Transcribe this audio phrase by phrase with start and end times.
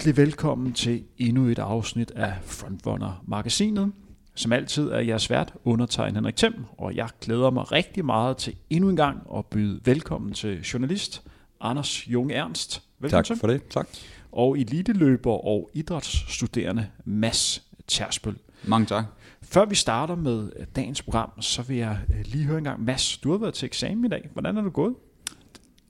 [0.00, 3.92] Hjertelig velkommen til endnu et afsnit af Frontrunner-magasinet.
[4.34, 8.56] Som altid er jeg svært undertegnet Henrik Thiem, og jeg glæder mig rigtig meget til
[8.70, 11.22] endnu en gang at byde velkommen til journalist
[11.60, 12.82] Anders Junge Ernst.
[12.98, 13.68] Velkommen tak for det.
[13.68, 13.88] Tak.
[14.32, 18.36] Og eliteløber og idrætsstuderende Mads Tersbøl.
[18.64, 19.04] Mange tak.
[19.42, 22.84] Før vi starter med dagens program, så vil jeg lige høre en gang.
[22.84, 24.28] Mads, du har været til eksamen i dag.
[24.32, 24.94] Hvordan er du gået?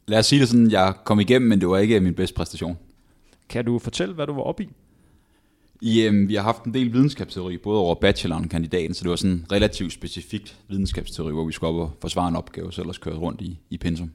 [0.06, 2.78] Lad os sige det sådan, jeg kom igennem, men det var ikke min bedste præstation.
[3.50, 4.68] Kan du fortælle, hvad du var oppe i?
[5.82, 9.10] I, øhm, vi har haft en del videnskabsteori, både over bacheloren og kandidaten, så det
[9.10, 12.80] var sådan en relativt specifikt videnskabsteori, hvor vi skulle op og forsvare en opgave, så
[12.80, 14.10] ellers køre rundt i, i pensum.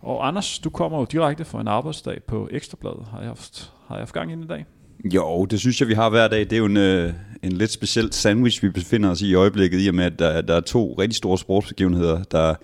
[0.00, 3.06] Og Anders, du kommer jo direkte fra en arbejdsdag på Ekstrabladet.
[3.10, 4.64] Har jeg haft, har jeg haft gang i i dag?
[5.04, 6.40] Jo, det synes jeg, vi har hver dag.
[6.40, 9.84] Det er jo en, øh, en lidt speciel sandwich, vi befinder os i i øjeblikket,
[9.84, 12.54] i og med, at der, der er to rigtig store sportsbegivenheder, der er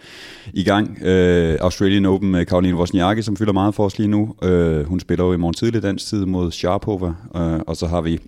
[0.53, 1.03] i gang.
[1.03, 4.35] Øh, Australian Open med Karoline Wozniacki, som fylder meget for os lige nu.
[4.43, 7.15] Øh, hun spiller jo i morgen tidlig dansk tid mod Sharapova.
[7.37, 8.19] Øh, og så har vi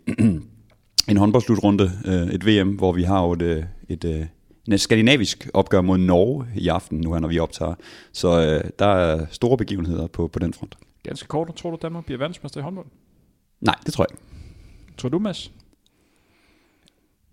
[1.11, 4.27] en håndboldslutrunde, øh, et VM, hvor vi har jo et, øh, et, øh, et,
[4.73, 7.75] et skandinavisk opgør mod Norge i aften, nu her, når vi optager.
[8.13, 10.77] Så øh, der er store begivenheder på, på den front.
[11.03, 12.87] Ganske kort, tror du, Danmark bliver verdensmester i håndbold?
[13.65, 14.23] Nej, det tror jeg ikke.
[14.99, 15.53] Tror du, Mads?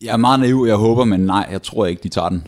[0.02, 2.48] Jeg er meget naiv, jeg håber, men nej, jeg tror ikke, de tager den.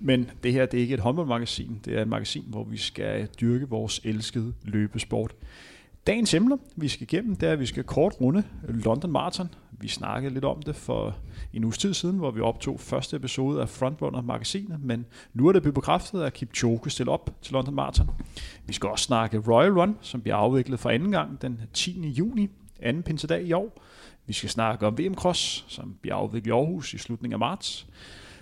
[0.00, 3.28] Men det her det er ikke et håndboldmagasin, det er et magasin, hvor vi skal
[3.40, 5.34] dyrke vores elskede løbesport.
[6.06, 9.48] Dagens emner, vi skal igennem, det er, at vi skal kort runde London Marathon.
[9.70, 11.16] Vi snakkede lidt om det for
[11.52, 15.62] en uges tid siden, hvor vi optog første episode af Frontrunner-magasinet, men nu er det
[15.62, 18.10] blevet bekræftet, at Kipchoge stiller op til London Marathon.
[18.66, 22.08] Vi skal også snakke Royal Run, som bliver afviklet for anden gang den 10.
[22.08, 22.50] juni,
[22.82, 23.82] anden pinsedag i år.
[24.26, 27.86] Vi skal snakke om VM Cross, som bliver afviklet i Aarhus i slutningen af marts.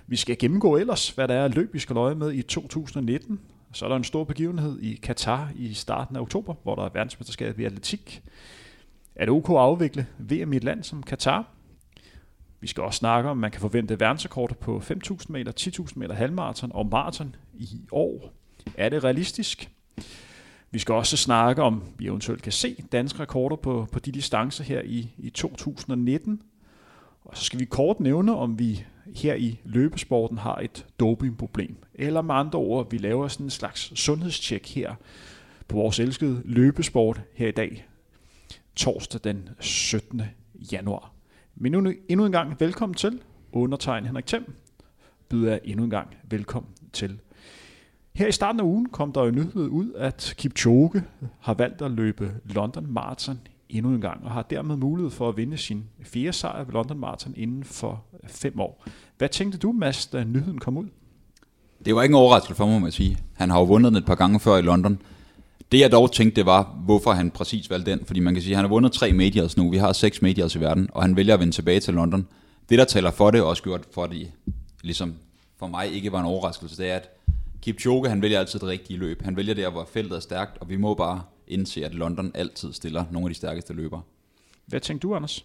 [0.06, 3.40] Vi skal gennemgå ellers, hvad der er løb, vi skal løje med i 2019.
[3.72, 6.88] Så er der en stor begivenhed i Katar i starten af oktober, hvor der er
[6.94, 8.22] verdensmesterskabet i atletik.
[9.14, 11.48] Er det OK at afvikle VM i et land som Katar?
[12.60, 16.72] Vi skal også snakke om, man kan forvente verdensrekorder på 5.000 meter, 10.000 meter halvmarathon
[16.74, 18.32] og maraton i år.
[18.76, 19.70] Er det realistisk?
[20.70, 24.64] Vi skal også snakke om, vi eventuelt kan se danske rekorder på, på de distancer
[24.64, 26.42] her i, i 2019.
[27.24, 28.84] Og så skal vi kort nævne, om vi
[29.16, 31.76] her i løbesporten har et dopingproblem.
[31.94, 34.94] Eller med andre ord, vi laver sådan en slags sundhedstjek her
[35.68, 37.86] på vores elskede løbesport her i dag,
[38.76, 40.22] torsdag den 17.
[40.72, 41.12] januar.
[41.54, 43.22] Men nu, endnu en gang velkommen til.
[43.52, 44.54] Undertegn Henrik Thiem
[45.28, 47.20] byder jeg endnu en gang velkommen til.
[48.20, 51.02] Her i starten af ugen kom der jo nyhed ud, at Kipchoge
[51.40, 53.38] har valgt at løbe London Marathon
[53.68, 56.98] endnu en gang, og har dermed mulighed for at vinde sin fjerde sejr ved London
[56.98, 58.84] Marathon inden for fem år.
[59.18, 60.86] Hvad tænkte du, Mads, da nyheden kom ud?
[61.84, 63.18] Det var ikke en overraskelse for mig, må jeg sige.
[63.34, 65.02] Han har jo vundet den et par gange før i London.
[65.72, 68.04] Det jeg dog tænkte, det var, hvorfor han præcis valgte den.
[68.04, 69.70] Fordi man kan sige, at han har vundet tre medias nu.
[69.70, 72.26] Vi har seks medias i verden, og han vælger at vende tilbage til London.
[72.68, 74.32] Det, der taler for det, og også gjort for det,
[74.82, 75.14] ligesom
[75.58, 77.19] for mig ikke var en overraskelse, det er, at
[77.62, 79.22] Kipchoge, han vælger altid det rigtige løb.
[79.22, 82.72] Han vælger der, hvor feltet er stærkt, og vi må bare indse, at London altid
[82.72, 84.02] stiller nogle af de stærkeste løbere.
[84.66, 85.44] Hvad tænkte du, Anders?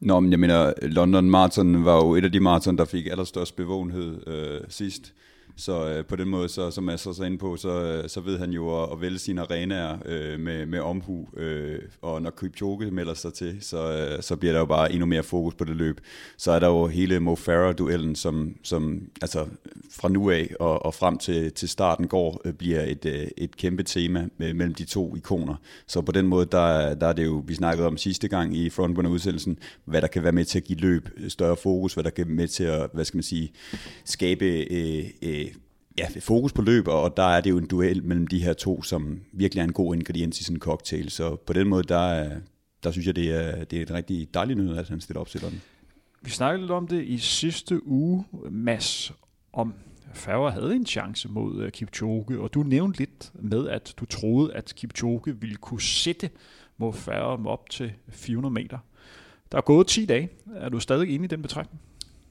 [0.00, 3.56] Nå, men jeg mener, London Marathon var jo et af de maraton, der fik allerstørst
[3.56, 5.12] bevågenhed øh, sidst.
[5.60, 8.20] Så øh, på den måde, så, som Mads så ind inde på, så, øh, så
[8.20, 11.28] ved han jo at, at vælge sine arenaer øh, med, med omhu.
[11.36, 15.06] Øh, og når Kipchoge melder sig til, så, øh, så bliver der jo bare endnu
[15.06, 16.00] mere fokus på det løb.
[16.36, 19.46] Så er der jo hele Mo Farah-duellen, som, som altså,
[19.92, 23.56] fra nu af og, og frem til, til starten går, øh, bliver et, øh, et
[23.56, 25.54] kæmpe tema med, mellem de to ikoner.
[25.86, 28.70] Så på den måde, der, der er det jo, vi snakkede om sidste gang i
[28.70, 32.10] frontrunner-udsendelsen, hvad der kan være med til at give løb øh, større fokus, hvad der
[32.10, 33.52] kan være med til at, hvad skal man sige,
[34.04, 35.46] skabe øh, øh,
[36.00, 38.82] ja, fokus på løb, og der er det jo en duel mellem de her to,
[38.82, 41.10] som virkelig er en god ingrediens i sådan en cocktail.
[41.10, 42.30] Så på den måde, der,
[42.82, 45.28] der synes jeg, det er, det er et rigtig dejligt nyhed, at han stiller op
[45.28, 45.62] til den.
[46.22, 49.12] Vi snakkede lidt om det i sidste uge, Mads,
[49.52, 49.74] om
[50.14, 54.54] Færger havde en chance mod uh, Kipchoge, og du nævnte lidt med, at du troede,
[54.54, 56.30] at Kipchoge ville kunne sætte
[56.76, 58.78] mod Færger op til 400 meter.
[59.52, 60.28] Der er gået 10 dage.
[60.54, 61.80] Er du stadig inde i den betragtning?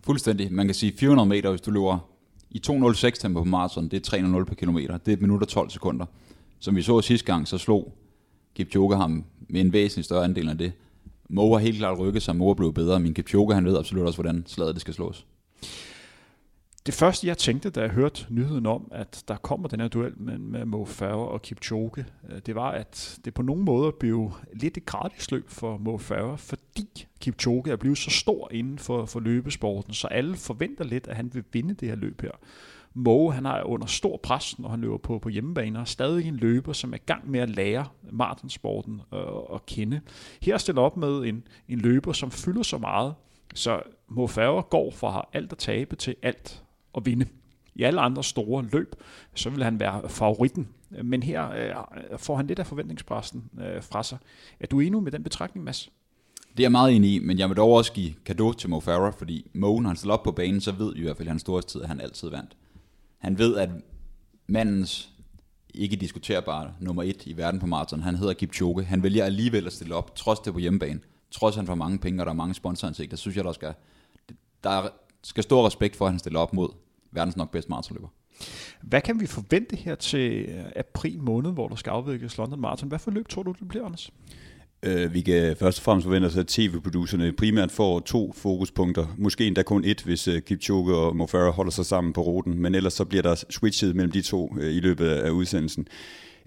[0.05, 0.53] Fuldstændig.
[0.53, 2.09] Man kan sige 400 meter, hvis du løber
[2.51, 4.97] i 2.06 tempo på maraton, det er 3.00 per kilometer.
[4.97, 6.05] Det er et minut og 12 sekunder.
[6.59, 7.93] Som vi så sidste gang, så slog
[8.55, 10.71] Kipchoge ham med en væsentlig større andel af det.
[11.29, 14.05] Mo har helt klart rykket sig, Mo er blevet bedre, men Kipchoge han ved absolut
[14.05, 15.25] også, hvordan slaget det skal slås.
[16.89, 20.13] Det første, jeg tænkte, da jeg hørte nyheden om, at der kommer den her duel
[20.17, 24.31] med, med Mo Farah og Kipchoge, øh, det var, at det på nogle måder blev
[24.53, 29.05] lidt et gratis løb for Mo Farah, fordi Kipchoge er blevet så stor inden for,
[29.05, 32.31] for løbesporten, så alle forventer lidt, at han vil vinde det her løb her.
[32.93, 36.73] Mo, han har under stor pres, når han løber på, på hjemmebaner, stadig en løber,
[36.73, 39.19] som er i gang med at lære maratonsporten øh,
[39.53, 40.01] at kende.
[40.41, 43.13] Her stiller op med en, en løber, som fylder så meget,
[43.53, 46.63] så Mo Farah går fra alt at tabe til alt
[46.97, 47.25] at vinde.
[47.75, 48.95] I alle andre store løb,
[49.35, 50.67] så vil han være favoritten.
[51.03, 54.17] Men her øh, får han lidt af forventningspressen øh, fra sig.
[54.59, 55.89] Er du enig med den betragtning, Mads?
[56.51, 58.79] Det er jeg meget enig i, men jeg vil dog også give kado til Mo
[58.79, 61.27] Farah, fordi Mo, når han stiller op på banen, så ved vi i hvert fald
[61.27, 62.57] i hans storhedstid, at han altid vandt.
[63.17, 63.69] Han ved, at
[64.47, 65.09] mandens
[65.73, 68.83] ikke diskuterbare nummer et i verden på maraton, han hedder Kipchoge.
[68.83, 70.99] Han vælger alligevel at stille op, trods det på hjemmebane.
[71.31, 73.73] Trods han får mange penge, og der er mange sponsoransigter, synes jeg, der skal,
[74.63, 74.87] der
[75.23, 76.69] skal stor respekt for, at han stiller op mod
[77.11, 78.07] verdens nok bedste maratonløber.
[78.81, 82.89] Hvad kan vi forvente her til april måned, hvor der skal afvikles London Marathon?
[82.89, 84.11] Hvad for løb tror du, det bliver, Anders?
[84.83, 89.07] Øh, vi kan først og fremmest forvente os, at tv-producerne primært får to fokuspunkter.
[89.17, 92.61] Måske endda kun et, hvis uh, Kipchoge og Mo Farah holder sig sammen på ruten.
[92.61, 95.87] Men ellers så bliver der switchet mellem de to uh, i løbet af udsendelsen.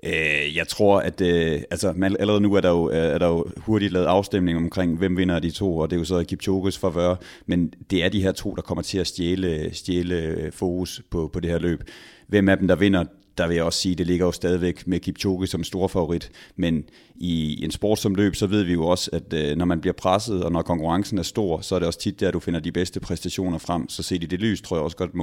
[0.04, 3.28] Øh, jeg tror, at øh, altså, man, allerede nu er der, jo, øh, er der
[3.28, 6.78] jo hurtigt lavet afstemning omkring, hvem vinder de to, og det er jo så Kipchoges
[6.78, 7.14] favør.
[7.46, 11.30] Men det er de her to, der kommer til at stjæle, stjæle øh, fokus på,
[11.32, 11.82] på det her løb.
[12.26, 13.04] Hvem af dem, der vinder,
[13.38, 16.84] der vil jeg også sige, det ligger jo stadigvæk med Kipchoge som stor favorit, men
[17.14, 19.94] i en sport som løb, så ved vi jo også, at øh, når man bliver
[19.94, 22.72] presset, og når konkurrencen er stor, så er det også tit der, du finder de
[22.72, 23.88] bedste præstationer frem.
[23.88, 25.14] Så set i det lys, tror jeg også godt, at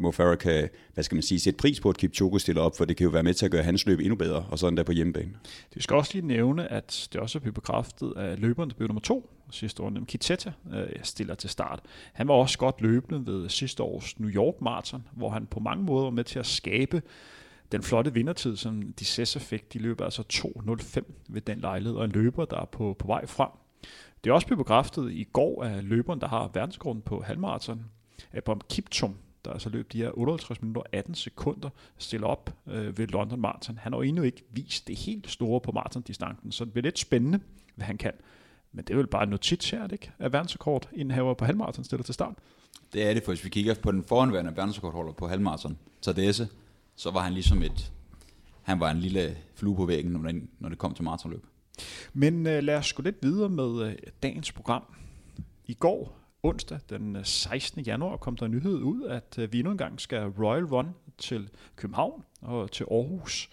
[0.00, 2.84] Mo Farah kan, hvad skal man sige, sætte pris på, at Kipchoge stiller op, for
[2.84, 4.82] det kan jo være med til at gøre hans løb endnu bedre, og sådan der
[4.82, 5.32] på hjemmebane.
[5.74, 8.88] Det skal også lige nævne, at det også er blevet bekræftet, at løberen, der blev
[8.88, 11.80] nummer to sidste år, nemlig Kiteta, øh, stiller til start.
[12.12, 15.84] Han var også godt løbende ved sidste års New York Marathon, hvor han på mange
[15.84, 17.02] måder var med til at skabe
[17.72, 22.04] den flotte vindertid, som de Cessa fik, de løber altså 2.05 ved den lejlighed, og
[22.04, 23.50] en løber, der er på, på vej frem.
[24.24, 27.84] Det er også blevet bekræftet i går af løberen, der har verdensgrunden på halvmarathon,
[28.32, 33.06] Abram Kiptum, der altså løb de her 58 minutter 18 sekunder, stille op øh, ved
[33.06, 33.78] London Marathon.
[33.78, 36.98] Han har jo endnu ikke vist det helt store på maratondistancen, så det bliver lidt
[36.98, 37.40] spændende,
[37.74, 38.12] hvad han kan.
[38.72, 40.12] Men det er vel bare en notits her, ikke?
[40.18, 42.34] At verdensrekord indhaver på halvmarathon stiller til start.
[42.92, 46.48] Det er det, for hvis vi kigger på den foranværende verdensrekordholder på halvmarathon, Tadesse,
[47.00, 47.92] så var han ligesom et,
[48.62, 51.46] han var en lille flue på væggen, når det, når det kom til maratonløb.
[52.12, 54.82] Men øh, lad os gå lidt videre med øh, dagens program.
[55.66, 57.82] I går, onsdag den øh, 16.
[57.82, 60.88] januar, kom der en nyhed ud, at øh, vi endnu engang skal Royal Run
[61.18, 63.50] til København og til Aarhus.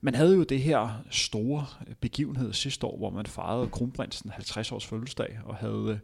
[0.00, 4.72] Man havde jo det her store øh, begivenhed sidste år, hvor man fejrede kronprinsen 50
[4.72, 5.98] års fødselsdag og havde øh,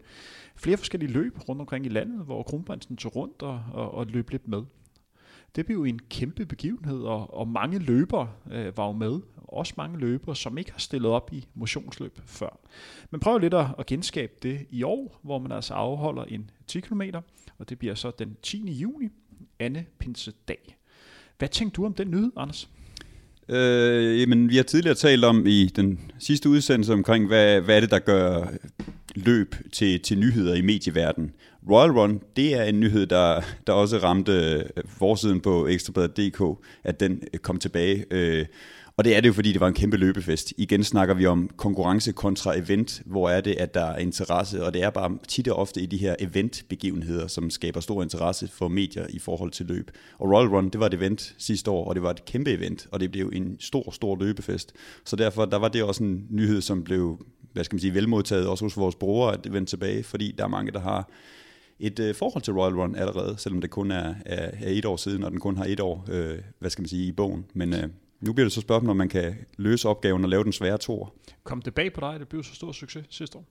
[0.57, 4.31] flere forskellige løb rundt omkring i landet, hvor kronprinsen tog rundt og, og, og løb
[4.31, 4.63] lidt med.
[5.57, 9.21] Det blev en kæmpe begivenhed, og, og mange løbere øh, var jo med.
[9.37, 12.59] Også mange løbere, som ikke har stillet op i motionsløb før.
[13.11, 16.81] Men prøv lidt at, at genskabe det i år, hvor man altså afholder en 10
[16.81, 17.03] km,
[17.59, 18.73] og det bliver så den 10.
[18.73, 19.09] juni,
[19.59, 20.77] Anne Pinsedag.
[21.39, 22.69] Hvad tænkte du om den nyhed, Anders?
[23.49, 27.81] Øh, jamen, vi har tidligere talt om i den sidste udsendelse omkring, hvad, hvad er
[27.81, 28.47] det, der gør
[29.15, 31.33] løb til, til nyheder i medieverdenen.
[31.71, 37.01] Royal Run, det er en nyhed, der, der også ramte øh, forsiden på ekstrabladet.dk, at
[37.01, 38.05] den øh, kom tilbage.
[38.11, 38.47] Øh,
[38.97, 40.53] og det er det jo, fordi det var en kæmpe løbefest.
[40.57, 43.03] Igen snakker vi om konkurrence kontra event.
[43.07, 44.65] Hvor er det, at der er interesse?
[44.65, 48.49] Og det er bare tit og ofte i de her eventbegivenheder, som skaber stor interesse
[48.49, 49.91] for medier i forhold til løb.
[50.19, 52.87] Og Royal Run, det var et event sidste år, og det var et kæmpe event,
[52.93, 54.73] og det blev en stor, stor løbefest.
[55.05, 57.19] Så derfor der var det også en nyhed, som blev
[57.53, 60.45] hvad skal man sige, velmodtaget også hos vores brugere, at det vendte tilbage, fordi der
[60.45, 61.11] er mange, der har
[61.79, 64.97] et øh, forhold til Royal Run allerede, selvom det kun er, er, er et år
[64.97, 67.45] siden, og den kun har et år, øh, hvad skal man sige, i bogen.
[67.55, 67.89] Men øh,
[68.21, 71.15] nu bliver det så spørgsmålet, om man kan løse opgaven og lave den svære tor.
[71.45, 73.45] Kom det bag på dig, at det blev så stor succes sidste år?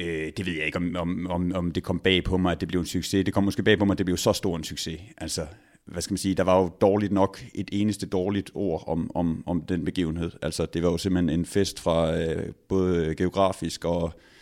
[0.00, 2.60] Øh, det ved jeg ikke, om, om, om, om det kom bag på mig, at
[2.60, 3.24] det blev en succes.
[3.24, 5.00] Det kom måske bag på mig, at det blev så stor en succes.
[5.18, 5.46] Altså,
[5.84, 9.42] hvad skal man sige, der var jo dårligt nok et eneste dårligt ord om, om,
[9.46, 10.30] om den begivenhed.
[10.42, 14.35] Altså, det var jo simpelthen en fest fra øh, både geografisk og øh,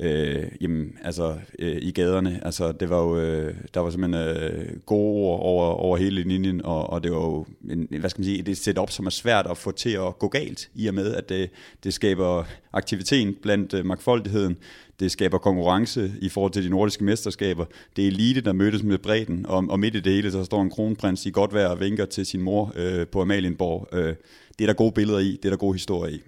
[0.00, 2.40] Øh, jamen, altså, øh, i gaderne.
[2.44, 6.64] Altså, det var jo, øh, der var simpelthen øh, gode ord over, over hele linjen,
[6.64, 9.46] og, og det var jo en, hvad skal man sige, et setup, som er svært
[9.46, 11.50] at få til at gå galt, i og med, at det,
[11.84, 14.56] det skaber aktivitet blandt øh, magtfoldigheden,
[15.00, 17.64] det skaber konkurrence i forhold til de nordiske mesterskaber.
[17.96, 20.62] Det er elite, der mødes med bredden, og, og midt i det hele, så står
[20.62, 23.88] en kronprins i godt vejr og vinker til sin mor øh, på Amalienborg.
[23.92, 24.14] Øh,
[24.58, 26.20] det er der gode billeder i, det er der gode historier i.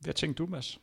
[0.00, 0.78] Hvad tænkte du, Mads?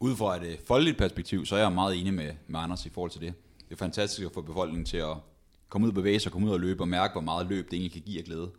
[0.00, 2.88] Ud fra et øh, folkeligt perspektiv, så er jeg meget enig med, med Anders i
[2.88, 3.34] forhold til det.
[3.68, 5.16] Det er fantastisk at få befolkningen til at
[5.68, 7.72] komme ud og bevæge sig, komme ud og løbe og mærke, hvor meget løb det
[7.72, 8.50] egentlig kan give af glæde.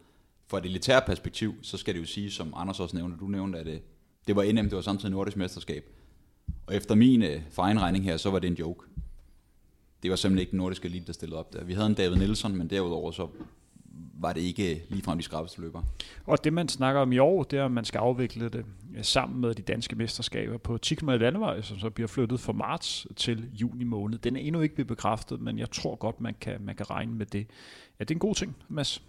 [0.47, 3.59] For et elitært perspektiv, så skal det jo sige, som Anders også nævnte, du nævnte,
[3.59, 3.81] at det,
[4.27, 5.89] det var NM, det var samtidig nordisk mesterskab.
[6.67, 8.85] Og efter min øh, regning her, så var det en joke.
[10.03, 11.63] Det var simpelthen ikke den nordiske elite, der stillede op der.
[11.63, 13.27] Vi havde en David Nielsen, men derudover så
[14.19, 15.81] var det ikke ligefrem de skrappeste løber.
[16.25, 19.03] Og det, man snakker om i år, det er, at man skal afvikle det øh,
[19.03, 23.07] sammen med de danske mesterskaber på 10 km landevej, som så bliver flyttet fra marts
[23.15, 24.19] til juni måned.
[24.19, 27.13] Den er endnu ikke blevet bekræftet, men jeg tror godt, man kan, man kan regne
[27.13, 27.47] med det.
[27.99, 29.01] Ja, det er en god ting, Mads.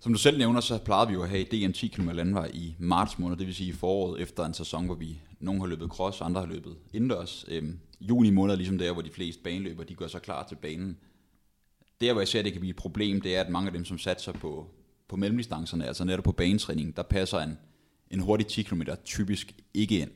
[0.00, 2.76] Som du selv nævner, så plejede vi jo at have DM 10 km landvej i
[2.78, 5.88] marts måned, det vil sige i foråret efter en sæson, hvor vi nogle har løbet
[5.88, 7.44] cross, andre har løbet indendørs.
[7.48, 10.54] Øhm, juni måned er ligesom der, hvor de fleste baneløber, de gør sig klar til
[10.54, 10.96] banen.
[12.00, 13.72] Der, hvor jeg ser, at det kan blive et problem, det er, at mange af
[13.72, 14.70] dem, som satser på,
[15.08, 17.58] på mellemdistancerne, altså netop på banetræning, der passer en,
[18.10, 20.10] en hurtig 10 km typisk ikke ind.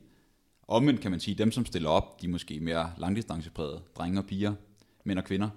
[0.69, 4.21] Omvendt kan man sige, at dem, som stiller op, de er måske mere langdistancepræget, drenge
[4.21, 4.55] og piger,
[5.05, 5.49] mænd og kvinder,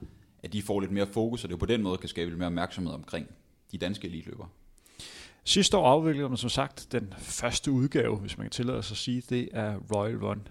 [0.44, 2.48] at de får lidt mere fokus, og det på den måde kan skabe lidt mere
[2.48, 3.28] opmærksomhed omkring
[3.72, 4.48] de danske elitløbere.
[5.44, 8.98] Sidste år afviklede man som sagt den første udgave, hvis man kan tillade sig at
[8.98, 10.48] sige, det er Royal Run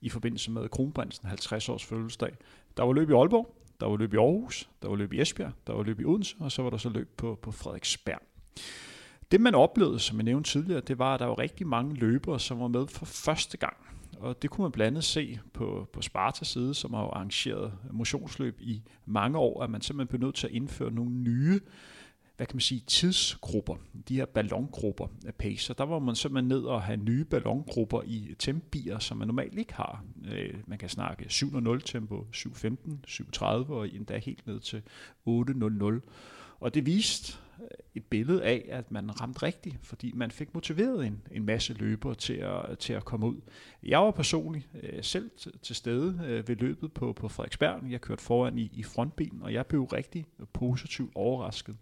[0.00, 2.36] i forbindelse med Kronprinsen 50 års fødselsdag.
[2.76, 5.52] Der var løb i Aalborg, der var løb i Aarhus, der var løb i Esbjerg,
[5.66, 8.22] der var løb i Odense, og så var der så løb på, på Frederiksberg.
[9.30, 12.40] Det man oplevede, som jeg nævnte tidligere, det var, at der var rigtig mange løbere,
[12.40, 13.76] som var med for første gang.
[14.18, 18.60] Og det kunne man blandt andet se på, på Spartas side, som har arrangeret motionsløb
[18.60, 21.60] i mange år, at man simpelthen blev nødt til at indføre nogle nye
[22.38, 23.76] hvad kan man sige, tidsgrupper,
[24.08, 25.74] de her ballongrupper af pacer.
[25.74, 29.74] Der var man simpelthen ned og have nye ballongrupper i tempier, som man normalt ikke
[29.74, 30.04] har.
[30.32, 32.68] Øh, man kan snakke 7.0 tempo, 7.15,
[33.08, 34.82] 7.30 og endda helt ned til
[35.28, 36.10] 8.00.
[36.60, 41.06] Og det viste øh, et billede af, at man ramte rigtigt, fordi man fik motiveret
[41.06, 43.40] en, en masse løbere til at, til at komme ud.
[43.82, 45.30] Jeg var personligt øh, selv
[45.62, 47.90] til stede øh, ved løbet på, på Frederiksberg.
[47.90, 51.76] Jeg kørte foran i, i frontbilen, og jeg blev rigtig positivt overrasket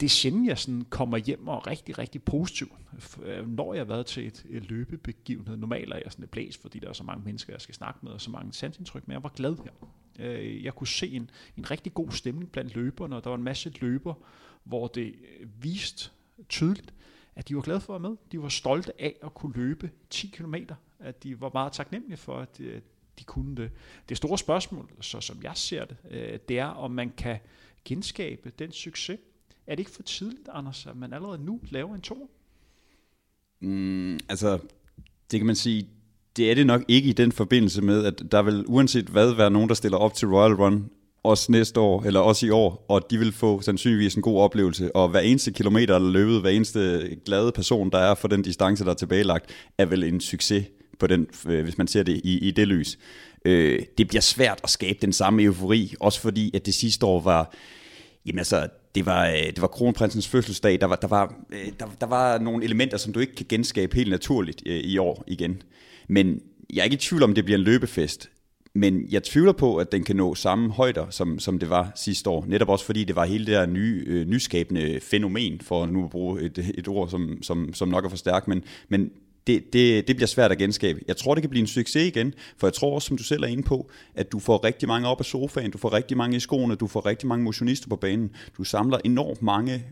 [0.00, 2.76] det er sjældent, jeg sådan kommer hjem og er rigtig, rigtig positiv,
[3.22, 5.56] øh, når jeg har været til et, løbebegivenhed.
[5.56, 8.00] Normalt er jeg sådan et blæs, fordi der er så mange mennesker, jeg skal snakke
[8.02, 9.90] med, og så mange sansindtryk, men jeg var glad her.
[10.18, 13.42] Øh, jeg kunne se en, en rigtig god stemning blandt løberne, og der var en
[13.42, 14.14] masse løber,
[14.64, 15.06] hvor det
[15.40, 16.10] øh, viste
[16.48, 16.94] tydeligt,
[17.34, 18.18] at de var glade for at være med.
[18.32, 20.54] De var stolte af at kunne løbe 10 km.
[20.98, 22.58] At de var meget taknemmelige for, at
[23.18, 23.70] de kunne det.
[24.08, 25.96] Det store spørgsmål, så som jeg ser det,
[26.48, 27.38] det er, om man kan
[27.84, 29.18] genskabe den succes,
[29.70, 32.30] er det ikke for tidligt, Anders, at man allerede nu laver en to?
[33.60, 34.58] Mm, altså,
[35.30, 35.88] det kan man sige,
[36.36, 39.50] det er det nok ikke i den forbindelse med, at der vil uanset hvad være
[39.50, 40.90] nogen, der stiller op til Royal Run,
[41.22, 44.96] også næste år, eller også i år, og de vil få sandsynligvis en god oplevelse,
[44.96, 48.84] og hver eneste kilometer, der løbet, hver eneste glade person, der er for den distance,
[48.84, 50.64] der er tilbagelagt, er vel en succes
[50.98, 52.98] på den, øh, hvis man ser det i, i det lys.
[53.44, 57.20] Øh, det bliver svært at skabe den samme eufori, også fordi, at det sidste år
[57.20, 57.54] var,
[58.26, 60.80] jamen altså, det var, øh, det var kronprinsens fødselsdag.
[60.80, 63.96] Der var, der, var, øh, der, der var nogle elementer, som du ikke kan genskabe
[63.96, 65.62] helt naturligt øh, i år igen.
[66.08, 66.40] Men
[66.72, 68.30] jeg er ikke i tvivl om, det bliver en løbefest.
[68.74, 72.30] Men jeg tvivler på, at den kan nå samme højder, som, som det var sidste
[72.30, 72.44] år.
[72.48, 76.10] Netop også fordi det var hele det der nye, øh, nyskabende fænomen, for nu at
[76.10, 78.48] bruge et, et ord, som, som, som nok er for stærkt.
[78.48, 79.10] Men, men
[79.46, 81.00] det, det, det bliver svært at genskabe.
[81.08, 83.42] Jeg tror, det kan blive en succes igen, for jeg tror også, som du selv
[83.42, 86.36] er inde på, at du får rigtig mange op af sofaen, du får rigtig mange
[86.36, 88.30] i skoene, du får rigtig mange motionister på banen.
[88.58, 89.84] Du samler enormt mange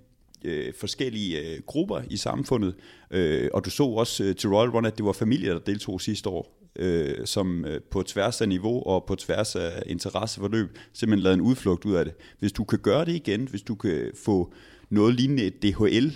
[0.44, 2.74] øh, forskellige øh, grupper i samfundet,
[3.10, 6.00] øh, og du så også øh, til Royal Run, at det var familier, der deltog
[6.00, 11.22] sidste år, øh, som øh, på tværs af niveau og på tværs af interesseforløb simpelthen
[11.22, 12.14] lavede en udflugt ud af det.
[12.38, 14.52] Hvis du kan gøre det igen, hvis du kan få
[14.90, 16.12] noget lignende et DHL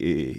[0.00, 0.36] øh,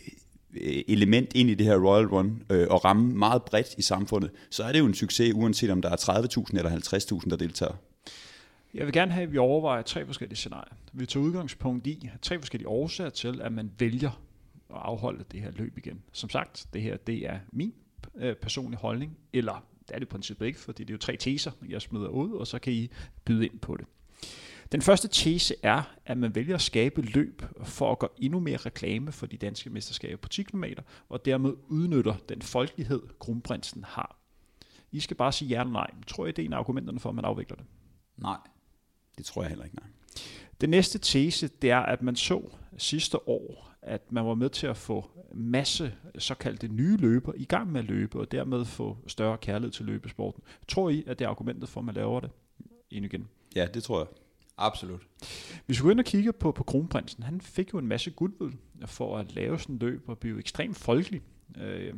[0.54, 4.32] Øh, element ind i det her Royal Run øh, og ramme meget bredt i samfundet,
[4.50, 6.72] så er det jo en succes, uanset om der er 30.000 eller
[7.24, 7.74] 50.000, der deltager.
[8.74, 10.74] Jeg vil gerne have, at vi overvejer tre forskellige scenarier.
[10.94, 14.22] Vi tager udgangspunkt i tre forskellige årsager til, at man vælger
[14.70, 16.02] at afholde det her løb igen.
[16.12, 17.74] Som sagt, det her det er min
[18.16, 21.18] øh, personlige holdning, eller det er det i princippet ikke, fordi det er jo tre
[21.18, 22.90] teser, jeg smider ud, og så kan I
[23.26, 23.86] byde ind på det.
[24.72, 28.58] Den første tese er, at man vælger at skabe løb for at gøre endnu mere
[28.58, 30.64] reklame for de danske mesterskaber på 10 km,
[31.10, 34.18] og dermed udnytter den folkelighed, kronprinsen har.
[34.92, 35.92] I skal bare sige ja eller nej.
[36.08, 37.66] Tror I, det er en af argumenterne for, at man afvikler det?
[38.18, 38.38] Nej.
[39.18, 39.88] Det tror jeg heller ikke, nej.
[40.62, 44.68] Den næste tese, det er, at man så sidste år, at man var med til
[44.68, 49.38] at få masse såkaldte nye løber i gang med at løbe, og dermed få større
[49.38, 50.44] kærlighed til løbesporten.
[50.68, 52.30] Tror I, at det er argumentet for, at man laver det?
[52.92, 53.28] Ind igen.
[53.56, 54.08] Ja, det tror jeg.
[54.58, 55.02] Absolut.
[55.66, 58.58] Hvis vi går ind og kigger på, på kronprinsen, han fik jo en masse goodwill
[58.86, 61.22] for at lave sådan en løb og blive ekstremt folkelig.
[61.58, 61.94] Øh,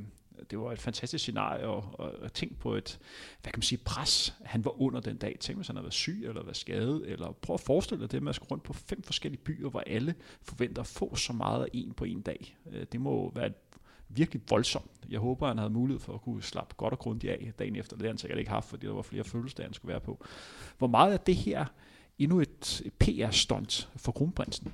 [0.50, 3.00] det var et fantastisk scenarie og, og, og tænk på et,
[3.42, 5.38] hvad kan man sige, pres, han var under den dag.
[5.40, 8.24] Tænk hvis han havde været syg eller været skadet, eller prøv at forestille dig det
[8.24, 11.64] med at skulle rundt på fem forskellige byer, hvor alle forventer at få så meget
[11.64, 12.58] af en på en dag.
[12.72, 13.52] Øh, det må være
[14.10, 14.92] virkelig voldsomt.
[15.10, 17.96] Jeg håber, han havde mulighed for at kunne slappe godt og grundigt af dagen efter.
[17.96, 20.26] Det har han sikkert ikke haft, fordi der var flere fødselsdage, han skulle være på.
[20.78, 21.66] Hvor meget af det her
[22.20, 24.74] endnu et PR-stunt for kronprinsen.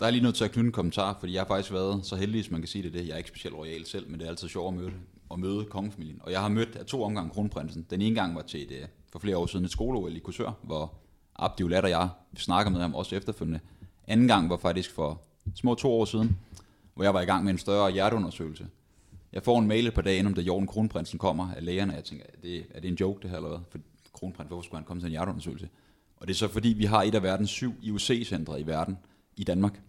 [0.00, 2.16] Der er lige nødt til at knytte en kommentar, fordi jeg har faktisk været så
[2.16, 3.06] heldig, hvis man kan sige det, det.
[3.06, 4.92] Jeg er ikke specielt royal selv, men det er altid sjovt at møde,
[5.30, 6.20] at møde kongefamilien.
[6.22, 7.86] Og jeg har mødt af to omgange kronprinsen.
[7.90, 10.94] Den ene gang var til et, for flere år siden et skole i Kursør, hvor
[11.36, 13.60] Abdi og jeg snakker med ham også efterfølgende.
[14.06, 15.20] Anden gang var faktisk for
[15.54, 16.38] små to år siden,
[16.94, 18.66] hvor jeg var i gang med en større hjerteundersøgelse.
[19.32, 21.96] Jeg får en mail et par dage inden, da Jorden Kronprinsen kommer af lægerne, og
[21.96, 23.58] jeg tænker, er det, er det en joke det her eller hvad?
[23.70, 23.78] For
[24.12, 25.68] kronprins, hvorfor skulle han komme til en hjerteundersøgelse?
[26.20, 28.98] Og det er så fordi, vi har et af verdens syv IOC-centre i verden,
[29.36, 29.80] i Danmark.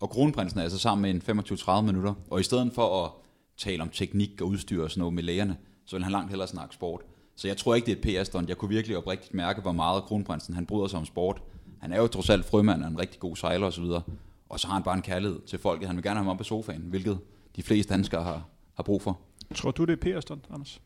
[0.00, 3.10] Og kronprinsen er altså sammen med en 25-30 minutter, og i stedet for at
[3.56, 6.48] tale om teknik og udstyr og sådan noget med lægerne, så vil han langt hellere
[6.48, 7.00] snakke sport.
[7.36, 8.48] Så jeg tror ikke, det er et PR-stunt.
[8.48, 11.42] Jeg kunne virkelig oprigtigt mærke, hvor meget kronprinsen han bryder sig om sport.
[11.78, 13.84] Han er jo trods alt frømand og en rigtig god sejler osv.
[13.84, 14.02] Og,
[14.48, 15.86] og så har han bare en kærlighed til folket.
[15.86, 17.18] Han vil gerne have ham op på sofaen, hvilket
[17.56, 19.20] de fleste danskere har, har brug for.
[19.54, 20.80] Tror du, det er PR-stunt, Anders?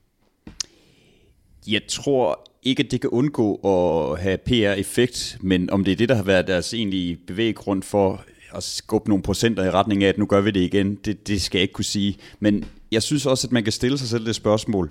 [1.67, 6.09] Jeg tror ikke, at det kan undgå at have PR-effekt, men om det er det,
[6.09, 10.19] der har været deres egentlige bevæggrund for at skubbe nogle procenter i retning af, at
[10.19, 12.17] nu gør vi det igen, det, det skal jeg ikke kunne sige.
[12.41, 14.91] Men jeg synes også, at man kan stille sig selv det spørgsmål,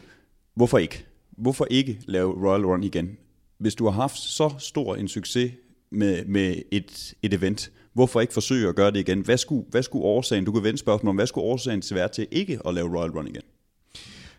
[0.53, 1.05] hvorfor ikke?
[1.37, 3.17] Hvorfor ikke lave Royal Run igen?
[3.57, 5.51] Hvis du har haft så stor en succes
[5.89, 9.21] med, med et, et event, hvorfor ikke forsøge at gøre det igen?
[9.21, 12.07] Hvad skulle, hvad skulle årsagen, du kan vende spørgsmål om, hvad skulle årsagen til være
[12.07, 13.41] til ikke at lave Royal Run igen?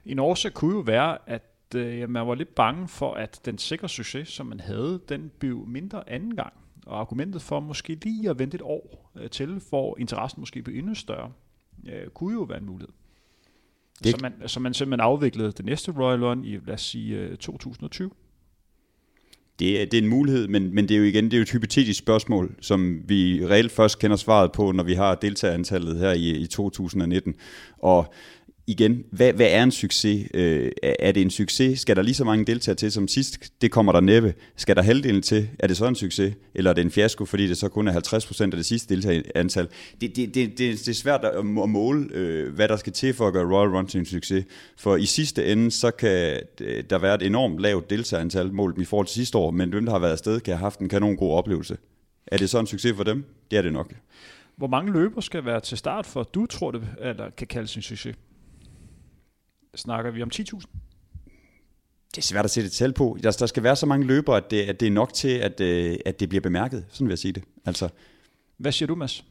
[0.07, 3.89] En årsag kunne jo være, at øh, man var lidt bange for, at den sikre
[3.89, 6.53] succes, som man havde, den blev mindre anden gang.
[6.87, 10.79] Og argumentet for måske lige at vente et år øh, til, hvor interessen måske blev
[10.79, 11.33] endnu større,
[11.89, 12.93] øh, kunne jo være en mulighed.
[14.05, 14.11] Det...
[14.11, 17.37] Så, man, så man simpelthen afviklede det næste Royal Run i, lad os sige, øh,
[17.37, 18.11] 2020.
[19.59, 21.43] Det er, det er en mulighed, men, men det er jo igen det er jo
[21.43, 26.13] et hypotetisk spørgsmål, som vi reelt først kender svaret på, når vi har deltagerantallet her
[26.13, 27.35] i, i 2019.
[27.79, 28.15] Og
[28.67, 30.29] igen, hvad, hvad er en succes?
[30.35, 31.81] Øh, er det en succes?
[31.81, 33.52] Skal der lige så mange deltagere til som sidst?
[33.61, 34.35] Det kommer der næppe.
[34.57, 35.49] Skal der halvdelen til?
[35.59, 36.35] Er det så en succes?
[36.55, 39.69] Eller er det en fiasko, fordi det så kun er 50% af det sidste deltagerantal?
[40.00, 43.26] Det, det, det, det, det er svært at, måle, øh, hvad der skal til for
[43.26, 44.45] at gøre Royal Run til en succes.
[44.79, 48.85] For i sidste ende, så kan øh, der være et enormt lavt deltagerantal målt i
[48.85, 51.17] forhold til sidste år, men dem, der har været afsted, kan have haft en kanon
[51.17, 51.76] god oplevelse.
[52.26, 53.25] Er det så en succes for dem?
[53.50, 53.93] Det er det nok.
[54.57, 57.83] Hvor mange løber skal være til start for, du tror det eller kan kaldes en
[57.83, 58.17] succes?
[59.76, 60.67] Snakker vi om 10.000?
[62.10, 63.19] Det er svært at sætte et tal på.
[63.23, 65.60] Der, der skal være så mange løbere, at det, at det er nok til, at,
[65.60, 66.84] øh, at det bliver bemærket.
[66.89, 67.45] Sådan vil jeg sige det.
[67.65, 67.89] Altså.
[68.56, 69.25] Hvad siger du, Mads?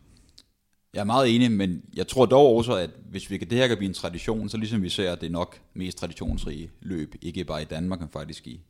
[0.93, 3.67] Jeg er meget enig, men jeg tror dog også, at hvis vi kan, det her
[3.67, 7.15] kan blive en tradition, så ligesom vi ser, at det er nok mest traditionsrige løb,
[7.21, 8.61] ikke bare i Danmark, men faktisk i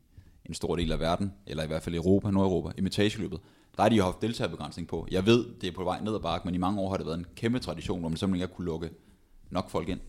[0.44, 3.40] en stor del af verden, eller i hvert fald i Europa, Nordeuropa, imitageløbet,
[3.76, 5.06] der har de jo haft deltagerbegrænsning på.
[5.10, 7.06] Jeg ved, det er på vej ned ad bakke, men i mange år har det
[7.06, 8.90] været en kæmpe tradition, hvor man simpelthen ikke har kunne lukke
[9.50, 10.00] nok folk ind.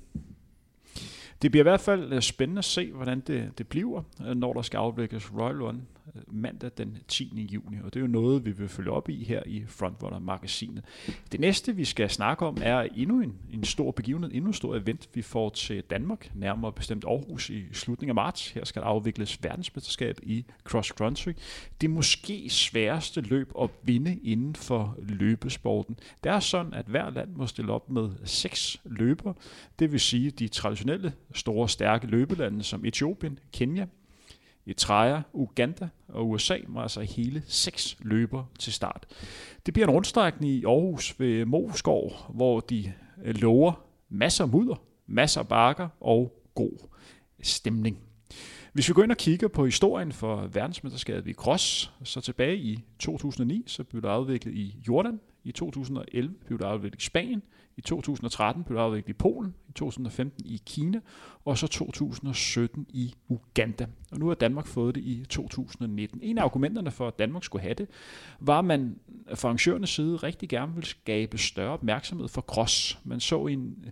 [1.41, 4.53] Det bliver i hvert fald øh, spændende at se, hvordan det, det bliver, øh, når
[4.53, 5.81] der skal afvikles Royal Run
[6.27, 7.49] mandag den 10.
[7.53, 7.77] juni.
[7.83, 10.83] Og det er jo noget, vi vil følge op i her i Frontrunner-magasinet.
[11.31, 14.75] Det næste, vi skal snakke om, er endnu en, en stor begivenhed, endnu en stor
[14.75, 18.51] event, vi får til Danmark, nærmere bestemt Aarhus i slutningen af marts.
[18.51, 21.31] Her skal der afvikles verdensmesterskab i cross country.
[21.81, 25.97] Det måske sværeste løb at vinde inden for løbesporten.
[26.23, 29.33] Det er sådan, at hver land må stille op med seks løber.
[29.79, 33.85] Det vil sige, de traditionelle store, stærke løbelande som Etiopien, Kenya,
[34.67, 39.05] Eritrea, Uganda og USA med altså hele seks løber til start.
[39.65, 43.73] Det bliver en rundstrækning i Aarhus ved Moskov, hvor de øh, lover
[44.09, 46.87] masser af mudder, masser af bakker og god
[47.41, 47.99] stemning.
[48.73, 52.83] Hvis vi går ind og kigger på historien for verdensmesterskabet i cross, så tilbage i
[52.99, 57.43] 2009, så blev det afviklet i Jordan, i 2011 blev det afviklet i Spanien,
[57.77, 60.99] i 2013 blev det afviklet i Polen, 2015 i Kina,
[61.45, 63.87] og så 2017 i Uganda.
[64.11, 66.19] Og nu har Danmark fået det i 2019.
[66.23, 67.87] En af argumenterne for, at Danmark skulle have det,
[68.39, 68.99] var, at man
[69.35, 72.99] fra arrangørernes side rigtig gerne ville skabe større opmærksomhed for cross.
[73.03, 73.85] Man så en,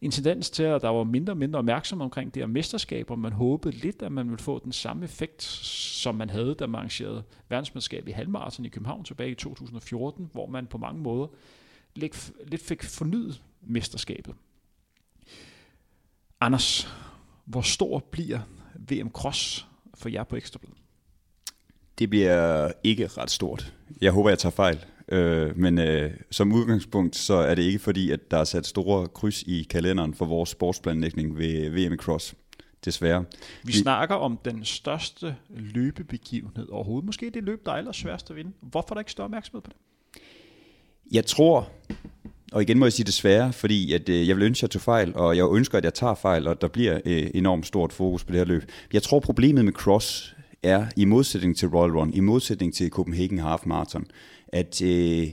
[0.00, 3.18] en tendens til, at der var mindre og mindre opmærksomhed omkring det her mesterskab, og
[3.18, 6.78] man håbede lidt, at man ville få den samme effekt, som man havde, da man
[6.78, 11.26] arrangerede verdensmesterskab i halvmarathon i København tilbage i 2014, hvor man på mange måder
[11.94, 14.34] lidt fik fornyet mesterskabet.
[16.42, 16.94] Anders,
[17.44, 18.40] hvor stor bliver
[18.90, 20.76] VM Cross for jer på Ekstrabladet?
[21.98, 23.74] Det bliver ikke ret stort.
[24.00, 24.84] Jeg håber, jeg tager fejl.
[25.08, 29.08] Øh, men øh, som udgangspunkt, så er det ikke fordi, at der er sat store
[29.08, 32.34] kryds i kalenderen for vores sportsplanlægning ved VM Cross.
[32.84, 33.20] Desværre.
[33.20, 33.26] Vi,
[33.64, 37.06] Vi snakker om den største løbebegivenhed overhovedet.
[37.06, 38.52] Måske det løb, der er allersværest at vinde.
[38.60, 39.76] Hvorfor er der ikke større opmærksomhed på det?
[41.12, 41.70] Jeg tror,
[42.52, 44.82] og igen må jeg sige desværre, fordi at, øh, jeg vil ønske, at jeg tog
[44.82, 48.24] fejl, og jeg ønsker, at jeg tager fejl, og der bliver øh, enormt stort fokus
[48.24, 48.62] på det her løb.
[48.92, 53.38] Jeg tror, problemet med cross er, i modsætning til Royal Run, i modsætning til Copenhagen
[53.38, 54.04] Half Marathon,
[54.48, 55.28] at øh,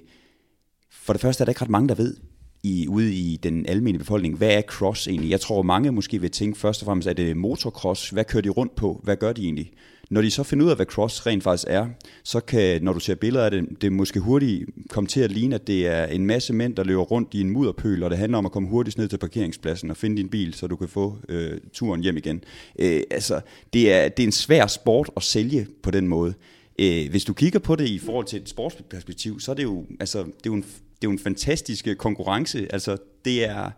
[0.91, 2.15] for det første er der ikke ret mange, der ved,
[2.63, 5.29] i, ude i den almindelige befolkning, hvad er cross egentlig?
[5.29, 8.09] Jeg tror, mange måske vil tænke først og fremmest, at det er motocross.
[8.09, 9.01] Hvad kører de rundt på?
[9.03, 9.71] Hvad gør de egentlig?
[10.09, 11.87] Når de så finder ud af, hvad cross rent faktisk er,
[12.23, 15.55] så kan, når du ser billeder af det, det måske hurtigt komme til at ligne,
[15.55, 18.37] at det er en masse mænd, der løber rundt i en mudderpøl, og det handler
[18.37, 21.17] om at komme hurtigt ned til parkeringspladsen og finde din bil, så du kan få
[21.29, 22.43] øh, turen hjem igen.
[22.79, 23.41] Øh, altså,
[23.73, 26.33] det er, det er en svær sport at sælge på den måde.
[26.79, 29.85] Øh, hvis du kigger på det i forhold til et sportsperspektiv, så er det jo,
[29.99, 30.65] altså, det er jo en
[31.01, 32.67] det er jo en fantastisk konkurrence.
[32.73, 33.71] Altså, det er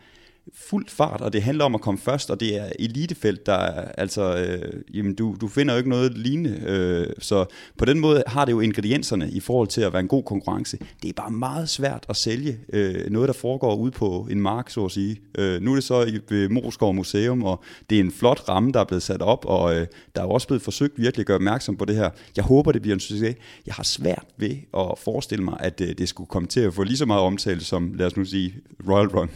[0.53, 3.91] fuld fart, og det handler om at komme først, og det er elitefelt, der er,
[3.97, 6.59] altså, øh, jamen du, du finder jo ikke noget lignende.
[6.65, 7.45] Øh, så
[7.77, 10.77] på den måde har det jo ingredienserne i forhold til at være en god konkurrence.
[11.01, 14.69] Det er bare meget svært at sælge øh, noget, der foregår ude på en mark,
[14.69, 15.21] så at sige.
[15.37, 18.71] Øh, nu er det så i ved Moskov Museum, og det er en flot ramme,
[18.71, 21.35] der er blevet sat op, og øh, der er også blevet forsøgt virkelig at gøre
[21.35, 22.09] opmærksom på det her.
[22.35, 23.35] Jeg håber, det bliver en succes.
[23.65, 26.83] Jeg har svært ved at forestille mig, at øh, det skulle komme til at få
[26.83, 28.55] lige så meget omtale som, lad os nu sige,
[28.87, 29.29] Royal Run.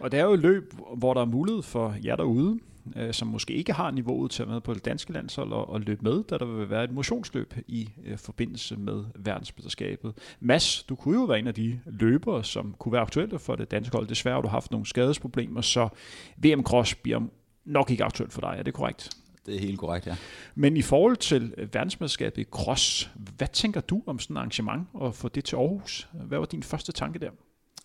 [0.00, 2.58] Og det er jo et løb, hvor der er mulighed for jer derude,
[2.96, 5.80] øh, som måske ikke har niveauet til at med på det danske landshold og, og
[5.80, 10.14] løbe med, da der vil være et motionsløb i øh, forbindelse med verdensmesterskabet.
[10.40, 13.70] Mads, du kunne jo være en af de løbere, som kunne være aktuelle for det
[13.70, 14.06] danske hold.
[14.06, 15.88] Desværre har du haft nogle skadesproblemer, så
[16.36, 17.20] VM Cross bliver
[17.64, 18.54] nok ikke aktuelt for dig.
[18.58, 19.10] Er det korrekt?
[19.46, 20.16] Det er helt korrekt, ja.
[20.54, 25.14] Men i forhold til verdensmesterskabet i cross, hvad tænker du om sådan et arrangement og
[25.14, 26.08] få det til Aarhus?
[26.12, 27.30] Hvad var din første tanke der?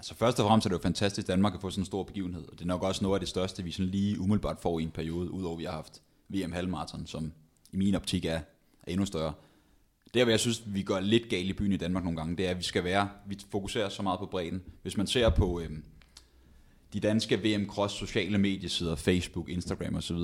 [0.05, 2.03] Altså først og fremmest er det jo fantastisk, at Danmark kan få sådan en stor
[2.03, 4.79] begivenhed, og det er nok også noget af det største, vi sådan lige umiddelbart får
[4.79, 7.33] i en periode, udover vi har haft VM halvmarathon, som
[7.71, 8.39] i min optik er,
[8.83, 9.33] er endnu større.
[10.13, 12.45] Det, hvor jeg synes, vi gør lidt galt i byen i Danmark nogle gange, det
[12.45, 14.63] er, at vi skal være, vi fokuserer så meget på bredden.
[14.81, 15.83] Hvis man ser på øhm,
[16.93, 20.17] de danske VM Cross sociale mediesider, Facebook, Instagram osv.,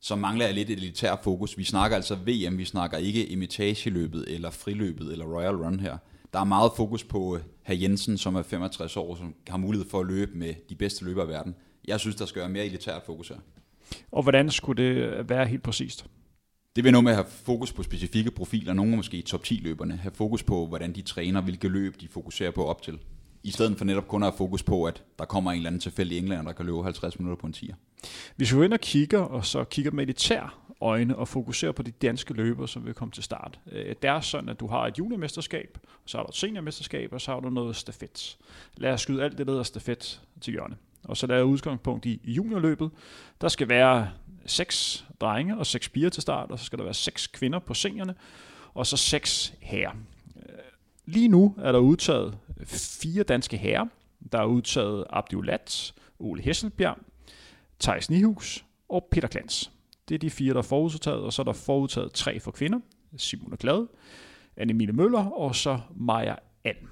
[0.00, 1.58] så mangler jeg lidt et elitær fokus.
[1.58, 5.98] Vi snakker altså VM, vi snakker ikke imitageløbet, eller friløbet, eller Royal Run her
[6.32, 10.00] der er meget fokus på herr Jensen, som er 65 år, som har mulighed for
[10.00, 11.54] at løbe med de bedste løbere i verden.
[11.88, 13.36] Jeg synes, der skal være mere elitært fokus her.
[14.12, 16.06] Og hvordan skulle det være helt præcist?
[16.76, 19.96] Det vil noget med at have fokus på specifikke profiler, nogle måske top 10 løberne,
[19.96, 22.98] have fokus på, hvordan de træner, hvilke løb de fokuserer på op til.
[23.42, 25.80] I stedet for netop kun at have fokus på, at der kommer en eller anden
[25.80, 27.74] tilfældig englænder, der kan løbe 50 minutter på en tier.
[28.36, 31.82] Hvis vi går ind og kigger, og så kigger med elitær øjne og fokusere på
[31.82, 33.60] de danske løbere, som vil komme til start.
[33.72, 37.20] Øh, det er sådan, at du har et juniormesterskab, så har du et seniormesterskab, og
[37.20, 38.38] så har du noget stafet.
[38.76, 40.76] Lad os skyde alt det, der hedder stafet til hjørne.
[41.04, 42.90] Og så der er udgangspunkt i juniorløbet.
[43.40, 44.10] Der skal være
[44.46, 47.74] seks drenge og seks piger til start, og så skal der være seks kvinder på
[47.74, 48.14] seniorne,
[48.74, 49.92] og så seks herrer.
[50.36, 50.42] Øh,
[51.04, 52.38] lige nu er der udtaget
[53.00, 53.86] fire danske herrer.
[54.32, 56.98] Der er udtaget Abdiolat, Ole Hesselbjerg,
[57.80, 59.70] Thijs Nihus og Peter Klans.
[60.08, 62.80] Det er de fire, der er forudtaget, og så er der forudtaget tre for kvinder.
[63.16, 63.86] Simone Glad,
[64.56, 66.88] Anne Møller og så Maja Alm.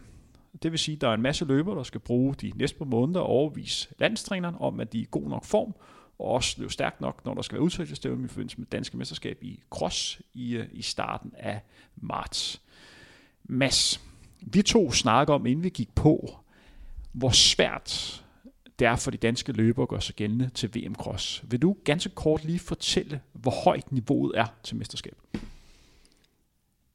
[0.63, 2.85] Det vil sige, at der er en masse løbere, der skal bruge de næste par
[2.85, 5.75] måneder og overvise landstræneren om, at de er i god nok form,
[6.19, 9.39] og også løbe stærkt nok, når der skal være udtagelsestævne i forbindelse med danske mesterskab
[9.43, 11.61] i cross i, øh, i starten af
[11.97, 12.63] marts.
[13.45, 14.01] Mads,
[14.41, 16.37] vi to snakker om, inden vi gik på,
[17.13, 18.24] hvor svært
[18.79, 21.45] det er for de danske løbere at gøre sig gældende til VM Cross.
[21.49, 25.19] Vil du ganske kort lige fortælle, hvor højt niveauet er til mesterskabet?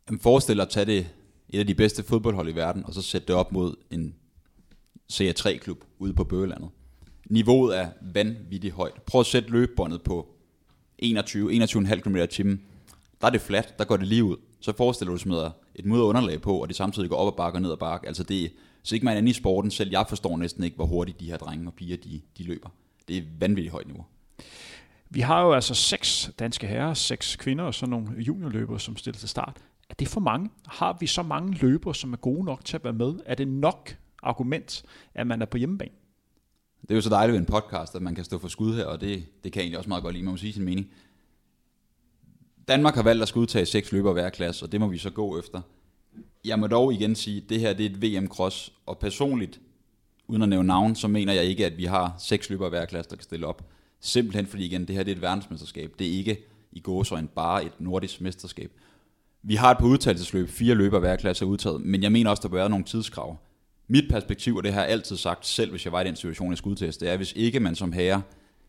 [0.08, 1.08] Jamen forestil dig at tage det
[1.50, 4.16] et af de bedste fodboldhold i verden, og så sætte det op mod en
[5.14, 6.70] CA3-klub ude på Bøgelandet.
[7.30, 9.02] Niveauet er vanvittigt højt.
[9.02, 10.28] Prøv at sætte løbebåndet på
[10.98, 12.62] 21, 21,5 km i timen.
[13.22, 14.38] Der er det fladt, der går det lige ud.
[14.60, 17.28] Så forestil dig, at du smider et mudder underlag på, og det samtidig går op
[17.28, 18.08] og bakker og ned og bakke.
[18.08, 18.52] Altså det,
[18.84, 21.38] så ikke man inde i sporten, selv jeg forstår næsten ikke, hvor hurtigt de her
[21.38, 22.70] drenge og piger, de, de løber.
[23.08, 24.06] Det er vanvittigt højt niveau.
[25.10, 29.20] Vi har jo altså seks danske herrer, seks kvinder og så nogle juniorløbere, som stiller
[29.20, 29.58] til start.
[29.90, 30.50] Er det for mange?
[30.68, 33.14] Har vi så mange løbere, som er gode nok til at være med?
[33.26, 35.92] Er det nok argument, at man er på hjemmebane?
[36.82, 38.86] Det er jo så dejligt ved en podcast, at man kan stå for skud her,
[38.86, 40.88] og det, det kan jeg egentlig også meget godt lide, man må sige sin mening.
[42.68, 45.10] Danmark har valgt at skulle udtage seks løbere hver klasse, og det må vi så
[45.10, 45.62] gå efter.
[46.46, 49.60] Jeg må dog igen sige, at det her det er et VM-cross, og personligt,
[50.28, 53.10] uden at nævne navn, så mener jeg ikke, at vi har seks løbere hver klasse,
[53.10, 53.70] der kan stille op.
[54.00, 55.94] Simpelthen fordi igen, det her det er et verdensmesterskab.
[56.00, 56.38] Det er ikke
[56.72, 58.72] i gåsøjne bare et nordisk mesterskab.
[59.44, 62.42] Vi har et på udtalelsesløb, fire løbere hver klasse er udtaget, men jeg mener også,
[62.42, 63.38] der bør være nogle tidskrav.
[63.88, 66.50] Mit perspektiv, og det har jeg altid sagt, selv hvis jeg var i den situation,
[66.50, 68.22] jeg skulle udteste, det er, hvis ikke man som herre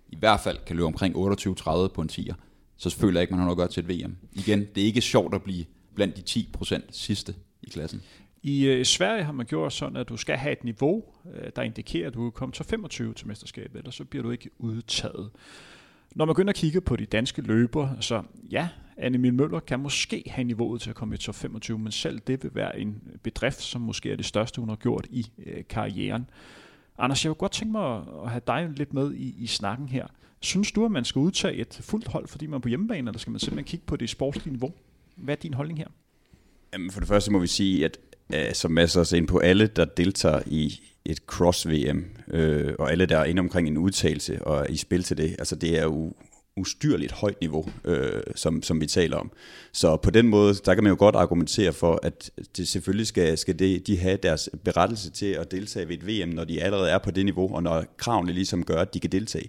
[0.09, 2.35] i hvert fald kan løbe omkring 28-30 på en 10'er,
[2.77, 4.17] så føler jeg ikke, man har noget godt til et VM.
[4.33, 8.03] Igen, det er ikke sjovt at blive blandt de 10% sidste i klassen.
[8.43, 11.63] I øh, Sverige har man gjort sådan, at du skal have et niveau, øh, der
[11.63, 15.31] indikerer, at du er kommet til 25 til mesterskabet, ellers så bliver du ikke udtaget.
[16.15, 20.23] Når man begynder at kigge på de danske løber, så ja, Annemil Møller kan måske
[20.27, 23.61] have niveauet til at komme i top 25, men selv det vil være en bedrift,
[23.61, 26.31] som måske er det største, hun har gjort i øh, karrieren.
[26.99, 30.07] Anders, jeg kunne godt tænke mig at have dig lidt med i, i snakken her.
[30.41, 33.19] Synes du, at man skal udtage et fuldt hold, fordi man er på hjemmebane, eller
[33.19, 34.73] skal man simpelthen kigge på det sportslige niveau?
[35.17, 35.89] Hvad er din holdning her?
[36.73, 37.99] Jamen for det første må vi sige, at
[38.35, 43.07] øh, som masser os ind på alle, der deltager i et cross-VM, øh, og alle
[43.07, 46.15] der er inde omkring en udtalelse og i spil til det, altså det er jo
[46.57, 49.33] ustyrligt højt niveau, øh, som, som vi taler om.
[49.73, 53.39] Så på den måde, der kan man jo godt argumentere for, at det selvfølgelig skal,
[53.39, 56.91] skal det, de have deres berettelse til at deltage ved et VM, når de allerede
[56.91, 59.49] er på det niveau, og når kravene ligesom gør, at de kan deltage.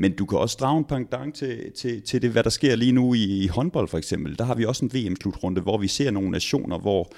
[0.00, 2.92] Men du kan også drage en pendant til, til, til det, hvad der sker lige
[2.92, 4.38] nu i, i håndbold for eksempel.
[4.38, 7.12] Der har vi også en VM-slutrunde, hvor vi ser nogle nationer, hvor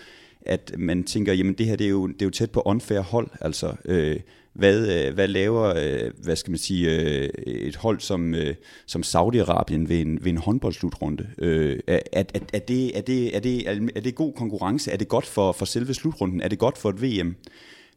[0.47, 3.01] at man tænker, jamen det her det er jo, det er jo tæt på unfair
[3.01, 3.29] hold.
[3.41, 4.21] Altså, øh,
[4.53, 8.55] hvad, øh, hvad laver øh, hvad skal man sige, øh, et hold som, øh,
[8.87, 11.27] som Saudi-Arabien ved en, ved en håndboldslutrunde?
[11.39, 14.91] Øh, er, er, er, det, er, det, er, det, er det god konkurrence?
[14.91, 16.41] Er det godt for, for selve slutrunden?
[16.41, 17.35] Er det godt for et VM?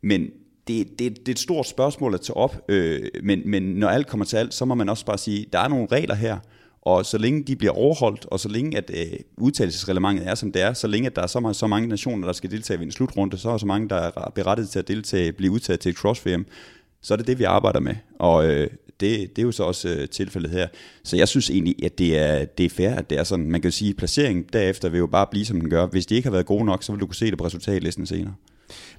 [0.02, 0.30] Men
[0.68, 4.08] det, det, det er et stort spørgsmål at tage op, øh, men, men når alt
[4.08, 6.40] kommer til alt, så må man også bare sige, der er nogle regler her,
[6.82, 10.62] og så længe de bliver overholdt, og så længe at øh, udtalelsesreglementet er som det
[10.62, 12.86] er, så længe at der er så, meget, så mange nationer, der skal deltage ved
[12.86, 15.90] en slutrunde, så er så mange, der er berettiget til at deltage, blive udtaget til
[15.90, 16.46] et cross-VM,
[17.02, 17.96] så er det det, vi arbejder med.
[18.20, 20.68] Og øh, det, det er jo så også øh, tilfældet her.
[21.04, 23.52] Så jeg synes egentlig, at det er, det er fair, at det er sådan.
[23.52, 25.86] Man kan jo sige, at placeringen derefter vil jo bare blive, som den gør.
[25.86, 28.06] Hvis de ikke har været gode nok, så vil du kunne se det på resultatlisten
[28.06, 28.34] senere.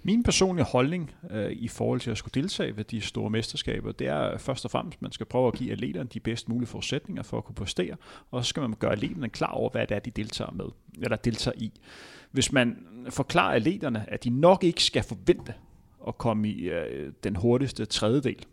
[0.03, 4.07] Min personlige holdning øh, i forhold til at skulle deltage ved de store mesterskaber, det
[4.07, 6.69] er øh, først og fremmest, at man skal prøve at give atleterne de bedst mulige
[6.69, 7.97] forudsætninger for at kunne præstere,
[8.31, 10.67] og så skal man gøre atleterne klar over, hvad det er, de deltager med,
[11.03, 11.73] eller deltager i.
[12.31, 12.77] Hvis man
[13.11, 15.55] forklarer atleterne, at de nok ikke skal forvente
[16.09, 18.47] at komme i øh, den hurtigste tredjedel,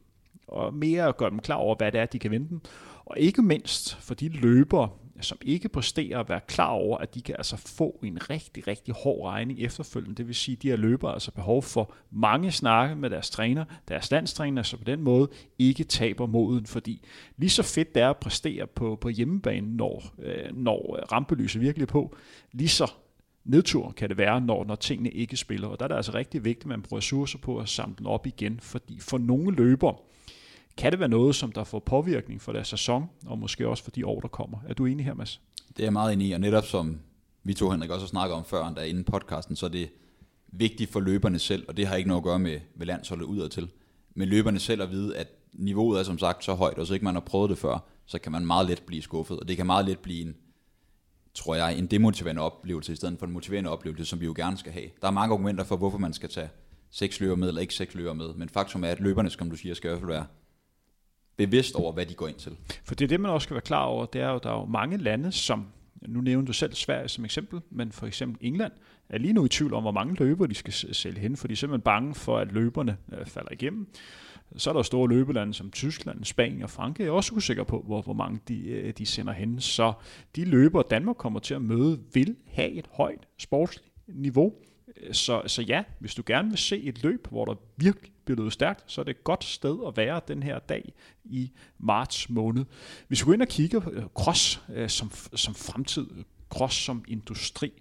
[0.48, 2.70] og mere at gøre dem klar over, hvad det er, de kan vente,
[3.06, 4.90] og ikke mindst for de løbere,
[5.24, 8.94] som ikke præsterer at være klar over, at de kan altså få en rigtig, rigtig
[8.94, 10.16] hård regning efterfølgende.
[10.16, 13.66] Det vil sige, at de her løbere altså behov for mange snakke med deres træner,
[13.88, 15.28] deres landstræner, så på den måde
[15.60, 17.06] ikke taber moden, fordi
[17.38, 21.84] lige så fedt det er at præstere på, på hjemmebane, når, øh, når rampelyset virkelig
[21.84, 22.16] er på,
[22.52, 22.92] lige så
[23.46, 25.68] nedtur kan det være, når, når tingene ikke spiller.
[25.68, 28.06] Og der er det altså rigtig vigtigt, at man bruger ressourcer på at samle den
[28.06, 29.96] op igen, fordi for nogle løbere,
[30.78, 33.92] kan det være noget, som der får påvirkning for deres sæson, og måske også for
[33.92, 34.58] de år, der kommer?
[34.68, 35.42] Er du enig her, Mads?
[35.68, 37.00] Det er jeg meget enig i, og netop som
[37.44, 39.90] vi to, Henrik, også snakker om før, der inden podcasten, så er det
[40.48, 43.50] vigtigt for løberne selv, og det har ikke noget at gøre med, med landsholdet udad
[43.50, 43.72] til,
[44.16, 47.04] men løberne selv at vide, at niveauet er som sagt så højt, og så ikke
[47.04, 49.66] man har prøvet det før, så kan man meget let blive skuffet, og det kan
[49.66, 50.36] meget let blive en,
[51.34, 54.58] tror jeg, en demotiverende oplevelse, i stedet for en motiverende oplevelse, som vi jo gerne
[54.58, 54.90] skal have.
[55.02, 56.50] Der er mange argumenter for, hvorfor man skal tage
[56.92, 59.56] seks løber med, eller ikke seks løber med, men faktum er, at løberne, som du
[59.56, 60.26] siger, skal i hvert fald være
[61.38, 62.52] bevidst over, hvad de går ind til.
[62.84, 64.60] For det er det, man også skal være klar over, det er jo, der er
[64.60, 65.66] jo mange lande, som,
[66.08, 68.72] nu nævner du selv Sverige som eksempel, men for eksempel England,
[69.10, 71.52] er lige nu i tvivl om, hvor mange løber de skal sælge hen, for de
[71.52, 73.88] er simpelthen bange for, at løberne øh, falder igennem.
[74.58, 78.02] Så er der store løbelande som Tyskland, Spanien og Frankrig, er også usikre på, hvor,
[78.02, 79.62] hvor mange de, øh, de sender hen.
[79.62, 79.94] Så
[80.36, 84.54] de løber, Danmark kommer til at møde, vil have et højt sportsligt niveau.
[85.02, 88.50] Øh, så, så ja, hvis du gerne vil se et løb, hvor der virkelig bliver
[88.50, 92.66] stærkt, så er det et godt sted at være den her dag i marts måned.
[93.08, 96.08] Hvis vi går ind og kigger på cross øh, som, som fremtid,
[96.50, 97.72] cross som industri,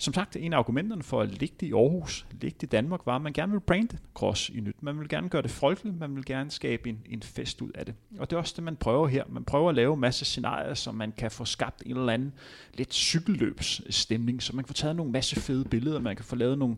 [0.00, 3.22] som sagt, en af argumenterne for at ligge i Aarhus, ligge i Danmark, var, at
[3.22, 4.82] man gerne vil brande cross i nyt.
[4.82, 7.86] Man vil gerne gøre det folkeligt, man vil gerne skabe en, en fest ud af
[7.86, 7.94] det.
[8.18, 9.24] Og det er også det, man prøver her.
[9.28, 12.32] Man prøver at lave en masse scenarier, så man kan få skabt en eller anden
[12.74, 16.58] lidt cykelløbsstemning, så man kan få taget nogle masse fede billeder, man kan få lavet
[16.58, 16.76] nogle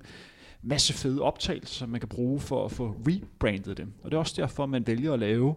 [0.63, 3.93] masse fede optagelser, som man kan bruge for at få rebrandet dem.
[4.03, 5.55] Og det er også derfor, man vælger at lave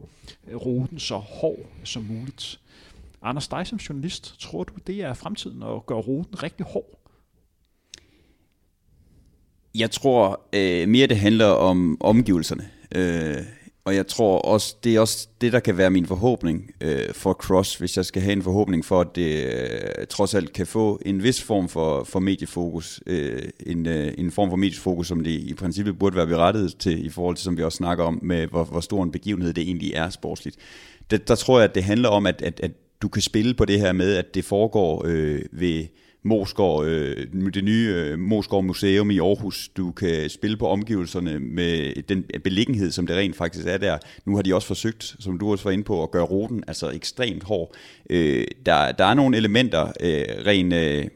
[0.48, 2.60] øh, ruten så hård som muligt.
[3.22, 7.00] Anders, dig som journalist, tror du, det er fremtiden at gøre ruten rigtig hård?
[9.76, 12.70] Jeg tror øh, mere, det handler om omgivelserne.
[12.96, 13.38] Øh,
[13.86, 17.34] og jeg tror også, det er også det, der kan være min forhåbning øh, for
[17.34, 21.00] Cross, hvis jeg skal have en forhåbning for, at det øh, trods alt kan få
[21.06, 23.02] en vis form for, for mediefokus.
[23.06, 27.06] Øh, en, øh, en form for mediefokus, som det i princippet burde være berettiget til,
[27.06, 29.62] i forhold til, som vi også snakker om, med hvor, hvor stor en begivenhed det
[29.62, 30.58] egentlig er sportsligt.
[31.12, 33.66] Det, der tror jeg, at det handler om, at, at, at du kan spille på
[33.66, 35.86] det her med, at det foregår øh, ved
[36.24, 39.70] Moskov, øh, det nye øh, Moskov Museum i Aarhus.
[39.78, 43.98] Du kan spille på omgivelserne med den beliggenhed, som det rent faktisk er der.
[44.26, 46.92] Nu har de også forsøgt, som du også var inde på, at gøre ruten altså
[46.92, 47.76] ekstremt hård.
[48.10, 50.74] Øh, der, der er nogle elementer, øh, rent...
[50.74, 51.08] Øh,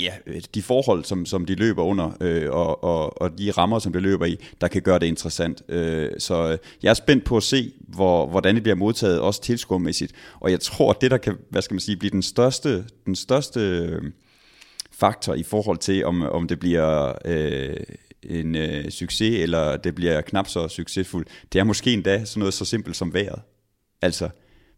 [0.00, 3.78] ja, øh, de forhold, som, som de løber under, øh, og, og, og de rammer,
[3.78, 5.62] som de løber i, der kan gøre det interessant.
[5.68, 9.42] Øh, så øh, jeg er spændt på at se, hvor, hvordan det bliver modtaget, også
[9.42, 10.12] tilskuermæssigt.
[10.40, 13.60] Og jeg tror, det der kan, hvad skal man sige, blive den største, den største
[13.60, 14.02] øh,
[14.90, 17.76] faktor i forhold til, om, om det bliver øh,
[18.22, 22.54] en øh, succes, eller det bliver knap så succesfuldt, det er måske endda sådan noget
[22.54, 23.40] så simpelt som vejret.
[24.02, 24.28] Altså,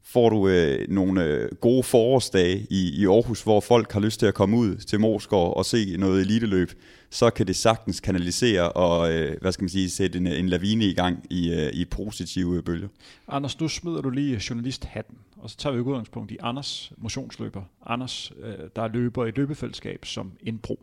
[0.05, 4.27] får du øh, nogle øh, gode forårsdage i, i Aarhus, hvor folk har lyst til
[4.27, 6.71] at komme ud til Morsgaard og se noget eliteløb,
[7.11, 10.85] så kan det sagtens kanalisere og øh, hvad skal man sige, sætte en, en lavine
[10.85, 12.88] i gang i, øh, i positive bølger.
[13.29, 17.62] Anders, nu smider du lige journalisthatten, og så tager vi udgangspunkt i Anders, motionsløber.
[17.87, 20.81] Anders, øh, der er løber i løbefællesskab som en pro.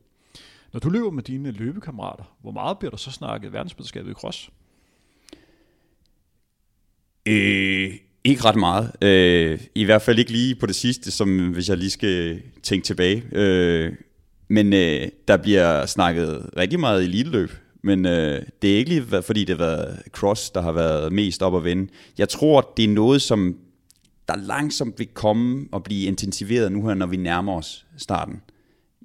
[0.73, 4.49] Når du løber med dine løbekammerater, hvor meget bliver der så snakket verdensmesterskabet i cross?
[7.25, 8.91] Øh, ikke ret meget.
[9.01, 12.86] Øh, I hvert fald ikke lige på det sidste, som hvis jeg lige skal tænke
[12.86, 13.23] tilbage.
[13.31, 13.93] Øh,
[14.47, 17.51] men øh, der bliver snakket rigtig meget eliteløb.
[17.84, 21.41] Men øh, det er ikke lige, fordi det har været cross, der har været mest
[21.41, 21.91] op at vende.
[22.17, 23.57] Jeg tror, det er noget, som
[24.27, 28.41] der langsomt vil komme og blive intensiveret nu her, når vi nærmer os starten.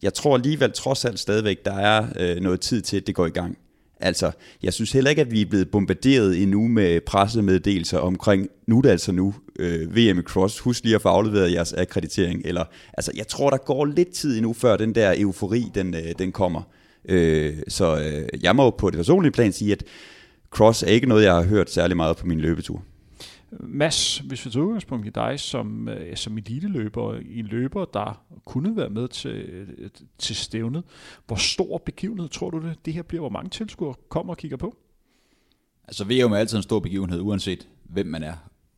[0.03, 3.27] Jeg tror alligevel trods alt stadigvæk, der er øh, noget tid til, at det går
[3.27, 3.59] i gang.
[4.01, 4.31] Altså,
[4.63, 8.83] jeg synes heller ikke, at vi er blevet bombarderet endnu med pressemeddelelser omkring, nu er
[8.83, 12.43] det altså nu, øh, VM i Cross, husk lige at få afleveret jeres akkreditering.
[12.45, 16.13] Eller, altså, jeg tror, der går lidt tid endnu, før den der eufori, den, øh,
[16.19, 16.63] den kommer.
[17.09, 19.85] Øh, så øh, jeg må på det personlige plan sige, at
[20.51, 22.83] Cross er ikke noget, jeg har hørt særlig meget på min løbetur.
[23.51, 28.77] Mads, hvis vi tager udgangspunkt i dig som, øh, som eliteløber, en løber, der kunne
[28.77, 30.85] være med til, øh, til stævnet,
[31.27, 33.21] hvor stor begivenhed tror du det, det her bliver?
[33.21, 34.77] Hvor mange tilskuere kommer og kigger på?
[35.85, 38.35] Altså VM er altid en stor begivenhed, uanset hvem man er.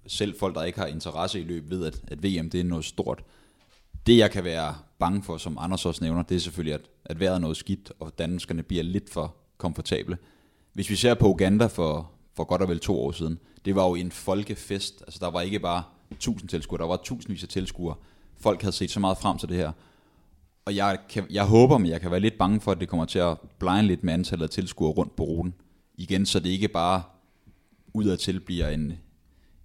[0.07, 2.85] Selv folk, der ikke har interesse i løb, ved, at, at VM det er noget
[2.85, 3.25] stort.
[4.07, 7.21] Det jeg kan være bange for, som Anders også nævner, det er selvfølgelig, at, at
[7.21, 10.19] vejret er noget skidt, og danskerne bliver lidt for komfortable.
[10.73, 13.89] Hvis vi ser på Uganda for, for godt og vel to år siden, det var
[13.89, 15.03] jo en folkefest.
[15.03, 15.83] Altså der var ikke bare
[16.21, 17.95] tusind tilskuere, der var tusindvis af tilskuere.
[18.41, 19.73] Folk havde set så meget frem til det her.
[20.65, 23.05] Og jeg, kan, jeg håber, men jeg kan være lidt bange for, at det kommer
[23.05, 25.55] til at blinde lidt med antallet af tilskuere rundt på ruten.
[25.95, 27.03] Igen, så det ikke bare
[27.95, 28.93] udadtil bliver en,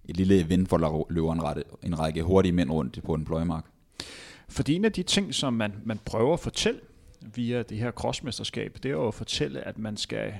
[0.04, 3.24] et lille event, hvor der løber en, rette, en række hurtige mænd rundt på en
[3.24, 3.64] pløjemark.
[4.48, 6.80] Fordi en af de ting, som man, man prøver at fortælle
[7.34, 10.34] via det her crossmesterskab, det er jo at fortælle, at man skal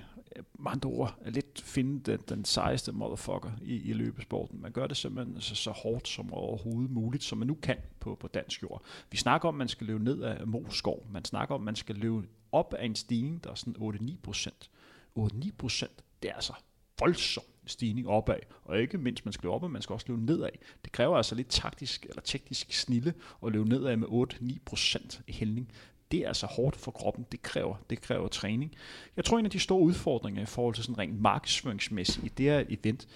[0.58, 4.62] med andre ord, lidt finde den, den sejeste motherfucker i, i løbesporten.
[4.62, 8.14] Man gør det simpelthen så, så hårdt som overhovedet muligt, som man nu kan på,
[8.20, 8.84] på dansk jord.
[9.10, 11.06] Vi snakker om, at man skal løbe ned af Moskov.
[11.10, 14.16] Man snakker om, at man skal løbe op af en stigning, der er sådan 8-9
[14.22, 14.70] procent.
[15.18, 16.52] 8-9 procent, det er altså
[17.00, 20.48] voldsom stigning opad, og ikke mindst man skal løbe opad, man skal også løbe nedad.
[20.84, 23.14] Det kræver altså lidt taktisk eller teknisk snille
[23.46, 25.70] at løbe nedad med 8-9% hældning
[26.14, 27.26] det er altså hårdt for kroppen.
[27.32, 28.74] Det kræver, det kræver træning.
[29.16, 32.46] Jeg tror, en af de store udfordringer i forhold til sådan rent markedsføringsmæssigt i det
[32.46, 33.08] her event,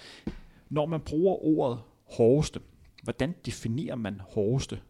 [0.70, 2.61] når man bruger ordet hårdeste,
[3.02, 4.80] hvordan definerer man hårdeste?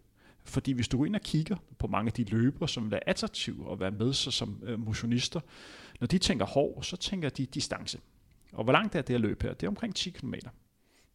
[0.44, 3.08] Fordi hvis du går ind og kigger på mange af de løbere, som vil være
[3.08, 5.40] attraktive at være med sig som øh, motionister,
[6.00, 7.98] når de tænker hård, så tænker de distance.
[8.52, 9.54] Og hvor langt er det at løbe her?
[9.54, 10.34] Det er omkring 10 km.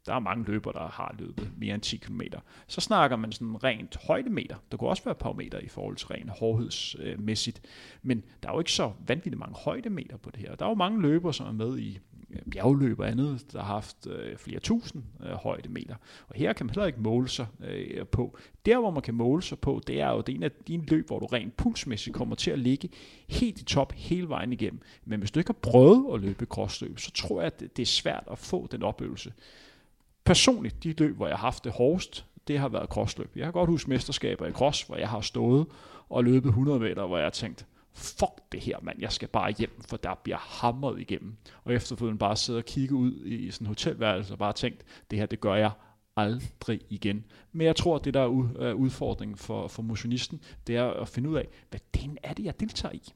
[0.05, 2.21] Der er mange løbere, der har løbet mere end 10 km.
[2.67, 4.55] Så snakker man sådan rent højdemeter.
[4.71, 7.61] Der kunne også være par meter i forhold til rent hårdhedsmæssigt.
[8.01, 10.55] Men der er jo ikke så vanvittigt mange højdemeter på det her.
[10.55, 13.73] Der er jo mange løbere, som er med i øh, bjergløb og andet, der har
[13.73, 15.95] haft øh, flere tusind øh, højdemeter.
[16.27, 18.37] Og her kan man heller ikke måle sig øh, på.
[18.65, 21.07] Der, hvor man kan måle sig på, det er jo det en af dine løb,
[21.07, 22.89] hvor du rent pulsmæssigt kommer til at ligge
[23.27, 24.81] helt i top hele vejen igennem.
[25.05, 27.85] Men hvis du ikke har prøvet at løbe crossløb, så tror jeg, at det er
[27.85, 29.33] svært at få den oplevelse.
[30.23, 33.31] Personligt, de løb, hvor jeg har haft det hårdest, det har været crossløb.
[33.35, 35.67] Jeg kan godt huske mesterskaber i cross, hvor jeg har stået
[36.09, 39.51] og løbet 100 meter, hvor jeg har tænkt, fuck det her, mand, jeg skal bare
[39.51, 41.35] hjem, for der bliver hamret igennem.
[41.63, 45.19] Og efterfølgende bare sidde og kigge ud i sådan en hotelværelse og bare tænkt, det
[45.19, 45.71] her, det gør jeg
[46.17, 47.25] aldrig igen.
[47.51, 51.29] Men jeg tror, at det der er udfordringen for, for motionisten, det er at finde
[51.29, 53.13] ud af, hvad den er det, jeg deltager i.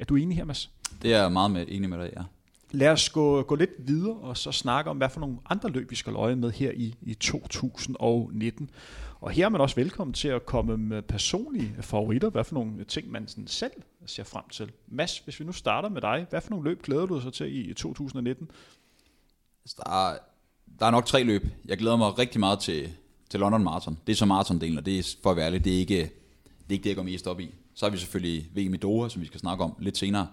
[0.00, 0.70] Er du enig her, Mads?
[1.02, 2.22] Det er jeg meget med, enig med dig, ja.
[2.70, 5.90] Lad os gå, gå lidt videre og så snakke om, hvad for nogle andre løb,
[5.90, 8.70] vi skal øje med her i, i 2019.
[9.20, 12.30] Og her er man også velkommen til at komme med personlige favoritter.
[12.30, 13.72] Hvad for nogle ting, man sådan selv
[14.06, 14.72] ser frem til.
[14.86, 17.70] Mads, hvis vi nu starter med dig, hvad for nogle løb glæder du dig til
[17.70, 18.50] i 2019?
[19.64, 20.18] Altså, der, er,
[20.78, 21.46] der er nok tre løb.
[21.64, 22.92] Jeg glæder mig rigtig meget til,
[23.30, 23.98] til London Marathon.
[24.06, 26.10] Det er så marathondelen, og det er for at være ærlig, det er ikke det,
[26.68, 27.54] er ikke det jeg går mest op i.
[27.74, 30.26] Så har vi selvfølgelig VM i Doha, som vi skal snakke om lidt senere.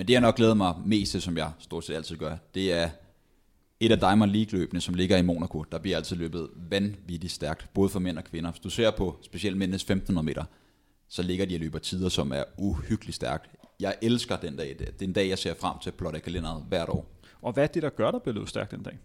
[0.00, 2.72] Men det, jeg nok glæder mig mest til, som jeg stort set altid gør, det
[2.72, 2.90] er
[3.80, 5.64] et af Diamond League-løbene, som ligger i Monaco.
[5.72, 8.50] Der bliver altid løbet vanvittigt stærkt, både for mænd og kvinder.
[8.50, 10.44] Hvis du ser på specielt mændenes 1500 meter,
[11.08, 13.50] så ligger de og løber tider, som er uhyggeligt stærkt.
[13.80, 14.76] Jeg elsker den dag.
[14.78, 17.06] Det er en dag, jeg ser frem til plot af kalenderet hvert år.
[17.42, 18.98] Og hvad er det, der gør, der bliver løbet stærkt den dag?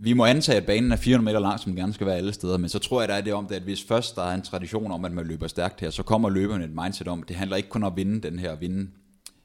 [0.00, 2.56] Vi må antage, at banen er 400 meter lang, som gerne skal være alle steder,
[2.56, 4.42] men så tror jeg, der er det om det, at hvis først der er en
[4.42, 7.36] tradition om, at man løber stærkt her, så kommer løberne et mindset om, at det
[7.36, 8.90] handler ikke kun om at vinde den her, vinde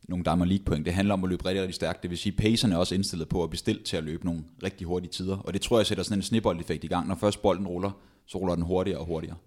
[0.08, 0.86] nogle Diamond League point.
[0.86, 2.04] Det handler om at løbe rigtig, rigtig stærkt.
[2.04, 4.44] Det vil sige, at pacerne er også indstillet på at bestille til at løbe nogle
[4.64, 5.38] rigtig hurtige tider.
[5.38, 7.08] Og det tror jeg sætter sådan en snibbold-effekt i gang.
[7.08, 7.92] Når først bolden ruller,
[8.26, 9.38] så ruller den hurtigere og hurtigere.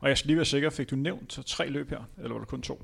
[0.00, 2.48] Og jeg skal lige være sikker, fik du nævnt tre løb her, eller var det
[2.48, 2.82] kun to?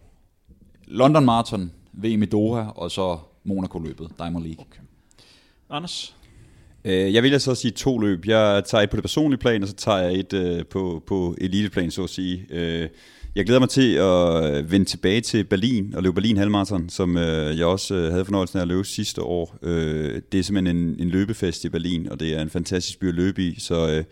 [0.87, 4.65] London Marathon, VM i Doha, og så Monaco-løbet, Diamond League.
[4.71, 4.81] Okay.
[5.71, 6.17] Anders?
[6.85, 8.27] Øh, jeg vil så sige to løb.
[8.27, 11.37] Jeg tager et på det personlige plan, og så tager jeg et øh, på, på
[11.41, 12.47] eliteplan, så at sige.
[12.51, 12.89] Øh,
[13.35, 17.17] jeg glæder mig til at øh, vende tilbage til Berlin og løbe Berlin Halmarathon, som
[17.17, 19.59] øh, jeg også øh, havde fornøjelsen af at løbe sidste år.
[20.33, 23.15] det er simpelthen en, en løbefest i Berlin, og det er en fantastisk by at
[23.15, 24.05] løbe i, så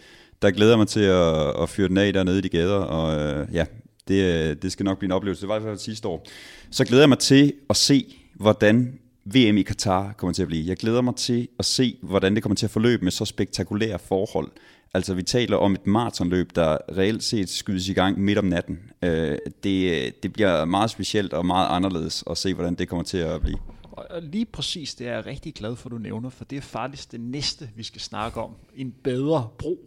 [0.42, 3.46] der glæder jeg mig til at, at fyre den af dernede i de gader, og
[3.52, 3.64] ja,
[4.08, 5.40] det, det skal nok blive en oplevelse.
[5.40, 6.26] Det var i hvert fald sidste år.
[6.70, 10.68] Så glæder jeg mig til at se, hvordan VM i Katar kommer til at blive.
[10.68, 13.98] Jeg glæder mig til at se, hvordan det kommer til at forløbe med så spektakulære
[13.98, 14.50] forhold.
[14.94, 18.90] Altså vi taler om et maratonløb, der reelt set skydes i gang midt om natten.
[19.02, 23.18] Øh, det, det bliver meget specielt og meget anderledes at se, hvordan det kommer til
[23.18, 23.58] at blive.
[23.96, 26.62] Og lige præcis det er jeg rigtig glad for, at du nævner, for det er
[26.62, 28.54] faktisk det næste, vi skal snakke om.
[28.74, 29.78] En bedre bro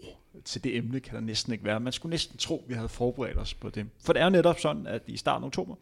[0.46, 1.80] til det emne kan der næsten ikke være.
[1.80, 3.86] Man skulle næsten tro, at vi havde forberedt os på det.
[4.04, 5.76] For det er jo netop sådan, at i starten af oktober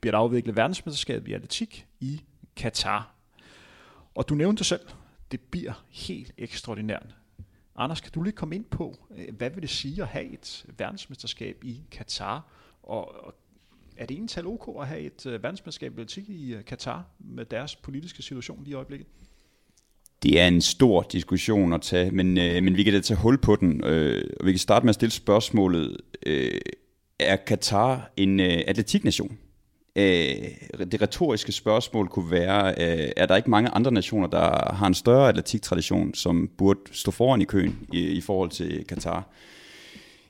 [0.00, 2.20] bliver der afviklet verdensmesterskabet i atletik i
[2.56, 3.14] Katar.
[4.14, 4.80] Og du nævnte selv,
[5.30, 7.14] det bliver helt ekstraordinært.
[7.76, 10.64] Anders, kan du lige komme ind på, øh, hvad vil det sige at have et
[10.68, 12.48] øh, verdensmesterskab i Katar?
[12.82, 13.34] Og
[13.96, 17.44] er det egentlig OK at have et øh, verdensmesterskab i atletik i øh, Katar med
[17.44, 19.06] deres politiske situation lige i øjeblikket?
[20.22, 23.38] Det er en stor diskussion at tage, men, øh, men vi kan da tage hul
[23.38, 23.84] på den.
[23.84, 25.96] Øh, og vi kan starte med at stille spørgsmålet,
[26.26, 26.60] øh,
[27.18, 29.38] er Katar en øh, atletiknation?
[29.96, 34.86] Øh, det retoriske spørgsmål kunne være, øh, er der ikke mange andre nationer, der har
[34.86, 39.28] en større atletiktradition, som burde stå foran i køen i, i forhold til Katar?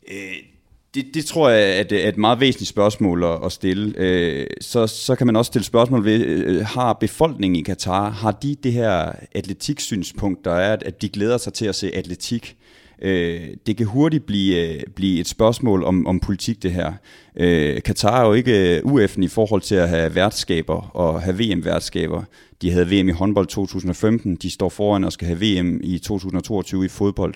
[0.08, 0.52] Øh,
[0.94, 3.94] det, det tror jeg er et, meget væsentligt spørgsmål at, at stille.
[3.96, 8.30] Øh, så, så kan man også stille spørgsmål ved, øh, har befolkningen i Katar, har
[8.30, 12.56] de det her atletiksynspunkt, der er, at de glæder sig til at se atletik?
[13.02, 16.92] Øh, det kan hurtigt blive, øh, blive et spørgsmål om, om politik, det her.
[17.36, 21.38] Øh, Katar er jo ikke øh, UF'en i forhold til at have værtskaber og have
[21.38, 22.22] VM-værtskaber.
[22.62, 26.84] De havde VM i håndbold 2015, de står foran og skal have VM i 2022
[26.84, 27.34] i fodbold.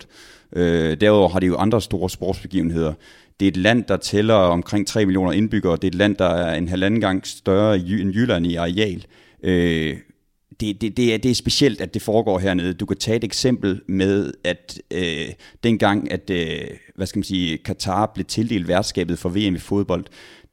[0.95, 2.93] derudover har de jo andre store sportsbegivenheder.
[3.39, 5.75] Det er et land, der tæller omkring 3 millioner indbyggere.
[5.75, 9.05] Det er et land, der er en halvanden gang større end Jylland i areal.
[9.43, 9.97] Øh,
[10.59, 12.73] det, det, det, er, det er specielt, at det foregår hernede.
[12.73, 15.27] Du kan tage et eksempel med, at øh,
[15.63, 20.05] dengang, at øh, hvad skal man sige, Katar blev tildelt værtskabet for VM i fodbold,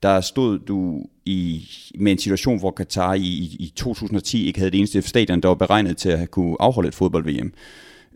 [0.03, 4.79] der stod du i, med en situation, hvor Katar i, i 2010 ikke havde det
[4.79, 7.53] eneste stadion, der var beregnet til at kunne afholde et fodbold-VM.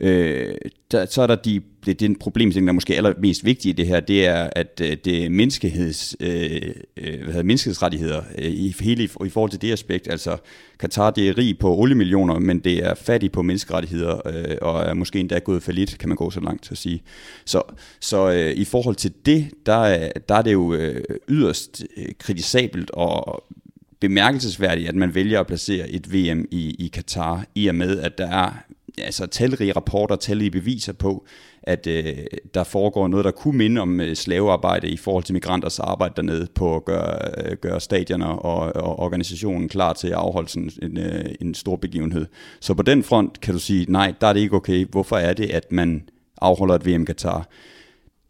[0.01, 0.55] Øh,
[0.91, 3.87] der, så er der de, det, den problemstilling, der er måske allermest vigtige i det
[3.87, 6.61] her, det er, at øh, det er menneskeheds, øh,
[6.97, 10.09] øh hvad hedder, menneskehedsrettigheder øh, i, hele, i, i forhold til det aspekt.
[10.09, 10.37] Altså,
[10.81, 14.95] Katar det er rig på oliemillioner, men det er fattig på menneskerettigheder, øh, og er
[14.95, 17.03] måske endda gået for lidt, kan man gå så langt til at sige.
[17.45, 17.63] Så,
[18.01, 22.91] så øh, i forhold til det, der, der er det jo øh, yderst øh, kritisabelt
[22.91, 23.45] og
[24.01, 28.19] bemærkelsesværdigt, at man vælger at placere et VM i, i Katar, i og med, at
[28.19, 28.53] der er
[29.03, 31.27] altså talrige rapporter, talrige beviser på,
[31.63, 32.17] at øh,
[32.55, 36.47] der foregår noget, der kunne minde om øh, slavearbejde i forhold til migranters arbejde dernede
[36.55, 40.99] på at gøre, øh, gøre stadioner og, og organisationen klar til at afholde sådan en,
[40.99, 42.27] øh, en stor begivenhed.
[42.61, 44.87] Så på den front kan du sige, nej, der er det ikke okay.
[44.91, 46.09] Hvorfor er det, at man
[46.41, 47.49] afholder et VM Katar?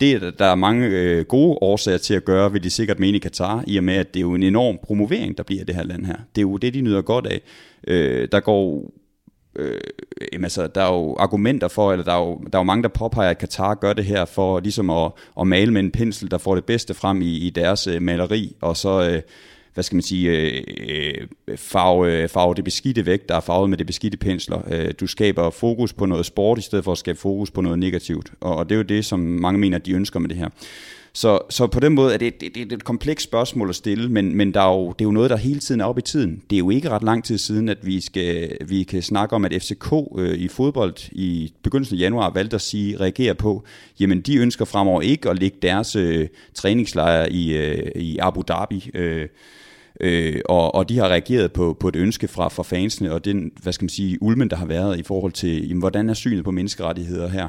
[0.00, 3.16] Det er der er mange øh, gode årsager til at gøre, vil de sikkert mene
[3.16, 5.74] i Katar, i og med, at det er jo en enorm promovering, der bliver det
[5.74, 6.16] her land her.
[6.34, 7.40] Det er jo det, de nyder godt af.
[7.86, 8.90] Øh, der går
[9.58, 9.80] øh,
[10.32, 12.82] jamen altså, der er jo argumenter for, eller der er jo, der er jo mange,
[12.82, 16.30] der påpeger, at Katar gør det her for ligesom at, at male med en pensel,
[16.30, 19.22] der får det bedste frem i, i deres øh, maleri, og så, øh,
[19.74, 23.70] hvad skal man sige, øh, øh farve, øh, farve det beskidte væk, der er farvet
[23.70, 24.60] med det beskidte pensler.
[24.70, 27.78] Øh, du skaber fokus på noget sport, i stedet for at skabe fokus på noget
[27.78, 30.36] negativt, og, og det er jo det, som mange mener, at de ønsker med det
[30.36, 30.48] her.
[31.18, 34.08] Så, så på den måde er det, det, det er et komplekst spørgsmål at stille,
[34.08, 36.02] men, men der er jo, det er jo noget, der hele tiden er oppe i
[36.02, 36.42] tiden.
[36.50, 39.44] Det er jo ikke ret lang tid siden, at vi, skal, vi kan snakke om,
[39.44, 43.64] at FCK øh, i fodbold i begyndelsen af januar valgte at sige, reagere på,
[44.00, 48.90] jamen de ønsker fremover ikke at lægge deres øh, træningslejre i, øh, i Abu Dhabi.
[48.94, 49.28] Øh,
[50.00, 53.52] Øh, og, og de har reageret på, på et ønske fra, fra fansene, og den,
[53.62, 56.44] hvad skal man sige, ulmen, der har været i forhold til, jamen, hvordan er synet
[56.44, 57.48] på menneskerettigheder her.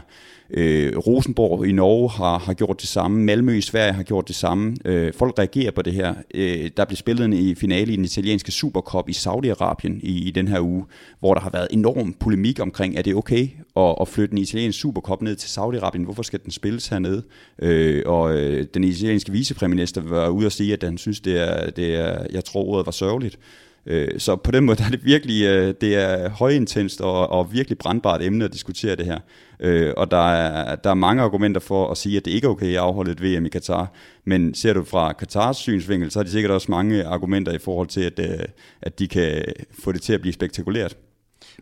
[0.54, 3.24] Øh, Rosenborg i Norge har, har gjort det samme.
[3.24, 4.76] Malmø i Sverige har gjort det samme.
[4.86, 6.14] Øh, folk reagerer på det her.
[6.34, 10.32] Øh, der blev spillet en i finale i den italienske Supercup i Saudi-Arabien i, i
[10.32, 10.86] den her uge,
[11.20, 13.48] hvor der har været enorm polemik omkring, er det okay
[13.78, 16.04] at, at flytte den italienske Supercup ned til Saudi-Arabien?
[16.04, 17.24] Hvorfor skal den spilles hernede?
[17.62, 21.70] Øh, og øh, den italienske vicepremierminister var ude og sige, at han synes, det er,
[21.70, 23.40] det er jeg tror ordet var sørgeligt.
[23.86, 27.54] Øh, så på den måde der er det virkelig øh, det er højintenst og, og
[27.54, 29.20] virkelig brandbart emne at diskutere det her.
[29.60, 32.52] Øh, og der er, der er mange argumenter for at sige, at det ikke er
[32.52, 33.92] okay at afholde et VM i Katar.
[34.26, 37.88] Men ser du fra Katars synsvinkel, så er de sikkert også mange argumenter i forhold
[37.88, 38.46] til, at, øh,
[38.82, 39.44] at de kan
[39.84, 40.98] få det til at blive spektakulært.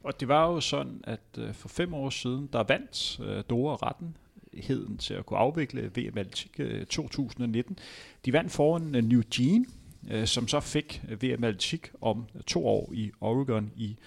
[0.03, 3.75] Og det var jo sådan, at øh, for fem år siden, der vandt øh, Dora
[3.75, 4.17] retten
[4.53, 6.59] heden til at kunne afvikle VM Atletik
[6.89, 7.79] 2019.
[8.25, 9.65] De vandt foran øh, New Jean,
[10.07, 13.97] øh, som så fik øh, VM Atletik om to år i Oregon i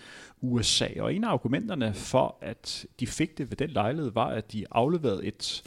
[0.41, 0.89] USA.
[0.99, 4.65] Og en af argumenterne for, at de fik det ved den lejlighed, var, at de
[4.71, 5.63] afleverede et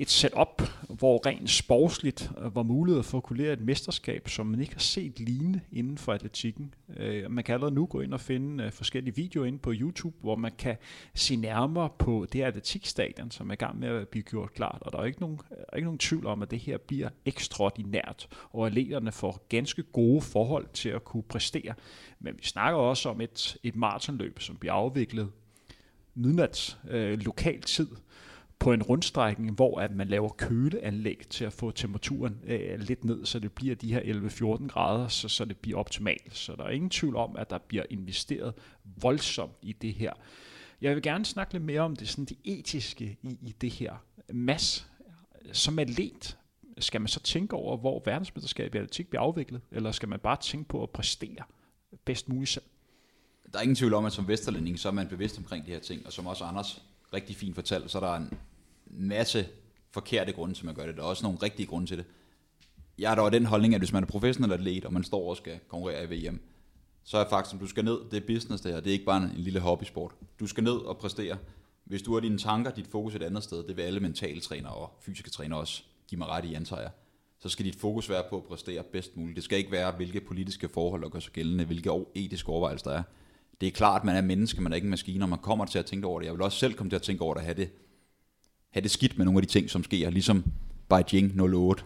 [0.00, 4.46] et setup, hvor rent sportsligt øh, var mulighed for at kunne lære et mesterskab, som
[4.46, 6.74] man ikke har set lignende inden for atletikken.
[6.96, 10.16] Øh, man kan allerede nu gå ind og finde øh, forskellige videoer inde på YouTube,
[10.20, 10.76] hvor man kan
[11.14, 14.78] se nærmere på det her atletikstadion, som er i gang med at blive gjort klart.
[14.80, 18.28] Og der er ikke nogen, er ikke nogen tvivl om, at det her bliver ekstraordinært,
[18.52, 21.74] og atleterne får ganske gode forhold til at kunne præstere.
[22.20, 25.28] Men vi snakker også om et, et maratonløb, som bliver afviklet
[26.14, 27.88] midnats øh, lokal tid,
[28.58, 33.26] på en rundstrækning, hvor at man laver køleanlæg til at få temperaturen øh, lidt ned,
[33.26, 36.36] så det bliver de her 11-14 grader, så, så det bliver optimalt.
[36.36, 38.54] Så der er ingen tvivl om, at der bliver investeret
[38.84, 40.12] voldsomt i det her.
[40.80, 43.94] Jeg vil gerne snakke lidt mere om det, sådan det etiske i, i det her.
[44.32, 44.86] Mass,
[45.52, 46.36] som atlet,
[46.78, 50.36] skal man så tænke over, hvor verdensmesterskabet i atletik bliver afviklet, eller skal man bare
[50.40, 51.44] tænke på at præstere
[52.04, 52.64] bedst muligt selv?
[53.52, 55.78] Der er ingen tvivl om, at som vesterlænding, så er man bevidst omkring de her
[55.78, 56.82] ting, og som også Anders
[57.12, 58.38] rigtig fint fortalt, så er der en
[58.90, 59.46] masse
[59.90, 60.96] forkerte grunde til, at man gør det.
[60.96, 62.06] Der er også nogle rigtige grunde til det.
[62.98, 65.36] Jeg har dog den holdning, at hvis man er professionel atlet, og man står og
[65.36, 66.40] skal konkurrere i VM,
[67.04, 69.04] så er faktisk, at du skal ned, det er business det her, det er ikke
[69.04, 70.12] bare en, en lille hobbysport.
[70.40, 71.36] Du skal ned og præstere.
[71.84, 74.72] Hvis du har dine tanker, dit fokus et andet sted, det vil alle mentale trænere
[74.72, 76.90] og fysiske trænere også give mig ret i, antager jeg.
[77.38, 79.36] Så skal dit fokus være på at præstere bedst muligt.
[79.36, 82.98] Det skal ikke være, hvilke politiske forhold der gør sig gældende, hvilke etiske overvejelser der
[82.98, 83.02] er.
[83.60, 85.64] Det er klart, at man er menneske, man er ikke en maskine, og man kommer
[85.64, 86.26] til at tænke over det.
[86.26, 87.70] Jeg vil også selv komme til at tænke over det, at have det
[88.70, 90.44] have det skidt med nogle af de ting, som sker, ligesom
[90.88, 91.84] Beijing 08,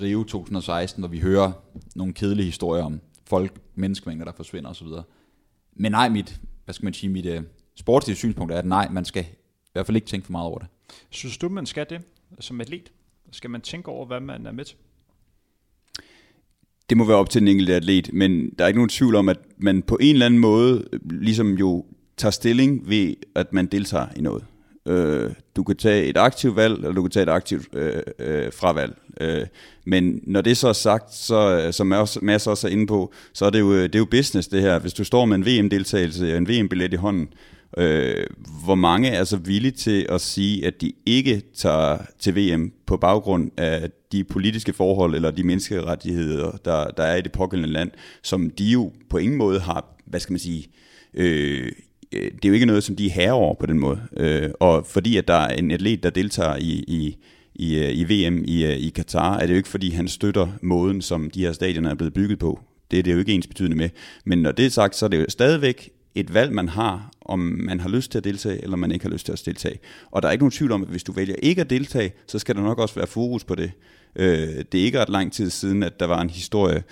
[0.00, 1.52] Rio 2016, hvor vi hører
[1.94, 4.86] nogle kedelige historier om folk, menneskemængder, der forsvinder osv.
[5.72, 7.44] Men nej, mit, hvad skal man sige, mit uh,
[7.74, 10.58] sportslige synspunkt er, at nej, man skal i hvert fald ikke tænke for meget over
[10.58, 10.68] det.
[11.10, 12.00] Synes du, man skal det
[12.40, 12.92] som atlet?
[13.32, 14.76] Skal man tænke over, hvad man er med til?
[16.90, 19.28] Det må være op til den enkelte atlet, men der er ikke nogen tvivl om,
[19.28, 21.86] at man på en eller anden måde ligesom jo
[22.16, 24.44] tager stilling ved, at man deltager i noget.
[24.86, 28.52] Øh, du kan tage et aktivt valg, eller du kan tage et aktivt øh, øh,
[28.52, 28.98] fravalg.
[29.20, 29.46] Øh,
[29.84, 31.86] men når det så er sagt, så, øh, som
[32.22, 34.78] Mads også er inde på, så er det, jo, det er jo business det her.
[34.78, 37.28] Hvis du står med en VM-deltagelse og en VM-billet i hånden,
[37.78, 38.26] øh,
[38.64, 42.96] hvor mange er så villige til at sige, at de ikke tager til VM på
[42.96, 47.90] baggrund af de politiske forhold eller de menneskerettigheder, der, der er i det pågældende land,
[48.22, 50.66] som de jo på ingen måde har, hvad skal man sige,
[51.14, 51.72] øh,
[52.16, 54.00] Øh, det er jo ikke noget, som de er herre over på den måde.
[54.16, 57.16] Øh, og fordi at der er en atlet, der deltager i, i,
[57.54, 60.48] i, øh, i VM i, øh, i Katar, er det jo ikke fordi, han støtter
[60.62, 62.60] måden, som de her stadioner er blevet bygget på.
[62.90, 63.88] Det er det jo ikke ens betydende med.
[64.24, 67.38] Men når det er sagt, så er det jo stadigvæk et valg, man har, om
[67.38, 69.78] man har lyst til at deltage, eller man ikke har lyst til at deltage.
[70.10, 72.38] Og der er ikke nogen tvivl om, at hvis du vælger ikke at deltage, så
[72.38, 73.72] skal der nok også være fokus på det.
[74.16, 76.82] Øh, det er ikke ret lang tid siden, at der var en historie, øh,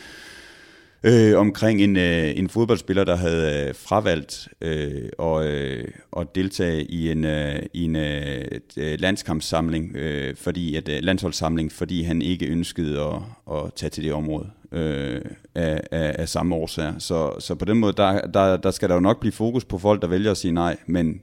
[1.06, 6.84] Øh, omkring en, øh, en fodboldspiller, der havde øh, fravalgt øh, og, øh, at deltage
[6.84, 8.44] i en, øh, i en øh,
[8.76, 13.22] øh landskampssamling, øh, fordi at, øh, landsholdssamling, fordi han ikke ønskede at,
[13.56, 15.20] at tage til det område øh,
[15.54, 16.98] af, af, af samme årsager.
[16.98, 19.78] Så, så på den måde, der, der, der skal der jo nok blive fokus på
[19.78, 21.20] folk, der vælger at sige nej, men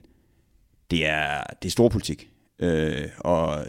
[0.90, 2.28] det er, det er stor politik.
[2.58, 3.64] Øh, og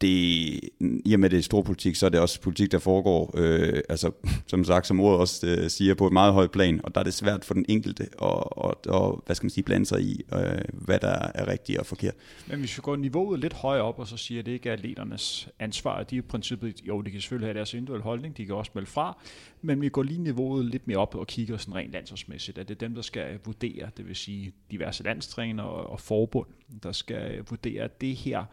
[0.00, 3.34] det, i og med det er stor politik, så er det også politik, der foregår,
[3.34, 4.10] øh, altså,
[4.46, 7.04] som sagt, som ordet også øh, siger, på et meget højt plan, og der er
[7.04, 10.24] det svært for den enkelte at, og, og, hvad skal man sige, blande sig i,
[10.34, 12.14] øh, hvad der er rigtigt og forkert.
[12.46, 14.72] Men hvis vi går niveauet lidt højere op, og så siger, at det ikke er
[14.72, 18.46] atleternes ansvar, de er i princippet, jo, de kan selvfølgelig have deres individuelle holdning, de
[18.46, 19.18] kan også melde fra,
[19.62, 22.74] men vi går lige niveauet lidt mere op og kigger sådan rent landsholdsmæssigt, at det
[22.74, 26.48] er dem, der skal vurdere, det vil sige diverse landstræner og, og forbund,
[26.82, 28.44] der skal vurdere, det her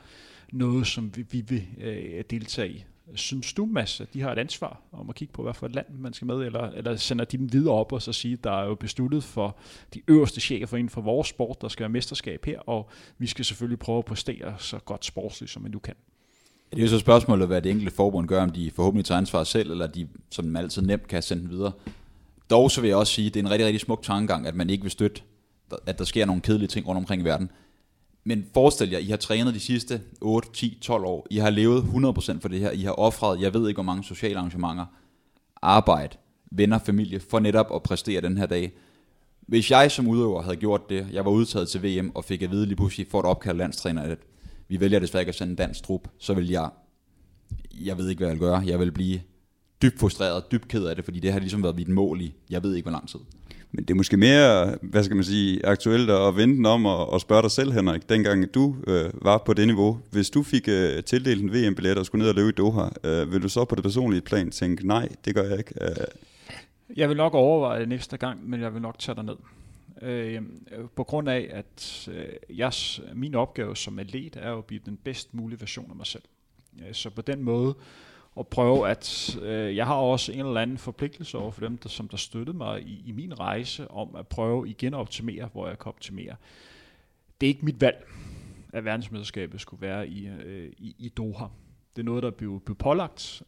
[0.58, 2.86] noget, som vi, vi vil øh, deltage i.
[3.16, 5.76] Synes du, Mads, at de har et ansvar om at kigge på, hvad for et
[5.76, 8.44] land man skal med, eller, eller sender de dem videre op og så sige, at
[8.44, 9.58] der er jo besluttet for
[9.94, 13.46] de øverste chefer inden for vores sport, der skal være mesterskab her, og vi skal
[13.46, 15.96] selvfølgelig prøve at præstere så godt sportsligt, som man nu kan.
[16.72, 19.44] Det er jo så spørgsmålet, hvad det enkelte forbund gør, om de forhåbentlig tager ansvar
[19.44, 21.72] selv, eller de, som man altid nemt kan sende videre.
[22.50, 24.56] Dog så vil jeg også sige, at det er en rigtig, rigtig smuk tankegang, at
[24.56, 25.22] man ikke vil støtte,
[25.86, 27.50] at der sker nogle kedelige ting rundt omkring i verden.
[28.26, 31.28] Men forestil jer, I har trænet de sidste 8, 10, 12 år.
[31.30, 32.72] I har levet 100% for det her.
[32.72, 34.86] I har offret, jeg ved ikke hvor mange sociale arrangementer,
[35.62, 36.18] arbejde,
[36.52, 38.72] venner, familie, for netop at præstere den her dag.
[39.48, 42.52] Hvis jeg som udøver havde gjort det, jeg var udtaget til VM og fik at
[42.52, 44.20] vide lige pludselig for at opkalde landstræner, at
[44.68, 46.70] vi vælger desværre ikke at sende en dansk trup, så vil jeg,
[47.74, 49.22] jeg ved ikke hvad jeg vil gøre, jeg vil blive
[49.82, 52.64] dybt frustreret, dybt ked af det, fordi det har ligesom været mit mål i, jeg
[52.64, 53.20] ved ikke hvor lang tid.
[53.76, 57.10] Men det er måske mere, hvad skal man sige, aktuelt at vente den om og,
[57.10, 60.00] og spørge dig selv, Henrik, dengang du øh, var på det niveau.
[60.12, 63.32] Hvis du fik øh, tildelt en VM-billet og skulle ned og løbe i Doha, øh,
[63.32, 65.74] vil du så på det personlige plan tænke, nej, det gør jeg ikke?
[65.82, 65.90] Øh.
[66.96, 69.36] Jeg vil nok overveje det næste gang, men jeg vil nok tage dig ned.
[70.02, 70.42] Øh,
[70.96, 72.72] på grund af, at øh, jeg,
[73.14, 76.24] min opgave som atlet er at blive den bedst mulige version af mig selv.
[76.80, 77.76] Øh, så på den måde,
[78.36, 81.90] og prøve at, øh, jeg har også en eller anden forpligtelse over for dem, der,
[81.90, 85.68] som der støttede mig i, i min rejse, om at prøve igen at optimere, hvor
[85.68, 86.36] jeg kan optimere.
[87.42, 88.08] Det er ikke mit valg,
[88.74, 91.46] at verdensmesterskabet skulle være i, øh, i, i Doha.
[91.96, 93.44] Det er noget, der blev, blev pålagt.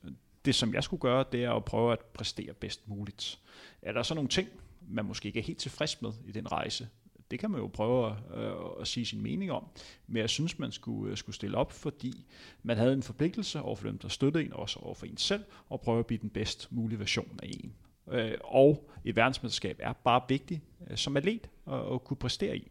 [0.46, 3.40] Det, som jeg skulle gøre, det er at prøve at præstere bedst muligt.
[3.82, 4.48] Er der så nogle ting,
[4.90, 6.88] man måske ikke er helt tilfreds med i den rejse,
[7.32, 8.52] det kan man jo prøve at, øh,
[8.82, 9.64] at sige sin mening om.
[10.08, 12.26] Men jeg synes, man skulle, øh, skulle stille op, fordi
[12.64, 15.44] man havde en forpligtelse over for dem, der støttede en, også over for en selv,
[15.70, 17.74] og prøve at blive den bedst mulige version af en.
[18.12, 22.68] Øh, og et verdensmesterskab er bare vigtigt øh, som atlet at, at kunne præstere i.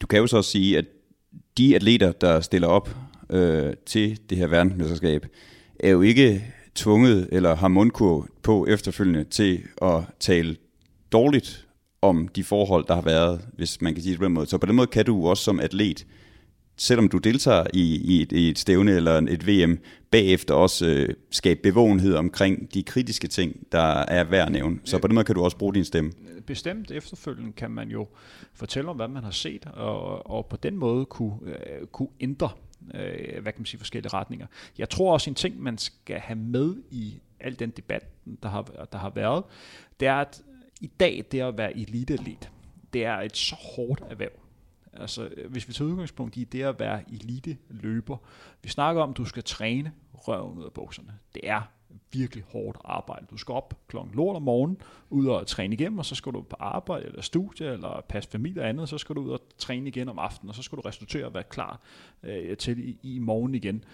[0.00, 0.84] Du kan jo så også sige, at
[1.58, 2.96] de atleter, der stiller op
[3.30, 5.26] øh, til det her verdensmesterskab,
[5.80, 10.56] er jo ikke tvunget eller har mundkur på efterfølgende til at tale
[11.12, 11.66] dårligt
[12.04, 14.46] om de forhold, der har været, hvis man kan sige det på den måde.
[14.46, 16.06] Så på den måde kan du også som atlet,
[16.76, 19.78] selvom du deltager i, i, et, i et stævne eller et VM,
[20.10, 24.78] bagefter også øh, skabe bevågenhed omkring de kritiske ting, der er værd at nævne.
[24.84, 26.12] Så på den måde kan du også bruge din stemme.
[26.46, 28.06] Bestemt efterfølgende kan man jo
[28.54, 32.50] fortælle om, hvad man har set, og, og på den måde kunne, øh, kunne ændre
[32.94, 34.46] øh, hvad kan man sige, forskellige retninger.
[34.78, 38.06] Jeg tror også en ting, man skal have med i al den debat,
[38.42, 39.44] der har, der har været,
[40.00, 40.42] det er, at
[40.80, 42.50] i dag, det at være eliteatlet,
[42.92, 44.32] det er et så hårdt erhverv.
[44.92, 48.16] Altså, hvis vi tager udgangspunkt i det at være elite løber,
[48.62, 51.18] vi snakker om, at du skal træne røven ud af bukserne.
[51.34, 51.62] Det er
[52.12, 53.26] virkelig hårdt arbejde.
[53.30, 54.78] Du skal op klokken lort om morgenen,
[55.10, 58.62] ud og træne igennem, og så skal du på arbejde eller studie, eller passe familie
[58.62, 60.82] og andet, så skal du ud og træne igen om aftenen, og så skal du
[60.82, 61.80] resultere og være klar
[62.22, 63.84] øh, til i, i morgen igen.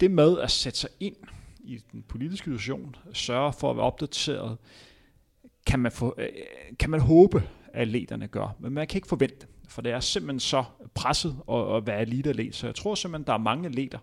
[0.00, 1.16] Det med at sætte sig ind
[1.64, 4.56] i den politiske situation, sørge for at være opdateret,
[5.66, 6.28] kan man, få, øh,
[6.78, 7.42] kan man håbe,
[7.72, 8.56] at atleterne gør.
[8.60, 12.54] Men man kan ikke forvente, for det er simpelthen så presset at, at være eliteatlet.
[12.54, 13.98] Så jeg tror simpelthen, der er mange atleter,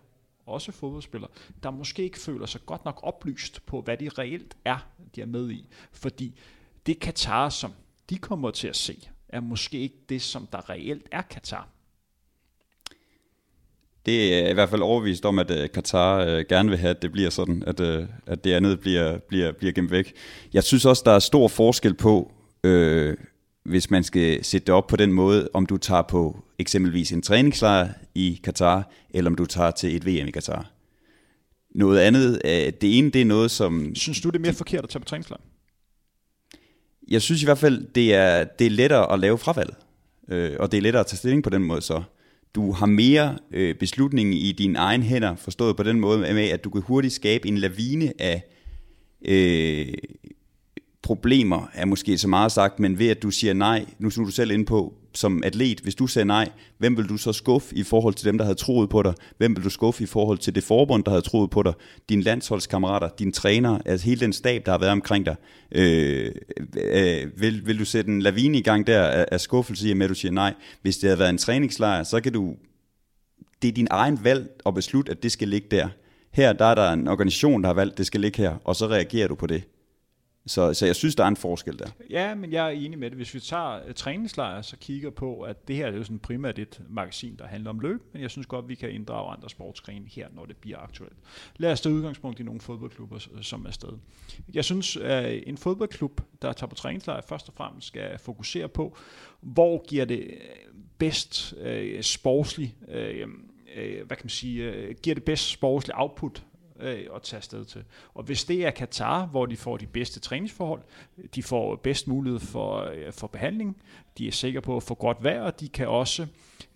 [0.46, 1.30] også fodboldspillere,
[1.62, 5.26] der måske ikke føler sig godt nok oplyst på, hvad de reelt er, de er
[5.26, 5.66] med i.
[5.92, 6.38] Fordi
[6.86, 7.72] det Katar, som
[8.10, 11.68] de kommer til at se, er måske ikke det, som der reelt er Katar.
[14.06, 17.02] Det er i hvert fald overvist om, at uh, Katar uh, gerne vil have, at
[17.02, 20.12] det bliver sådan, at, uh, at det andet bliver, bliver, bliver gemt væk.
[20.52, 22.32] Jeg synes også, der er stor forskel på,
[22.64, 23.14] uh,
[23.64, 27.22] hvis man skal sætte det op på den måde, om du tager på eksempelvis en
[27.22, 30.70] træningslejr i Katar, eller om du tager til et VM i Katar.
[31.74, 33.94] Noget andet, uh, det ene, det er noget, som...
[33.94, 35.40] Synes du, det er mere forkert at tage på træningslejr?
[37.08, 39.76] Jeg synes i hvert fald, det er, det er lettere at lave fravalget.
[40.22, 42.02] Uh, og det er lettere at tage stilling på den måde så
[42.54, 46.64] du har mere øh, beslutning i dine egne hænder, forstået på den måde med, at
[46.64, 48.42] du kan hurtigt skabe en lavine af
[49.24, 49.94] øh,
[51.02, 54.30] problemer, er måske så meget sagt, men ved at du siger nej, nu er du
[54.30, 57.82] selv inde på, som atlet, hvis du sagde nej, hvem vil du så skuffe i
[57.82, 59.14] forhold til dem, der havde troet på dig?
[59.38, 61.72] Hvem vil du skuffe i forhold til det forbund, der havde troet på dig?
[62.08, 65.36] Dine landsholdskammerater, dine træner, altså hele den stab, der har været omkring dig.
[65.72, 66.32] Øh,
[66.76, 70.08] øh, vil, vil du sætte en lavine i gang der af, af skuffelse i, at
[70.08, 70.54] du siger nej?
[70.82, 72.54] Hvis det havde været en træningslejr, så kan du...
[73.62, 75.88] Det er din egen valg at beslutte, at det skal ligge der.
[76.32, 78.76] Her der er der en organisation, der har valgt, at det skal ligge her, og
[78.76, 79.62] så reagerer du på det.
[80.46, 81.86] Så, så jeg synes, der er en forskel der.
[82.10, 83.16] Ja, men jeg er enig med det.
[83.16, 86.58] Hvis vi tager uh, træningslejre, så kigger på, at det her er jo sådan primært
[86.58, 90.06] et magasin, der handler om løb, men jeg synes godt, vi kan inddrage andre sportsgrene
[90.08, 91.16] her, når det bliver aktuelt.
[91.56, 93.92] Lad os tage udgangspunkt i nogle fodboldklubber, øh, som er sted.
[94.54, 98.96] Jeg synes, at en fodboldklub, der tager på træningslejre, først og fremmest skal fokusere på,
[99.40, 100.36] hvor giver det øh,
[100.98, 103.28] bedst uh, sportslig uh,
[103.74, 106.42] øh, hvad kan man sige, øh, giver det bedst sportsligt output
[106.80, 107.84] øh, at tage afsted til.
[108.14, 110.82] Og hvis det er Katar, hvor de får de bedste træningsforhold,
[111.34, 113.82] de får bedst mulighed for, øh, for behandling,
[114.18, 116.26] de er sikre på at få godt vejr, og de kan også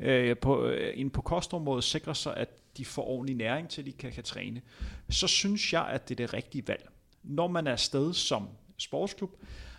[0.00, 3.86] øh, på, øh, ind på kostområdet sikre sig, at de får ordentlig næring til, at
[3.86, 4.62] de kan, kan træne,
[5.10, 6.88] så synes jeg, at det er det rigtige valg.
[7.22, 9.30] Når man er afsted som sportsklub,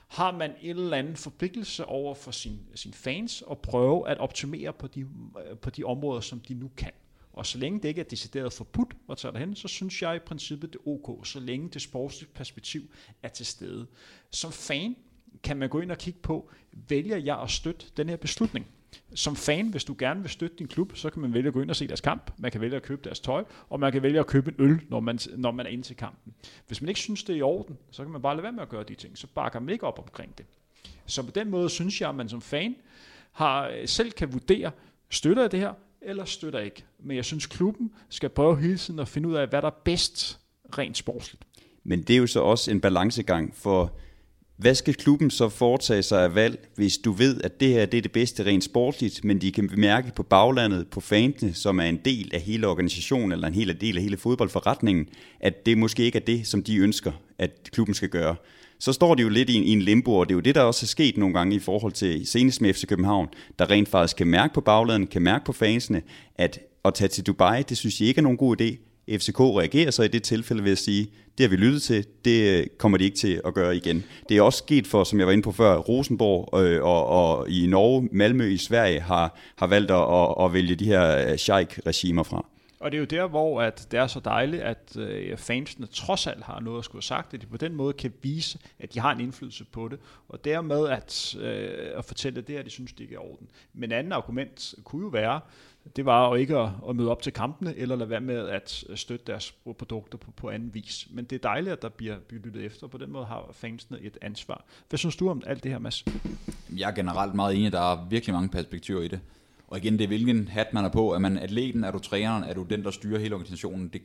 [0.08, 4.74] har man en eller anden forpligtelse over for sin, sin fans og prøve at optimere
[4.74, 6.92] på de, øh, på de områder, som de nu kan.
[7.38, 10.20] Og så længe det ikke er decideret forbudt at tage derhen, så synes jeg i
[10.20, 12.82] princippet det er ok, så længe det sportslige perspektiv
[13.24, 13.88] er til stede.
[14.32, 14.96] Som fan
[15.44, 16.50] kan man gå ind og kigge på,
[16.90, 18.68] vælger jeg at støtte den her beslutning?
[19.16, 21.62] Som fan, hvis du gerne vil støtte din klub, så kan man vælge at gå
[21.62, 24.04] ind og se deres kamp, man kan vælge at købe deres tøj, og man kan
[24.04, 26.34] vælge at købe en øl, når man, når man er inde til kampen.
[26.68, 28.62] Hvis man ikke synes, det er i orden, så kan man bare lade være med
[28.62, 30.46] at gøre de ting, så bakker man ikke op omkring det.
[31.06, 32.76] Så på den måde synes jeg, at man som fan
[33.32, 34.72] har, selv kan vurdere,
[35.10, 35.74] støtter jeg det her,
[36.08, 36.84] eller støtter ikke.
[37.00, 39.82] Men jeg synes, klubben skal prøve hele tiden at finde ud af, hvad der er
[39.86, 40.40] bedst
[40.78, 41.44] rent sportsligt.
[41.84, 43.94] Men det er jo så også en balancegang, for
[44.58, 47.98] hvad skal klubben så foretage sig af valg, hvis du ved, at det her det
[47.98, 51.84] er det bedste rent sportsligt, men de kan mærke på baglandet, på fansene, som er
[51.84, 56.04] en del af hele organisationen, eller en hel del af hele fodboldforretningen, at det måske
[56.04, 58.36] ikke er det, som de ønsker, at klubben skal gøre
[58.80, 60.56] så står de jo lidt i en, i en limbo, og det er jo det,
[60.56, 63.28] der også er sket nogle gange i forhold til senest med FC København,
[63.60, 66.02] der rent faktisk kan mærke på bagladen, kan mærke på fansene,
[66.36, 68.78] at at tage til Dubai, det synes jeg ikke er nogen god idé.
[69.18, 71.08] FCK reagerer så i det tilfælde ved at sige,
[71.38, 74.04] det har vi lyttet til, det øh, kommer de ikke til at gøre igen.
[74.30, 77.50] Det er også sket for, som jeg var inde på før, Rosenborg øh, og, og
[77.50, 82.24] i Norge, Malmø i Sverige har, har valgt at, at vælge de her øh, sheik-regimer
[82.24, 82.46] fra.
[82.80, 86.28] Og det er jo der, hvor at det er så dejligt, at øh, fansene trods
[86.28, 88.94] alt har noget at skulle have sagt, at de på den måde kan vise, at
[88.94, 90.00] de har en indflydelse på det,
[90.30, 93.48] og dermed at, øh, at fortælle det, at de synes, det ikke er orden.
[93.74, 95.40] Men anden argument kunne jo være,
[95.96, 98.84] det var jo ikke at, at møde op til kampene, eller lade være med at
[98.90, 101.08] øh, støtte deres produkter på, på anden vis.
[101.12, 103.50] Men det er dejligt, at der bliver, bliver lyttet efter, og på den måde har
[103.52, 104.66] fansene et ansvar.
[104.90, 106.06] Hvad synes du om alt det her, Mads?
[106.78, 109.20] Jeg er generelt meget enig, der er virkelig mange perspektiver i det.
[109.68, 111.14] Og igen, det er hvilken hat man er på.
[111.14, 113.88] Er man atleten, er du træneren, er du den, der styrer hele organisationen?
[113.88, 114.02] Det,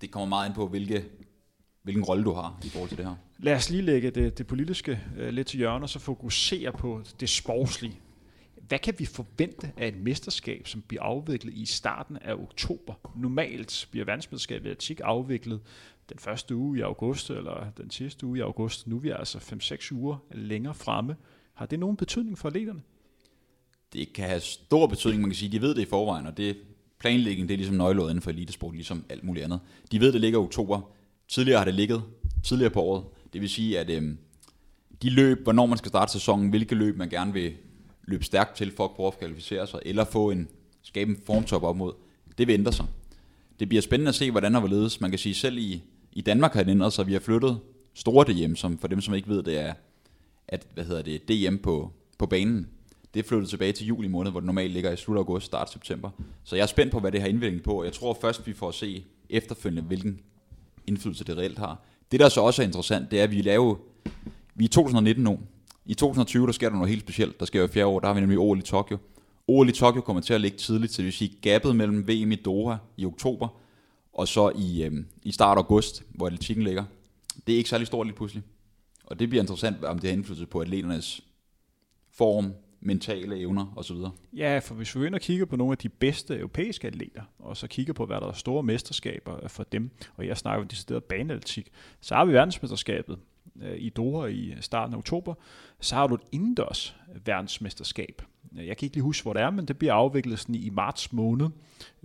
[0.00, 1.04] det kommer meget ind på, hvilke,
[1.82, 3.14] hvilken rolle du har i forhold til det her.
[3.38, 7.02] Lad os lige lægge det, det politiske uh, lidt til hjørne, og så fokusere på
[7.20, 8.00] det sportslige.
[8.68, 12.94] Hvad kan vi forvente af et mesterskab, som bliver afviklet i starten af oktober?
[13.16, 15.60] Normalt bliver verdensmesterskabet atletik afviklet
[16.08, 18.86] den første uge i august, eller den sidste uge i august.
[18.86, 21.16] Nu er vi altså 5-6 uger længere fremme.
[21.54, 22.82] Har det nogen betydning for atleterne?
[23.92, 26.56] Det kan have stor betydning, man kan sige, de ved det i forvejen, og det
[26.98, 29.60] planlægning, det er ligesom nøgleåret inden for elitesport, ligesom alt muligt andet.
[29.92, 30.80] De ved, det ligger i oktober.
[31.28, 32.02] Tidligere har det ligget,
[32.44, 33.04] tidligere på året.
[33.32, 34.18] Det vil sige, at øhm,
[35.02, 37.52] de løb, hvornår man skal starte sæsonen, hvilke løb man gerne vil
[38.04, 40.48] løbe stærkt til for at prøve at kvalificere sig, eller få en,
[40.82, 41.92] skabe en formtop op mod,
[42.38, 42.86] det vil ændre sig.
[43.60, 45.00] Det bliver spændende at se, hvordan der hvorledes.
[45.00, 45.82] Man kan sige, selv i,
[46.12, 47.06] i Danmark har det ændret sig.
[47.06, 47.58] Vi har flyttet
[47.94, 49.74] store DM, som for dem, som ikke ved, det er
[50.48, 52.68] at, hvad hedder det, DM på, på banen.
[53.16, 55.72] Det er flyttet tilbage til juli måned, hvor det normalt ligger i slut august, start
[55.72, 56.10] september.
[56.44, 57.84] Så jeg er spændt på, hvad det har indvirkning på.
[57.84, 60.20] Jeg tror først, vi får at se efterfølgende, hvilken
[60.86, 61.80] indflydelse det reelt har.
[62.12, 63.74] Det, der så også er interessant, det er, at vi laver...
[64.54, 65.38] Vi er i 2019 nu.
[65.86, 67.40] I 2020, der sker der noget helt specielt.
[67.40, 68.98] Der sker jo fjerde år, der har vi nemlig OL i Tokyo.
[69.48, 72.32] OL i Tokyo kommer til at ligge tidligt, så det vil sige gabet mellem VM
[72.32, 73.48] i Doha i oktober,
[74.12, 76.84] og så i, øhm, i start august, hvor atletikken ligger.
[77.46, 78.42] Det er ikke særlig stort lige pludselig.
[79.04, 81.20] Og det bliver interessant, om det har indflydelse på atleternes
[82.12, 82.52] form,
[82.86, 83.96] mentale evner osv.
[84.36, 87.22] Ja, for hvis vi går ind og kigger på nogle af de bedste europæiske atleter,
[87.38, 90.62] og så kigger på, hvad der er store mesterskaber øh, for dem, og jeg snakker
[90.62, 91.68] om decideret baneatletik,
[92.00, 93.18] så har vi verdensmesterskabet
[93.62, 95.34] øh, i Doha i starten af oktober,
[95.80, 98.22] så har du et indendørs verdensmesterskab.
[98.56, 101.12] Jeg kan ikke lige huske, hvor det er, men det bliver afviklet sådan i marts
[101.12, 101.48] måned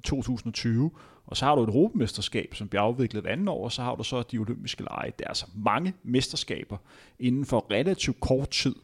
[0.03, 0.91] 2020,
[1.25, 4.03] og så har du et europamesterskab, som bliver afviklet andet år, og så har du
[4.03, 5.11] så de olympiske lege.
[5.19, 6.77] Det er altså mange mesterskaber
[7.19, 8.75] inden for relativt kort tid,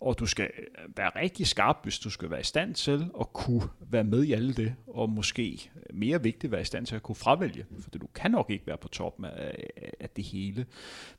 [0.00, 3.32] og du skal øh, være rigtig skarp, hvis du skal være i stand til at
[3.32, 7.02] kunne være med i alle det, og måske mere vigtigt være i stand til at
[7.02, 9.70] kunne fravælge, for du kan nok ikke være på toppen af,
[10.00, 10.66] af det hele.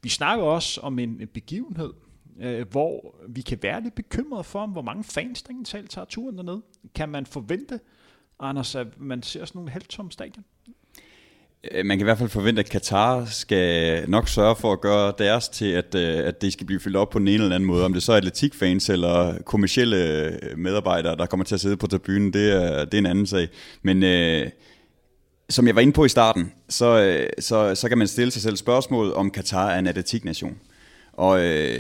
[0.02, 1.94] Vi snakker også om en begivenhed,
[2.40, 6.38] øh, hvor vi kan være lidt bekymrede for, hvor mange fans der egentlig tager turen
[6.38, 6.62] derned.
[6.96, 7.80] Kan man forvente,
[8.40, 10.46] Anders, at man ser sådan nogle halvtomme stadion?
[11.72, 15.14] Øh, man kan i hvert fald forvente, at Katar skal nok sørge for at gøre
[15.18, 17.68] deres til, at, øh, at det skal blive fyldt op på den ene eller anden
[17.68, 17.86] måde.
[17.86, 21.88] Om det så er atletikfans eller kommersielle øh, medarbejdere, der kommer til at sidde på
[21.88, 23.48] tribunen, det er, det er en anden sag.
[23.82, 24.50] Men øh,
[25.50, 28.58] som jeg var inde på i starten, så, så, så kan man stille sig selv
[28.58, 30.58] spørgsmålet, om Katar er en atletiknation.
[31.14, 31.80] Og øh,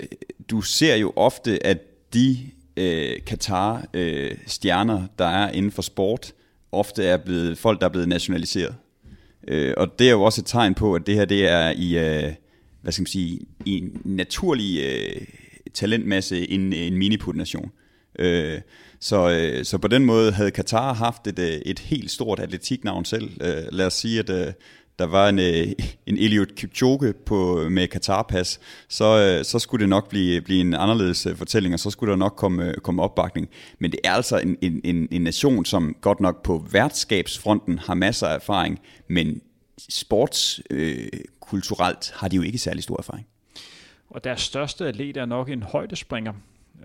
[0.49, 1.77] du ser jo ofte, at
[2.13, 2.37] de
[2.77, 6.33] øh, Katar-stjerner, der er inden for sport,
[6.71, 8.75] ofte er blevet folk, der er blevet nationaliseret.
[9.47, 11.97] Øh, og det er jo også et tegn på, at det her det er i,
[11.97, 12.33] øh,
[12.81, 15.21] hvad skal man sige, i en naturlig øh,
[15.73, 17.71] talentmasse en, en mini nation.
[18.19, 18.61] Øh,
[18.99, 23.05] så, øh, så på den måde havde Katar haft et, øh, et helt stort atletiknavn
[23.05, 23.29] selv.
[23.41, 24.53] Øh, lad os sige, at øh,
[24.99, 25.67] der var en, øh,
[26.05, 30.61] en Eliud Kipchoge på, øh, med Katarpas, så, øh, så skulle det nok blive, blive
[30.61, 33.49] en anderledes fortælling, og så skulle der nok komme, komme opbakning.
[33.79, 37.93] Men det er altså en, en, en, en nation, som godt nok på værtskabsfronten har
[37.93, 39.41] masser af erfaring, men
[39.89, 43.27] sportskulturelt øh, har de jo ikke særlig stor erfaring.
[44.09, 46.33] Og deres største atlet er nok en højdespringer,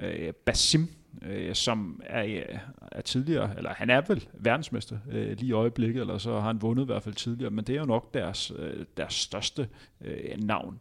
[0.02, 0.88] øh, Basim
[1.22, 2.58] øh, som er, øh,
[2.92, 6.62] er tidligere, eller han er vel verdensmester øh, lige i øjeblikket, eller så har han
[6.62, 9.68] vundet i hvert fald tidligere, men det er jo nok deres, øh, deres største
[10.00, 10.80] øh, navn.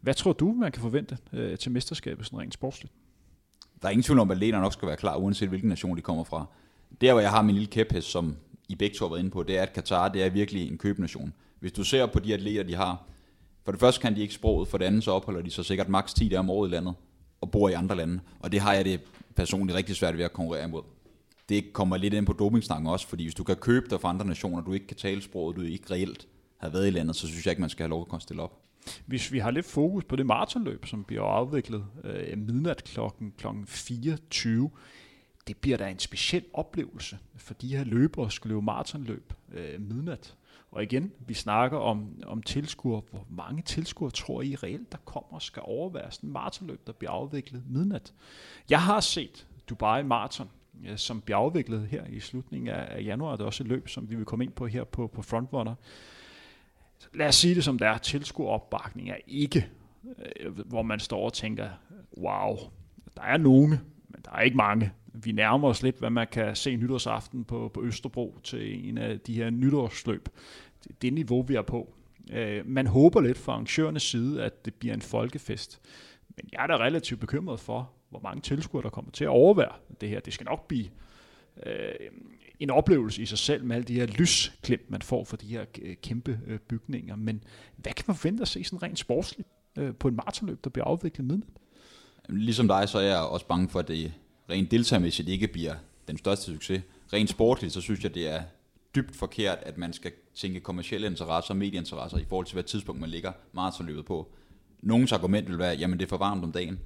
[0.00, 2.94] Hvad tror du, man kan forvente øh, til mesterskabet sådan rent sportsligt?
[3.82, 6.02] Der er ingen tvivl om, at Lena nok skal være klar, uanset hvilken nation de
[6.02, 6.46] kommer fra.
[7.00, 8.36] Der, hvor jeg har min lille kæphest, som
[8.68, 10.78] I begge to har været inde på, det er, at Katar det er virkelig en
[10.78, 11.32] købnation.
[11.60, 13.04] Hvis du ser på de atleter, de har,
[13.64, 15.88] for det første kan de ikke sproget, for det andet så opholder de sig sikkert
[15.88, 16.94] maks 10 dage om året i landet,
[17.40, 18.20] og bor i andre lande.
[18.40, 19.00] Og det har jeg det
[19.36, 20.82] personligt rigtig svært ved at konkurrere imod.
[21.48, 24.26] Det kommer lidt ind på dopingstangen også, fordi hvis du kan købe dig fra andre
[24.26, 26.28] nationer, du ikke kan tale sproget, du ikke reelt
[26.58, 28.58] har været i landet, så synes jeg ikke, man skal have lov at stille op.
[29.06, 33.66] Hvis vi har lidt fokus på det maratonløb, som bliver afviklet øh, midnat klokken, klokken
[33.66, 34.70] 24,
[35.46, 40.34] det bliver da en speciel oplevelse, for de her løbere skulle løbe maratonløb øh, midnat.
[40.72, 43.02] Og igen, vi snakker om, om tilskuere.
[43.10, 46.92] Hvor mange tilskuere tror I reelt, der kommer og skal overvære sådan en maratonløb, der
[46.92, 48.14] bliver afviklet midnat?
[48.70, 50.50] Jeg har set Dubai Marathon,
[50.96, 53.32] som bliver afviklet her i slutningen af januar.
[53.32, 55.74] Det er også et løb, som vi vil komme ind på her på, på Frontrunner.
[57.14, 57.98] Lad os sige det som det er.
[57.98, 59.68] Tilskueropbakning er ikke,
[60.40, 61.68] øh, hvor man står og tænker,
[62.18, 62.56] wow,
[63.16, 63.80] der er nogen,
[64.24, 67.82] der er ikke mange vi nærmer os lidt, hvad man kan se nytårsaften på, på
[67.82, 70.28] Østerbro til en af de her nytårsløb.
[70.82, 71.94] Det er det niveau, vi er på.
[72.32, 75.80] Øh, man håber lidt fra arrangørernes side, at det bliver en folkefest.
[76.36, 79.72] Men jeg er da relativt bekymret for, hvor mange tilskuere, der kommer til at overvære
[80.00, 80.20] det her.
[80.20, 80.86] Det skal nok blive
[81.66, 81.92] øh,
[82.60, 85.64] en oplevelse i sig selv med alle de her lysklip, man får for de her
[85.82, 87.16] øh, kæmpe øh, bygninger.
[87.16, 87.44] Men
[87.76, 89.48] hvad kan man forvente at se sådan rent sportsligt
[89.78, 91.48] øh, på en maratonløb, der bliver afviklet midnat?
[92.28, 94.12] Ligesom dig, så er jeg også bange for, at det
[94.50, 95.74] rent deltagermæssigt ikke bliver
[96.08, 96.82] den største succes.
[97.12, 98.42] Rent sportligt, så synes jeg, det er
[98.94, 103.00] dybt forkert, at man skal tænke kommersielle interesser og medieinteresser i forhold til, hvad tidspunkt
[103.00, 104.32] man ligger maratonløbet på.
[104.82, 106.80] Nogens argument vil være, jamen det er for varmt om dagen.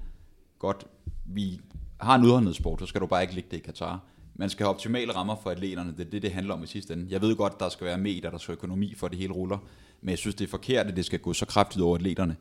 [0.59, 0.87] Godt,
[1.25, 1.61] vi
[1.99, 4.03] har en udholdenhedssport, så skal du bare ikke ligge det i Katar.
[4.35, 6.93] Man skal have optimale rammer for atleterne, det er det, det handler om i sidste
[6.93, 7.07] ende.
[7.09, 9.57] Jeg ved godt, der skal være medier, der skal økonomi for, at det hele ruller,
[10.01, 12.35] men jeg synes, det er forkert, at det skal gå så kraftigt over atleterne.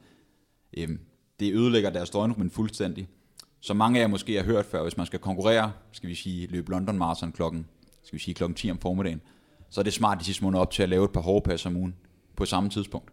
[0.76, 1.00] Øhm,
[1.40, 3.08] det ødelægger deres døgnrum fuldstændig
[3.60, 6.46] Så mange af jer måske har hørt før, hvis man skal konkurrere, skal vi sige,
[6.46, 7.66] løbe London Marathon klokken,
[8.04, 9.20] skal vi sige, klokken 10 om formiddagen,
[9.70, 11.76] så er det smart de sidste måneder op til at lave et par hårde om
[11.76, 11.94] ugen
[12.36, 13.12] på samme tidspunkt.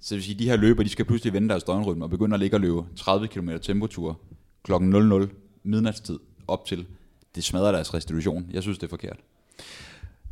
[0.00, 2.10] Så det vil sige, at de her løber, de skal pludselig vende deres døgnrytme og
[2.10, 4.20] begynde at ligge og løbe 30 km tempotur
[4.62, 5.30] klokken 00
[5.62, 6.86] midnatstid op til.
[7.34, 8.46] Det smadrer deres restitution.
[8.52, 9.16] Jeg synes, det er forkert.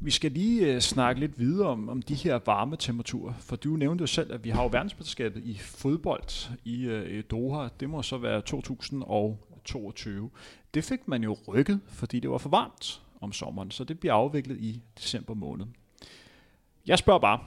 [0.04, 3.76] Vi skal lige øh, snakke lidt videre om, om de her varme temperaturer, for du
[3.76, 7.68] nævnte jo selv, at vi har jo verdensmesterskabet i fodbold i øh, Doha.
[7.80, 10.30] Det må så være 2022.
[10.74, 14.14] Det fik man jo rykket, fordi det var for varmt om sommeren, så det bliver
[14.14, 15.66] afviklet i december måned.
[16.86, 17.40] Jeg spørger bare,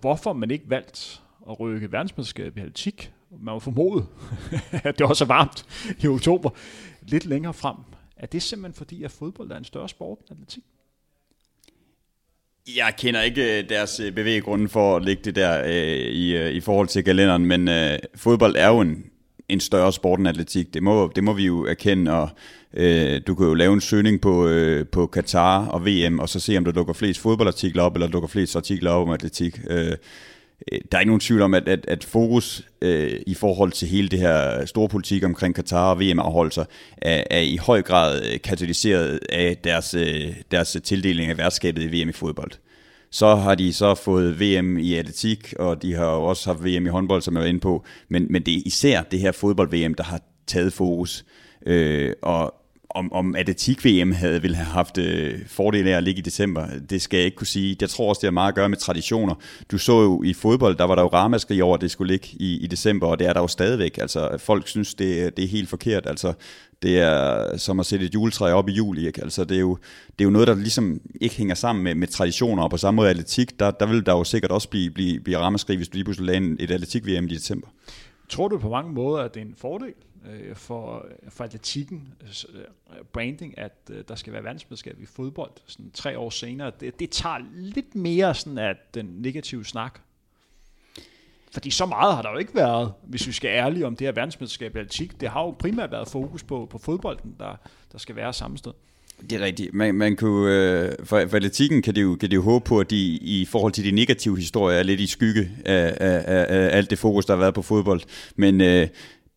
[0.00, 3.12] hvorfor man ikke valgt at rykke verdensmesterskabet i atletik?
[3.30, 4.06] Man må formode,
[4.88, 5.66] at det også er varmt
[6.02, 6.50] i oktober,
[7.02, 7.76] lidt længere frem.
[8.16, 10.64] Er det simpelthen fordi, at fodbold er en større sport end atletik?
[12.76, 16.50] Jeg kender ikke øh, deres øh, bevæggrunde for at lægge det der øh, i, øh,
[16.50, 19.04] i forhold til kalenderen, men øh, fodbold er jo en,
[19.48, 20.74] en større sport end atletik.
[20.74, 22.28] Det må, det må vi jo erkende, og
[22.74, 26.40] øh, du kan jo lave en søgning på, øh, på Katar og VM, og så
[26.40, 29.60] se, om der dukker flest fodboldartikler op, eller dukker flest artikler op om atletik.
[29.70, 29.92] Øh,
[30.72, 33.88] Øh, der er ikke nogen tvivl om, at, at, at fokus øh, i forhold til
[33.88, 36.64] hele det her store politik omkring Katar og VM-afholdelser
[36.96, 42.02] er, er i høj grad øh, katalyseret af deres, øh, deres tildeling af værtskabet i
[42.02, 42.50] VM i fodbold.
[43.10, 46.88] Så har de så fået VM i atletik, og de har også haft VM i
[46.88, 47.84] håndbold, som jeg var inde på.
[48.08, 51.24] Men, men det er især det her fodbold-VM, der har taget fokus.
[51.66, 52.54] Øh, og
[52.90, 57.02] om, om atletik-VM havde ville have haft øh, fordele af at ligge i december, det
[57.02, 57.76] skal jeg ikke kunne sige.
[57.80, 59.34] Jeg tror også, det har meget at gøre med traditioner.
[59.70, 62.28] Du så jo i fodbold, der var der jo ramaskrig over, at det skulle ligge
[62.32, 63.98] i, i december, og det er der jo stadigvæk.
[63.98, 66.06] Altså, folk synes, det, det er helt forkert.
[66.06, 66.32] Altså,
[66.82, 69.06] det er som at sætte et juletræ op i juli.
[69.06, 69.22] Ikke?
[69.22, 72.08] Altså, det, er jo, det er jo noget, der ligesom ikke hænger sammen med, med
[72.08, 75.20] traditioner, og på samme måde atletik, der, der vil der jo sikkert også blive, blive,
[75.20, 77.68] blive ramaskrig, hvis du lige pludselig lagde et atletik-VM i december.
[78.28, 79.92] Tror du på mange måder, at det er en fordel,
[80.28, 82.08] øh, for, for atletikken
[82.54, 82.64] øh,
[83.12, 86.72] branding, at øh, der skal være verdensmesterskab i fodbold sådan tre år senere.
[86.80, 90.00] Det, det tager lidt mere sådan af den negative snak.
[91.52, 94.12] Fordi så meget har der jo ikke været, hvis vi skal ærlige om det her
[94.12, 95.20] verdensmesterskab i atletik.
[95.20, 97.56] Det har jo primært været fokus på, på fodbolden, der,
[97.92, 98.72] der skal være samme sted.
[99.30, 99.74] Det er rigtigt.
[99.74, 102.80] Man, man kunne, øh, for, for atletikken kan det, jo, kan det jo håbe på,
[102.80, 106.46] at de i forhold til de negative historier er lidt i skygge af, af, af,
[106.48, 108.00] af alt det fokus, der har været på fodbold.
[108.36, 108.88] Men øh,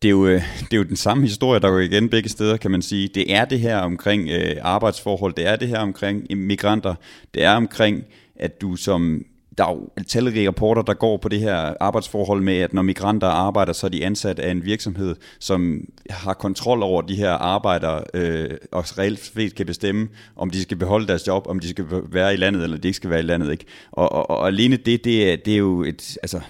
[0.02, 2.56] det, er jo, øh, det er jo den samme historie, der går igen begge steder,
[2.56, 3.08] kan man sige.
[3.08, 6.94] Det er det her omkring øh, arbejdsforhold, det er det her omkring migranter,
[7.34, 8.04] det er omkring,
[8.36, 9.24] at du som
[9.58, 13.26] der er jo talrige rapporter, der går på det her arbejdsforhold med, at når migranter
[13.26, 18.04] arbejder, så er de ansat af en virksomhed, som har kontrol over de her arbejdere,
[18.14, 21.84] øh, og reelt set kan bestemme, om de skal beholde deres job, om de skal
[22.12, 23.52] være i landet, eller de ikke skal være i landet.
[23.52, 23.64] Ikke?
[23.92, 26.18] Og, og, og alene det, det er, det er jo et...
[26.22, 26.40] Altså,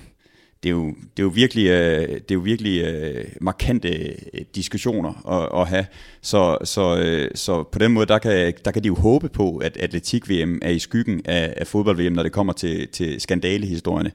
[0.63, 4.41] det er jo, det er jo virkelig, øh, det er jo virkelig øh, markante øh,
[4.55, 5.87] diskussioner at, at have.
[6.21, 9.57] Så, så, øh, så på den måde, der kan, der kan de jo håbe på,
[9.57, 14.13] at atletik-VM er i skyggen af, af fodbold-VM, når det kommer til, til skandalehistorierne.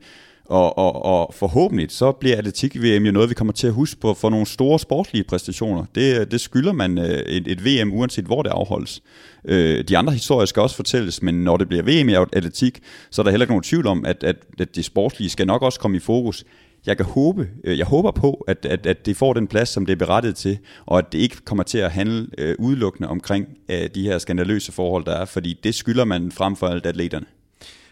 [0.49, 4.13] Og, og, og forhåbentlig så bliver atletik-VM jo noget, vi kommer til at huske på
[4.13, 5.85] for nogle store sportslige præstationer.
[5.95, 9.01] Det, det skylder man øh, et, et VM, uanset hvor det afholdes.
[9.45, 12.79] Øh, de andre historier skal også fortælles, men når det bliver VM i atletik,
[13.11, 15.61] så er der heller ikke nogen tvivl om, at, at, at det sportslige skal nok
[15.61, 16.45] også komme i fokus.
[16.85, 19.85] Jeg kan håbe, øh, jeg håber på, at, at, at det får den plads, som
[19.85, 23.47] det er berettet til, og at det ikke kommer til at handle øh, udelukkende omkring
[23.69, 27.25] øh, de her skandaløse forhold, der er, fordi det skylder man frem for alt atleterne.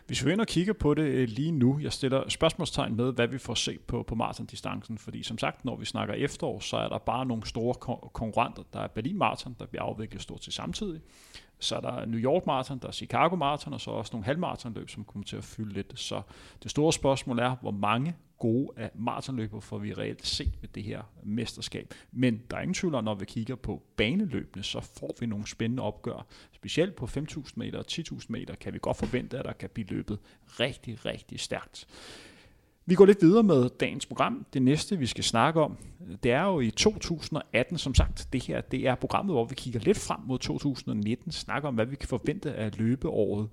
[0.07, 3.27] Hvis vi ind og kigger på det øh, lige nu, jeg stiller spørgsmålstegn med, hvad
[3.27, 6.89] vi får set på, på maratondistancen, fordi som sagt, når vi snakker efterår, så er
[6.89, 7.73] der bare nogle store
[8.13, 8.63] konkurrenter.
[8.73, 11.01] Der er Berlin Marathon, der bliver afviklet stort til samtidig.
[11.59, 14.89] Så er der New York Marathon, der er Chicago Marathon, og så også nogle halvmarathonløb,
[14.89, 15.99] som kommer til at fylde lidt.
[15.99, 16.21] Så
[16.63, 20.83] det store spørgsmål er, hvor mange gode af maratonløber får vi reelt set ved det
[20.83, 21.93] her mesterskab.
[22.11, 25.47] Men der er ingen tvivl om, når vi kigger på baneløbene, så får vi nogle
[25.47, 26.25] spændende opgør.
[26.51, 29.87] Specielt på 5.000 meter og 10.000 meter kan vi godt forvente, at der kan blive
[29.87, 30.19] løbet
[30.59, 31.87] rigtig, rigtig stærkt.
[32.87, 34.45] Vi går lidt videre med dagens program.
[34.53, 35.77] Det næste, vi skal snakke om,
[36.23, 38.27] det er jo i 2018, som sagt.
[38.33, 41.85] Det her det er programmet, hvor vi kigger lidt frem mod 2019, snakker om, hvad
[41.85, 43.49] vi kan forvente af løbeåret.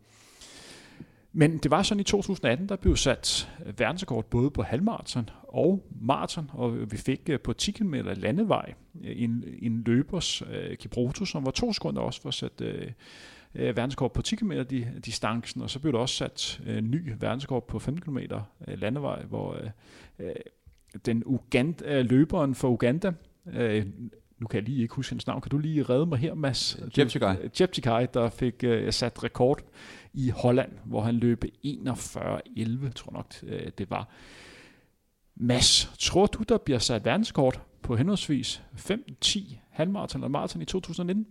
[1.33, 5.87] Men det var sådan i 2018, der blev sat øh, verdensrekord både på halvmarathon og
[6.01, 8.74] maraton, og vi fik øh, på 10 km landevej
[9.05, 12.93] øh, en, en løbers, uh, Kibroto, som var to sekunder også for at sætte uh,
[13.55, 14.53] øh, verdenskort på 10 km
[15.05, 19.22] distancen, og så blev der også sat øh, ny verdenskort på 15 km øh, landevej,
[19.22, 19.70] hvor øh,
[20.18, 20.34] øh,
[21.07, 23.12] den Uganda, øh, løberen for Uganda,
[23.46, 23.86] øh,
[24.38, 26.80] nu kan jeg lige ikke huske hendes navn, kan du lige redde mig her, Mads?
[26.98, 27.36] Jeptikai.
[27.61, 29.62] Jeptikai, der fik øh, sat rekord
[30.12, 34.09] i Holland, hvor han løb 41-11, tror nok øh, det var.
[35.34, 40.64] Mads, tror du, der bliver sat verdenskort på henholdsvis 5, 10, halvmarathon og maraton i
[40.64, 41.26] 2019?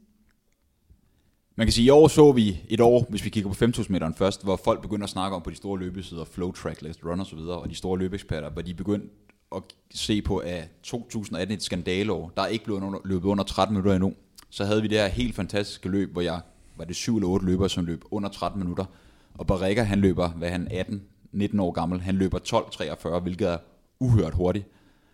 [1.62, 3.86] Man kan sige, at i år så vi et år, hvis vi kigger på 5.000
[3.90, 7.06] meteren først, hvor folk begynder at snakke om på de store løbesider, flow track, last
[7.06, 9.08] run osv., og de store løbeeksperter, hvor de begyndte
[9.56, 13.94] at se på, at 2018 et skandaleår, der er ikke blevet løbet under 13 minutter
[13.94, 14.14] endnu.
[14.50, 16.42] Så havde vi det her helt fantastiske løb, hvor jeg
[16.78, 18.86] var det 7 eller 8 løbere, som løb under 13 minutter.
[19.34, 23.58] Og Barrega, han løber, hvad han 18, 19 år gammel, han løber 12.43, hvilket er
[24.00, 24.66] uhørt hurtigt.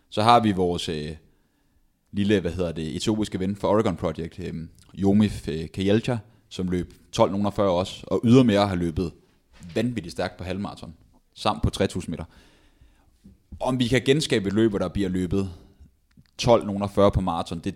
[0.09, 1.15] Så har vi vores øh,
[2.11, 4.53] lille, hvad hedder det, etiopiske ven for Oregon Project, øh,
[4.93, 6.17] Jomif øh, Kajelcha,
[6.49, 9.11] som løb 12.40 også, og ydermere har løbet
[9.75, 10.93] vanvittigt stærkt på halvmarathon,
[11.33, 12.23] samt på 3000 meter.
[13.59, 15.49] Om vi kan genskabe et løb, der bliver løbet
[16.41, 17.75] 12.40 på maraton, det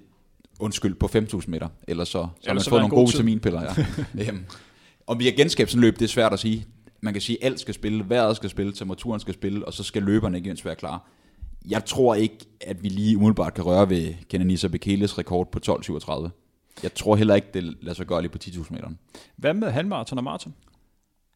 [0.60, 3.62] undskyld, på 5.000 meter, eller så, så har man fået nogle gode vitaminpiller.
[3.62, 3.86] Ja.
[4.28, 4.46] Øhm,
[5.08, 6.66] om vi kan genskabe sådan et løb, det er svært at sige.
[7.02, 9.84] Man kan sige, at alt skal spille, vejret skal spille, temperaturen skal spille, og så
[9.84, 11.08] skal løberne igen være klar.
[11.68, 16.41] Jeg tror ikke, at vi lige umiddelbart kan røre ved Kenanisa Bekeles rekord på 12.37.
[16.84, 18.90] Jeg tror heller ikke, det lader sig gøre lige på 10.000 meter.
[19.36, 20.54] Hvad med halvmarathon og maraton?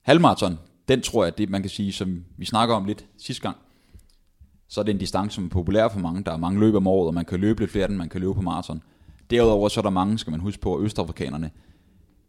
[0.01, 3.57] Halvmarathon, den tror jeg, det man kan sige, som vi snakker om lidt sidste gang,
[4.67, 6.23] så er det en distance, som er populær for mange.
[6.23, 8.21] Der er mange løb om året, og man kan løbe lidt flere, end man kan
[8.21, 8.83] løbe på maraton.
[9.29, 11.51] Derudover så er der mange, skal man huske på, østafrikanerne.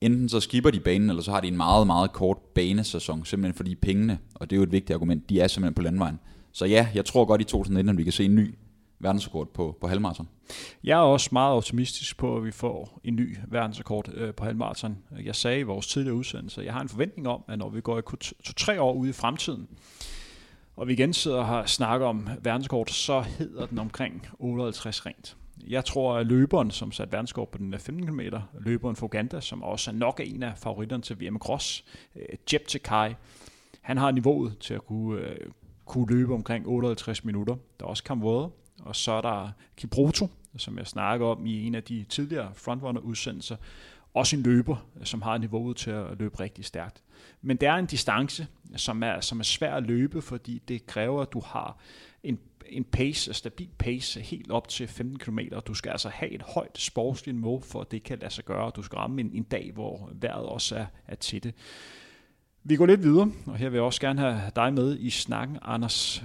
[0.00, 3.56] Enten så skipper de banen, eller så har de en meget, meget kort banesæson, simpelthen
[3.56, 6.18] fordi pengene, og det er jo et vigtigt argument, de er simpelthen på landvejen.
[6.52, 8.54] Så ja, jeg tror godt i 2019, at vi kan se en ny
[8.98, 10.28] verdensrekord på, på halvmarathon.
[10.84, 14.98] Jeg er også meget optimistisk på, at vi får en ny verdensrekord øh, på halvmarathon.
[15.24, 18.00] Jeg sagde i vores tidligere udsendelse, jeg har en forventning om, at når vi går
[18.00, 19.68] to-tre år ude i fremtiden,
[20.76, 25.36] og vi igen sidder og har snakket om verdenskort, så hedder den omkring 58 rent.
[25.68, 28.20] Jeg tror, at løberen, som satte verdenskort på den 15 km,
[28.58, 31.84] løberen for Uganda, som også er nok en af favoritterne til VM Cross,
[32.16, 32.22] øh,
[32.52, 33.14] Jeb Tekai,
[33.80, 35.36] han har niveauet til at kunne, øh,
[35.84, 37.56] kunne løbe omkring 58 minutter.
[37.80, 38.50] Der er også Kamvode,
[38.86, 43.56] og så er der Kibroto, som jeg snakker om i en af de tidligere frontrunner-udsendelser,
[44.14, 47.02] også en løber, som har niveauet til at løbe rigtig stærkt.
[47.42, 51.22] Men det er en distance, som er, som er svær at løbe, fordi det kræver,
[51.22, 51.78] at du har
[52.22, 55.38] en, en pace, en stabil pace, helt op til 15 km.
[55.66, 58.70] Du skal altså have et højt sportsligt niveau, for at det kan lade sig gøre.
[58.76, 61.54] Du skal ramme en, en dag, hvor vejret også er, er til det.
[62.64, 65.58] Vi går lidt videre, og her vil jeg også gerne have dig med i snakken,
[65.62, 66.24] Anders.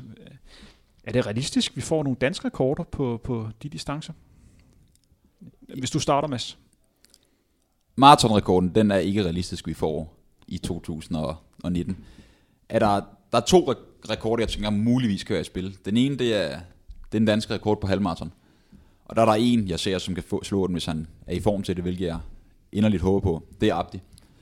[1.04, 4.14] Er det realistisk, vi får nogle danske rekorder på, på de distancer?
[5.78, 6.58] Hvis du starter, Mads.
[7.96, 11.98] Marathonrekorden, den er ikke realistisk, vi får i 2019.
[12.70, 13.74] Er der, der er to
[14.10, 15.78] rekorder, jeg tænker muligvis kan være i spil.
[15.86, 18.34] Den ene, det er, det er den danske rekord på halvmarathon.
[19.06, 21.34] Og der er der en, jeg ser, som kan få, slå den, hvis han er
[21.34, 22.20] i form til det, hvilket jeg
[22.72, 23.44] inderligt håber på.
[23.62, 24.00] Det er Abdi.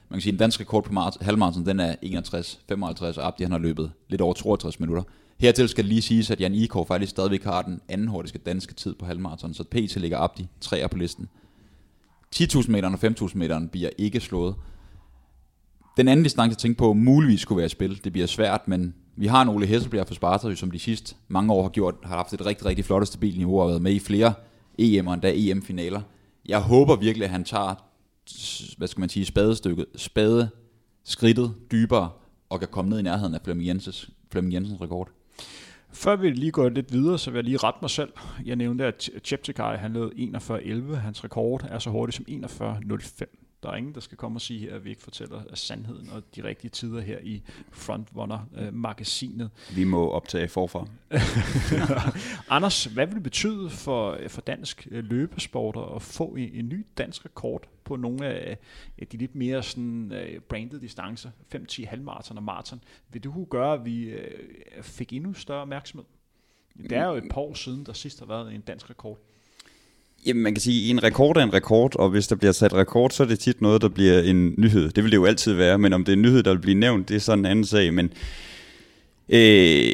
[0.09, 1.95] Man kan sige, at den danske rekord på halvmarathon, den er
[3.15, 5.03] 61-55, og Abdi han har løbet lidt over 62 minutter.
[5.39, 8.73] Hertil skal det lige siges, at Jan Ikor faktisk stadigvæk har den anden hurtigste danske
[8.73, 11.29] tid på halvmarathon, så PT ligger Abdi træer på listen.
[12.35, 14.55] 10.000 meter og 5.000 meter bliver ikke slået.
[15.97, 18.03] Den anden distance, jeg tænker på, muligvis skulle være i spil.
[18.03, 21.53] Det bliver svært, men vi har en Ole Hesselbjerg for Sparta, som de sidste mange
[21.53, 23.93] år har gjort, har haft et rigtig, rigtig flot og stabilt niveau og været med
[23.93, 24.33] i flere
[24.77, 26.01] EM og endda EM-finaler.
[26.45, 27.75] Jeg håber virkelig, at han tager,
[28.77, 30.49] hvad skal man sige, spadestykket, spade
[31.03, 32.09] skridtet dybere
[32.49, 35.09] og kan komme ned i nærheden af Flemming Jensens, Flemming Jensens rekord.
[35.91, 38.13] Før vi lige går lidt videre, så vil jeg lige rette mig selv.
[38.45, 40.95] Jeg nævnte, at Cheptegei han lavede 41.11.
[40.95, 43.48] Hans rekord er så hurtigt som 41.05.
[43.63, 46.43] Der er ingen, der skal komme og sige, at vi ikke fortæller sandheden og de
[46.43, 47.41] rigtige tider her i
[47.71, 49.49] Frontrunner-magasinet.
[49.75, 50.87] Vi må optage forfra.
[52.55, 56.85] Anders, hvad vil det betyde for, for dansk øh, løbesport at få en, en ny
[56.97, 58.57] dansk rekord på nogle af
[59.11, 62.81] de lidt mere sådan, uh, branded distancer, 5-10 halvmarathon og maraton?
[63.09, 66.05] Vil det kunne gøre, at vi uh, fik endnu større opmærksomhed?
[66.77, 69.19] Det er jo et par år siden, der sidst har været en dansk rekord.
[70.25, 72.73] Jamen, man kan sige, at en rekord er en rekord, og hvis der bliver sat
[72.73, 74.89] rekord, så er det tit noget, der bliver en nyhed.
[74.89, 76.79] Det vil det jo altid være, men om det er en nyhed, der vil blive
[76.79, 77.93] nævnt, det er sådan en anden sag.
[77.93, 78.13] Men
[79.29, 79.91] øh,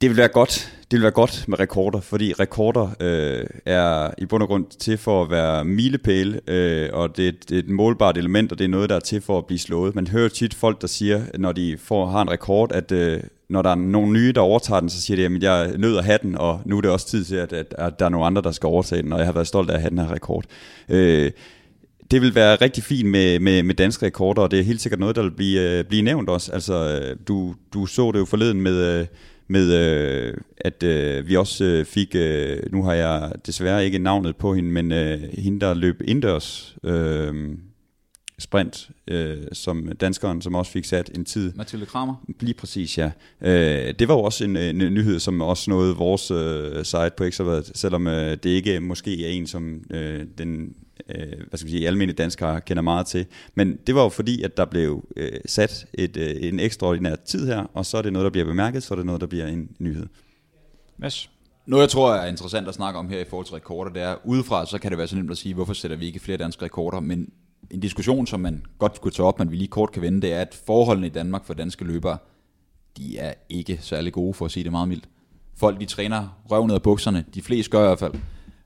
[0.00, 4.26] det vil være godt, det vil være godt med rekorder, fordi rekorder øh, er i
[4.26, 7.58] bund og grund til for at være milepæle, øh, og det er, et, det er
[7.58, 9.94] et målbart element, og det er noget, der er til for at blive slået.
[9.94, 13.62] Man hører tit folk, der siger, når de får, har en rekord, at øh, når
[13.62, 16.18] der er nogle nye, der overtager den, så siger de, at jeg nød at have
[16.22, 18.42] den, og nu er det også tid til, at, at, at der er nogle andre,
[18.42, 20.44] der skal overtage den, og jeg har været stolt af at have den her rekord.
[20.88, 21.30] Øh,
[22.10, 25.00] det vil være rigtig fint med, med, med danske rekorder, og det er helt sikkert
[25.00, 26.52] noget, der vil blive, øh, blive nævnt også.
[26.52, 29.06] Altså, øh, du, du så det jo forleden med, øh,
[29.48, 34.36] med øh, at øh, vi også øh, fik, øh, nu har jeg desværre ikke navnet
[34.36, 37.34] på hende, men øh, hende, der løb indendørs, øh,
[38.38, 41.52] sprint, øh, som danskeren, som også fik sat en tid.
[41.54, 42.14] Mathilde Kramer?
[42.40, 43.10] Lige præcis, ja.
[43.40, 47.24] Øh, det var jo også en, en nyhed, som også nåede vores øh, site på
[47.24, 50.74] Ekstrabladet, selvom øh, det ikke måske er en, som øh, den
[51.08, 53.26] øh, hvad skal vi sige, almindelige danskere kender meget til.
[53.54, 57.46] Men det var jo fordi, at der blev øh, sat et, øh, en ekstraordinær tid
[57.46, 59.46] her, og så er det noget, der bliver bemærket, så er det noget, der bliver
[59.46, 60.06] en nyhed.
[60.96, 61.30] Mads?
[61.66, 64.16] Noget, jeg tror er interessant at snakke om her i forhold til rekorder, det er,
[64.24, 66.64] udefra så kan det være så nemt at sige, hvorfor sætter vi ikke flere danske
[66.64, 67.30] rekorder, men
[67.70, 70.32] en diskussion, som man godt skulle tage op, men vi lige kort kan vende, det
[70.32, 72.18] er, at forholdene i Danmark for danske løbere,
[72.96, 75.08] de er ikke særlig gode, for at sige det meget mildt.
[75.56, 78.14] Folk, de træner røven af bukserne, de fleste gør i hvert fald.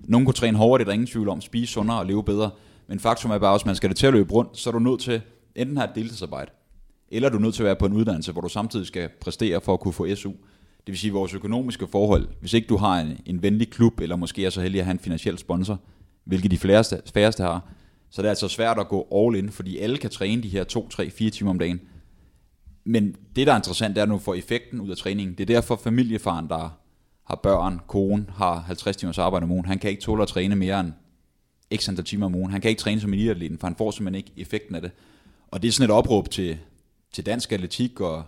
[0.00, 2.50] Nogle kunne træne hårdere, det er der ingen tvivl om, spise sundere og leve bedre.
[2.86, 4.78] Men faktum er bare, at man skal det til at løbe rundt, så er du
[4.78, 5.20] nødt til
[5.54, 6.50] enten have et deltidsarbejde,
[7.08, 9.60] eller er du nødt til at være på en uddannelse, hvor du samtidig skal præstere
[9.60, 10.30] for at kunne få SU.
[10.86, 14.16] Det vil sige, vores økonomiske forhold, hvis ikke du har en, en venlig klub, eller
[14.16, 15.78] måske er så heldig at have en finansiel sponsor,
[16.24, 17.68] hvilket de færreste, færreste har,
[18.12, 20.64] så det er altså svært at gå all in, fordi alle kan træne de her
[20.64, 21.80] 2, 3, 4 timer om dagen.
[22.84, 25.34] Men det, der er interessant, det er, at du får effekten ud af træningen.
[25.34, 26.78] Det er derfor familiefaren, der
[27.24, 30.56] har børn, kone, har 50 timers arbejde om ugen, han kan ikke tåle at træne
[30.56, 30.92] mere end
[31.76, 32.50] x antal timer om ugen.
[32.50, 34.90] Han kan ikke træne som eliteatleten, for han får simpelthen ikke effekten af det.
[35.48, 36.58] Og det er sådan et opråb til,
[37.12, 38.24] til dansk atletik og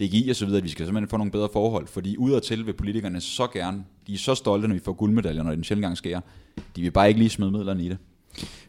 [0.00, 2.72] DGI og så videre, at vi skal simpelthen få nogle bedre forhold, fordi udadtil vil
[2.72, 5.96] politikerne så gerne, de er så stolte, når vi får guldmedaljer, når den sjældent gang
[5.96, 6.20] sker.
[6.76, 7.98] De vil bare ikke lige smide midlerne i det.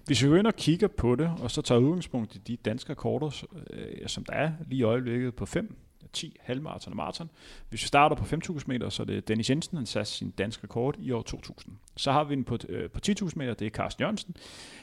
[0.06, 2.90] Hvis vi går ind og kigger på det, og så tager udgangspunkt i de danske
[2.90, 5.76] rekorder, øh, som der er lige i øjeblikket på 5,
[6.14, 7.30] 10, halvmarathon og maraton.
[7.69, 10.64] Hvis vi starter på 5.000 meter, så er det Dennis Jensen, han satte sin danske
[10.64, 11.76] rekord i år 2000.
[11.98, 14.36] Så har vi den på, øh, på 10.000 meter, det er Carsten Jørgensen.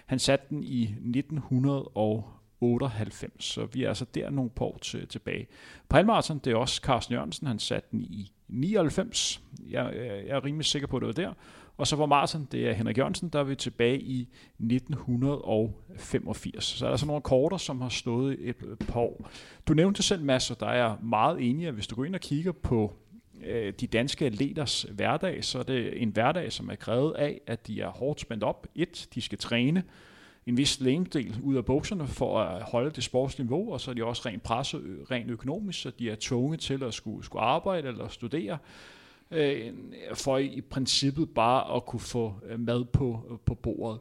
[0.07, 5.47] Han satte den i 1998, så vi er altså der nogle par år til, tilbage.
[5.89, 9.43] På halvmarathon, det er også Carsten Jørgensen, han satte den i 99.
[9.71, 11.33] Jeg, øh, jeg er rimelig sikker på, at det var der.
[11.79, 16.65] Og så på maraton, det er Henrik Jørgensen, der er vi tilbage i 1985.
[16.65, 18.57] Så er der sådan nogle rekorder, som har stået et
[18.89, 19.31] par år.
[19.69, 22.21] Du nævnte selv, Mads, og der er meget enig, at hvis du går ind og
[22.21, 22.93] kigger på
[23.47, 27.67] øh, de danske atleters hverdag, så er det en hverdag, som er krævet af, at
[27.67, 28.67] de er hårdt spændt op.
[28.75, 29.83] Et, de skal træne
[30.47, 34.05] en vis længdel ud af bukserne for at holde det sportsniveau, og så er de
[34.05, 37.89] også rent presset, øh, rent økonomisk, så de er tvunget til at skulle, skulle arbejde
[37.89, 38.59] eller studere,
[39.31, 39.73] øh,
[40.15, 44.01] for i princippet bare at kunne få øh, mad på, øh, på bordet.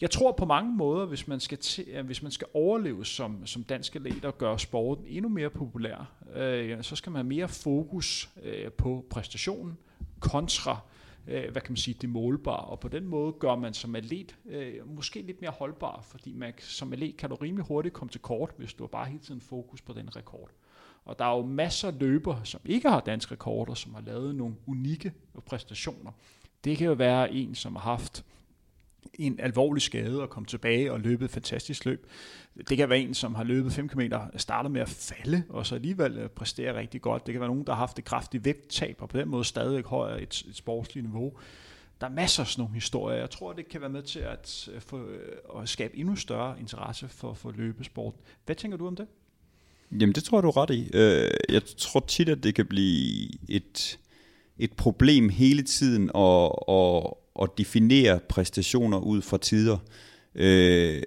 [0.00, 3.46] Jeg tror på mange måder, hvis man skal, til, øh, hvis man skal overleve som,
[3.46, 7.48] som dansk atlet og gøre sporten endnu mere populær, øh, så skal man have mere
[7.48, 9.78] fokus øh, på præstationen
[10.20, 10.80] kontra
[11.26, 14.36] øh, hvad kan man sige, det målbare, og på den måde gør man som atlet
[14.46, 18.20] øh, måske lidt mere holdbar, fordi man, som atlet kan du rimelig hurtigt komme til
[18.20, 20.50] kort, hvis du har bare hele tiden fokus på den rekord.
[21.04, 24.34] Og der er jo masser af løber, som ikke har dansk rekorder, som har lavet
[24.34, 25.12] nogle unikke
[25.46, 26.12] præstationer.
[26.64, 28.24] Det kan jo være en, som har haft
[29.14, 32.06] en alvorlig skade og kom tilbage og løbet et fantastisk løb.
[32.68, 34.00] Det kan være en, som har løbet 5 km,
[34.36, 37.26] starter med at falde, og så alligevel øh, præsterer rigtig godt.
[37.26, 39.84] Det kan være nogen, der har haft et kraftigt vægttab, og på den måde stadig
[39.84, 41.32] højere et, et sportsligt niveau.
[42.00, 43.18] Der er masser af sådan nogle historier.
[43.18, 46.60] Jeg tror, det kan være med til at, øh, få, øh, at skabe endnu større
[46.60, 48.14] interesse for, for løbesport.
[48.46, 49.06] Hvad tænker du om det?
[50.00, 50.90] Jamen, det tror jeg, du er ret i.
[50.94, 53.98] Øh, jeg tror tit, at det kan blive et,
[54.58, 57.02] et problem hele tiden at, at,
[57.42, 59.78] at definere præstationer ud fra tider.
[60.34, 61.02] Øh,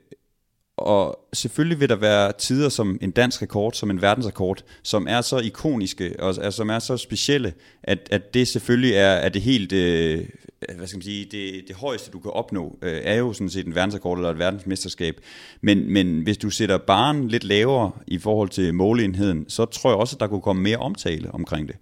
[0.77, 5.21] og selvfølgelig vil der være tider som en dansk rekord, som en verdensrekord, som er
[5.21, 7.53] så ikoniske og altså, som er så specielle,
[7.83, 10.25] at, at det selvfølgelig er, er det helt, øh,
[10.69, 13.49] Øh, hvad skal man sige, det, det højeste du kan opnå, øh, er jo sådan
[13.49, 15.21] set en verdensrekord eller et verdensmesterskab.
[15.61, 19.97] Men, men hvis du sætter barnen lidt lavere i forhold til måleenheden, så tror jeg
[19.97, 21.75] også, at der kunne komme mere omtale omkring det.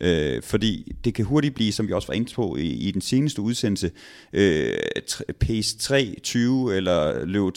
[0.00, 3.00] Øh, fordi det kan hurtigt blive, som vi også var inde på i, i den
[3.00, 3.90] seneste udsendelse,
[4.32, 4.72] øh,
[5.40, 6.38] pace 3.20
[6.72, 7.52] eller løb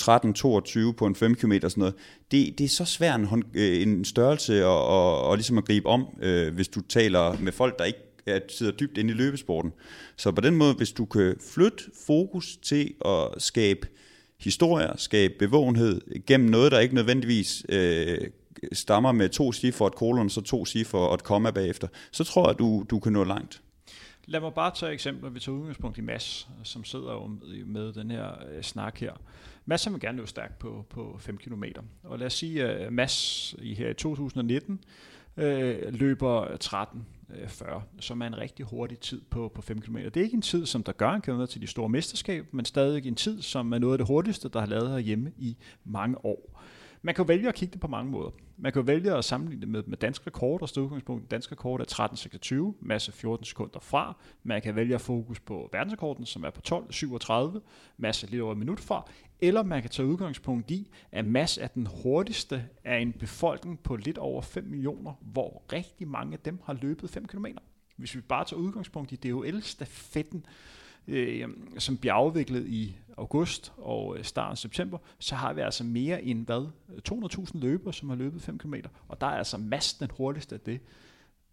[0.90, 1.96] 13.22 på en 5 km og sådan noget.
[2.32, 5.88] Det, det er så svært en, øh, en størrelse at, og, og ligesom at gribe
[5.88, 9.74] om, øh, hvis du taler med folk, der ikke at sidder dybt inde i løbesporten.
[10.16, 13.88] Så på den måde, hvis du kan flytte fokus til at skabe
[14.40, 18.18] historier, skabe bevågenhed gennem noget, der ikke nødvendigvis øh,
[18.74, 22.24] stammer med to cifre og et kolon, så to cifre og et komma bagefter, så
[22.24, 23.62] tror jeg, at du, du kan nå langt.
[24.26, 25.34] Lad mig bare tage et eksempel.
[25.34, 27.32] Vi tager udgangspunkt i Mass, som sidder jo
[27.66, 29.14] med den her øh, snak her.
[29.66, 31.64] Mads vil gerne løbe stærkt på, på 5 km.
[32.04, 34.80] Og lad os sige, at Mads i her i 2019
[35.38, 37.06] øh, løber 13
[37.36, 39.96] Øh, 40, som er en rigtig hurtig tid på, på 5 km.
[39.98, 42.66] Det er ikke en tid, som der gør en kilometer til de store mesterskab, men
[42.66, 46.26] stadig en tid, som er noget af det hurtigste, der har lavet herhjemme i mange
[46.26, 46.62] år.
[47.02, 48.30] Man kan jo vælge at kigge det på mange måder.
[48.58, 51.32] Man kan jo vælge at sammenligne det med, med dansk rekord, og udgangspunkt.
[51.32, 52.08] Dansk rekord er
[52.74, 54.18] 13.26, masse 14 sekunder fra.
[54.44, 57.60] Man kan vælge at fokus på verdensrekorden, som er på 12.37,
[57.98, 59.10] masse lidt over et minut fra.
[59.42, 63.96] Eller man kan tage udgangspunkt i, at Mass er den hurtigste af en befolkning på
[63.96, 67.46] lidt over 5 millioner, hvor rigtig mange af dem har løbet 5 km.
[67.96, 70.46] Hvis vi bare tager udgangspunkt i DHL-stafetten,
[71.08, 71.48] øh,
[71.78, 76.24] som bliver afviklet i august og øh, starten af september, så har vi altså mere
[76.24, 76.68] end hvad?
[77.12, 78.74] 200.000 løbere, som har løbet 5 km,
[79.08, 80.80] og der er altså massen den hurtigste af det.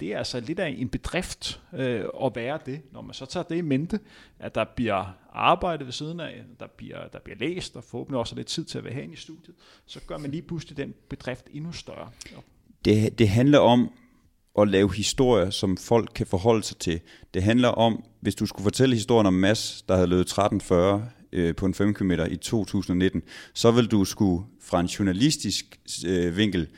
[0.01, 3.45] Det er altså lidt af en bedrift øh, at være det, når man så tager
[3.45, 4.01] det i mente,
[4.39, 8.37] at der bliver arbejdet ved siden af, der bliver, der bliver læst, og forhåbentlig også
[8.37, 9.55] lidt tid til at være herinde i studiet,
[9.87, 12.11] så gør man lige pludselig den bedrift endnu større.
[12.85, 13.91] Det, det handler om
[14.59, 17.01] at lave historier, som folk kan forholde sig til.
[17.35, 21.55] Det handler om, hvis du skulle fortælle historien om Mads, der havde løbet 1340 øh,
[21.55, 23.23] på en 5 km i 2019,
[23.55, 26.69] så vil du skulle fra en journalistisk øh, vinkel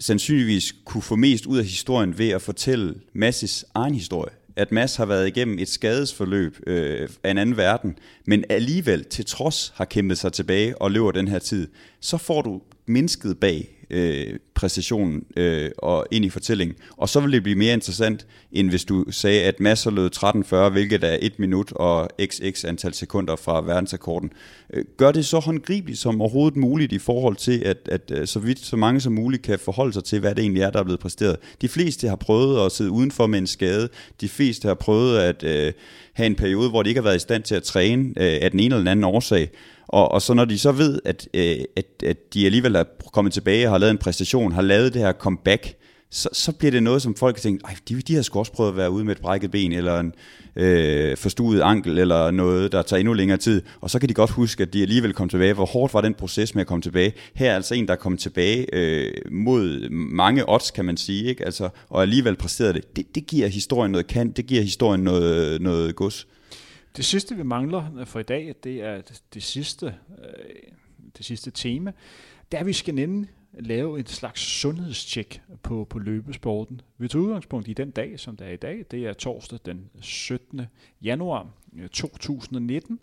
[0.00, 4.32] sandsynligvis kunne få mest ud af historien ved at fortælle Masses egen historie.
[4.56, 9.24] At Mass har været igennem et skadesforløb øh, af en anden verden, men alligevel til
[9.24, 11.68] trods har kæmpet sig tilbage og løber den her tid,
[12.00, 16.76] så får du mennesket bag øh, præstationen øh, og ind i fortællingen.
[16.96, 20.72] Og så vil det blive mere interessant, end hvis du sagde, at masser lød 13.40,
[20.72, 24.32] hvilket er 1 minut og xx antal sekunder fra verdensrekorden.
[24.72, 28.38] Øh, gør det så håndgribeligt som overhovedet muligt i forhold til, at, at øh, så
[28.38, 30.84] vidt så mange som muligt kan forholde sig til, hvad det egentlig er, der er
[30.84, 31.36] blevet præsteret.
[31.60, 33.88] De fleste har prøvet at sidde udenfor med en skade.
[34.20, 35.72] De fleste har prøvet at øh,
[36.12, 38.50] have en periode, hvor de ikke har været i stand til at træne øh, af
[38.50, 39.50] den ene eller den anden årsag.
[39.92, 43.32] Og, og så når de så ved, at, øh, at, at de alligevel er kommet
[43.32, 45.74] tilbage og har lavet en præstation, har lavet det her comeback,
[46.10, 48.70] så, så bliver det noget, som folk har tænkt, de, de har sgu også prøvet
[48.70, 50.12] at være ude med et brækket ben, eller en
[50.56, 53.62] øh, forstuet ankel, eller noget, der tager endnu længere tid.
[53.80, 55.52] Og så kan de godt huske, at de alligevel kom tilbage.
[55.52, 57.12] Hvor hårdt var den proces med at komme tilbage?
[57.34, 61.24] Her er altså en, der er kommet tilbage øh, mod mange odds, kan man sige,
[61.24, 61.44] ikke?
[61.44, 62.96] Altså, og alligevel præsterede det.
[62.96, 63.14] det.
[63.14, 66.26] Det giver historien noget kant, det giver historien noget, noget gods.
[66.96, 69.02] Det sidste, vi mangler øh, for i dag, det er
[69.34, 69.86] det sidste,
[70.18, 70.72] øh,
[71.16, 71.92] det sidste tema,
[72.52, 76.80] det er, at vi skal nemlig lave et slags sundhedstjek på, på løbesporten.
[76.98, 78.84] Vi tager udgangspunkt i den dag, som der er i dag.
[78.90, 80.60] Det er torsdag den 17.
[81.02, 83.00] januar øh, 2019.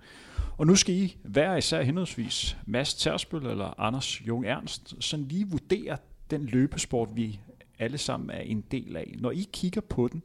[0.58, 5.48] Og nu skal I hver især henholdsvis Mads Tersbøl eller Anders Jung Ernst sådan lige
[5.48, 5.98] vurdere
[6.32, 7.40] den løbesport, vi
[7.80, 9.16] alle sammen er en del af.
[9.20, 10.24] Når I kigger på den,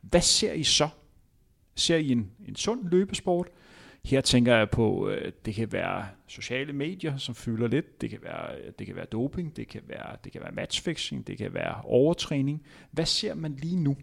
[0.00, 0.88] hvad ser I så?
[1.74, 3.48] Ser I en, en sund løbesport?
[4.04, 8.00] Her tænker jeg på, øh, det kan være sociale medier, som fylder lidt.
[8.00, 11.38] Det kan være, det kan være doping, det kan være, det kan være matchfixing, det
[11.38, 12.62] kan være overtræning.
[12.90, 13.96] Hvad ser man lige nu?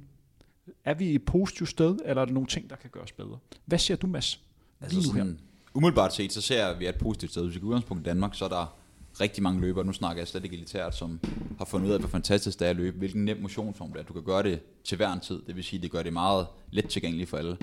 [0.86, 3.38] Er vi et positivt sted, eller er der nogle ting, der kan gøres bedre?
[3.66, 4.41] Hvad ser du, Mads?
[4.82, 5.34] Lige altså nu her.
[5.74, 7.44] Umiddelbart set, så ser vi et positivt sted.
[7.44, 8.78] Hvis vi går udgangspunkt i Danmark, så er der
[9.22, 11.20] rigtig mange løbere, nu snakker jeg slet ikke elitært, som
[11.58, 14.04] har fundet ud af, hvor fantastisk det er at løbe, hvilken nem motionsform det er.
[14.04, 16.48] Du kan gøre det til hver en tid, det vil sige, det gør det meget
[16.72, 17.58] let tilgængeligt for alle.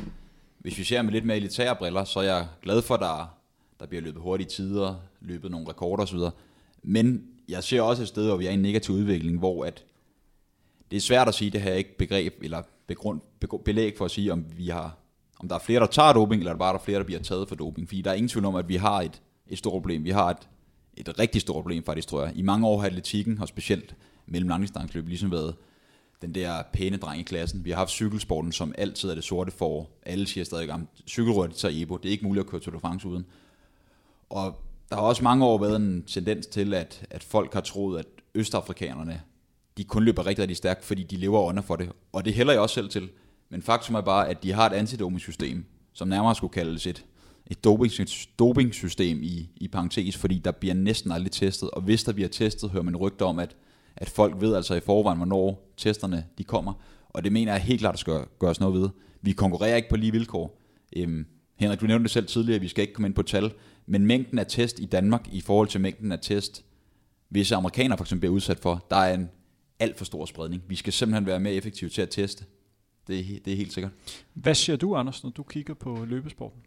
[0.59, 3.37] Hvis vi ser med lidt mere elitære briller, så er jeg glad for, at der,
[3.81, 6.19] der bliver løbet hurtige tider, løbet nogle rekorder osv.
[6.83, 9.85] Men jeg ser også et sted, hvor vi er i en negativ udvikling, hvor at
[10.91, 13.21] det er svært at sige, det her ikke begreb, eller begrund,
[13.65, 14.97] belæg for at sige, om vi har
[15.39, 17.05] om der er flere, der tager doping, eller er der bare der er flere, der
[17.05, 17.89] bliver taget for doping.
[17.89, 20.05] Fordi der er ingen tvivl om, at vi har et, et stort problem.
[20.05, 20.49] Vi har et,
[20.97, 22.37] et rigtig stort problem faktisk, tror jeg.
[22.37, 23.95] I mange år har atletikken, og specielt
[24.27, 25.55] mellem langdistanceløb, ligesom været
[26.23, 27.65] den der pæne dreng i klassen.
[27.65, 29.89] Vi har haft cykelsporten, som altid er det sorte for.
[30.03, 31.97] Alle siger stadig, at cykelrøret i Ebo.
[31.97, 33.27] Det er ikke muligt at køre Tour de France uden.
[34.31, 34.61] Og
[34.91, 38.07] der har også mange år været en tendens til, at, at folk har troet, at
[38.35, 39.23] østafrikanerne,
[39.77, 41.93] de kun løber rigtig, rigtig stærkt, fordi de lever under for det.
[42.13, 43.09] Og det hælder jeg også selv til.
[43.49, 47.05] Men faktum er bare, at de har et antidoping-system, som nærmere skulle kaldes et,
[47.51, 47.65] et
[48.39, 51.71] dopingsystem i, i parentes, fordi der bliver næsten aldrig testet.
[51.71, 53.57] Og hvis der bliver testet, hører man rygter om, at
[53.97, 56.73] at folk ved altså i forvejen, hvornår testerne de kommer,
[57.09, 58.89] og det mener jeg helt klart, at skal gøres noget ved.
[59.23, 60.61] Vi konkurrerer ikke på lige vilkår.
[60.97, 63.53] Øhm, Henrik, du nævnte det selv tidligere, vi skal ikke komme ind på tal,
[63.87, 66.65] men mængden af test i Danmark i forhold til mængden af test,
[67.29, 69.29] hvis amerikanere for eksempel bliver udsat for, der er en
[69.79, 70.63] alt for stor spredning.
[70.69, 72.45] Vi skal simpelthen være mere effektive til at teste.
[73.07, 73.93] Det er, det er helt sikkert.
[74.35, 76.61] Hvad siger du, Anders, når du kigger på løbesporten?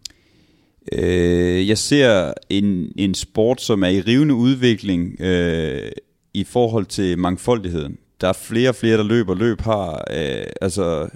[0.91, 5.22] Øh, jeg ser en, en sport, som er i rivende udvikling.
[5.22, 5.91] Øh,
[6.34, 7.97] i forhold til mangfoldigheden.
[8.22, 9.35] Der er flere og flere, der løber.
[9.35, 11.10] Løb har øh, altså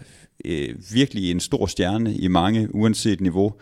[0.46, 3.54] øh, virkelig en stor stjerne i mange, uanset niveau.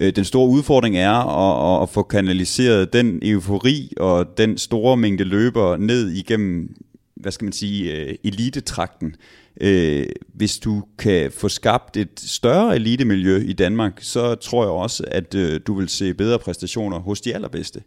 [0.00, 5.24] Øh, den store udfordring er at, at få kanaliseret den eufori og den store mængde
[5.24, 6.76] løber ned igennem,
[7.16, 9.16] hvad skal man sige, øh, elitetrakten.
[9.60, 15.04] Øh, hvis du kan få skabt et større elitemiljø i Danmark, så tror jeg også,
[15.08, 17.82] at øh, du vil se bedre præstationer hos de allerbedste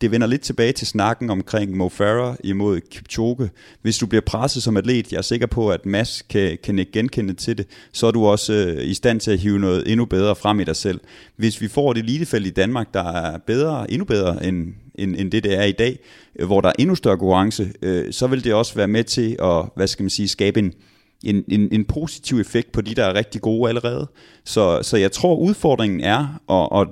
[0.00, 3.50] det vender lidt tilbage til snakken omkring Mo Farah imod Kipchoge.
[3.82, 6.92] Hvis du bliver presset som atlet, jeg er sikker på, at Mads kan, kan ikke
[6.92, 10.04] genkende til det, så er du også øh, i stand til at hive noget endnu
[10.04, 11.00] bedre frem i dig selv.
[11.36, 15.30] Hvis vi får et elitefelt i Danmark, der er bedre, endnu bedre end, end, end
[15.30, 15.98] det, det er i dag,
[16.38, 19.36] øh, hvor der er endnu større konkurrence, øh, så vil det også være med til
[19.42, 20.72] at, hvad skal man sige, skabe en,
[21.26, 24.06] en, en, en positiv effekt på de, der er rigtig gode allerede.
[24.44, 26.86] Så, så jeg tror, udfordringen er, og, og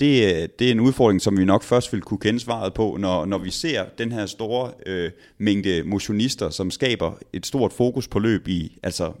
[0.00, 3.24] det, det er en udfordring, som vi nok først vil kunne kende svaret på, når,
[3.24, 8.18] når vi ser den her store øh, mængde motionister, som skaber et stort fokus på
[8.18, 9.12] løb i altså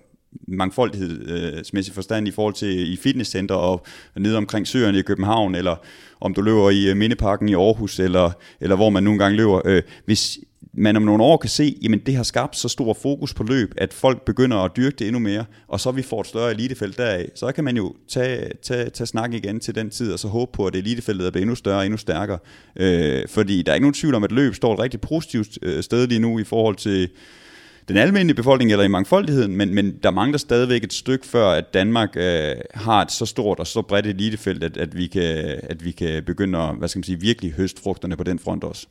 [0.48, 3.84] mangfoldighedsmæssig forstand i forhold til i fitnesscenter og
[4.16, 5.76] nede omkring søerne i København, eller
[6.20, 8.30] om du løber i øh, Mindeparken i Aarhus, eller,
[8.60, 9.60] eller hvor man nogle gange løber.
[9.64, 10.38] Øh, hvis,
[10.72, 13.74] man om nogle år kan se, jamen det har skabt så stor fokus på løb,
[13.78, 16.98] at folk begynder at dyrke det endnu mere, og så vi får et større elitefelt
[16.98, 20.28] deraf, så kan man jo tage, tage, tage snak igen til den tid, og så
[20.28, 22.38] håbe på, at elitefeltet er blevet endnu større og endnu stærkere.
[22.76, 25.82] Øh, fordi der er ikke nogen tvivl om, at løb står et rigtig positivt øh,
[25.82, 27.08] sted lige nu i forhold til
[27.88, 31.74] den almindelige befolkning eller i mangfoldigheden, men, men der mangler stadigvæk et stykke før, at
[31.74, 35.84] Danmark øh, har et så stort og så bredt elitefelt, at, at, vi kan, at
[35.84, 38.86] vi kan begynde at hvad skal man sige, virkelig høste frugterne på den front også.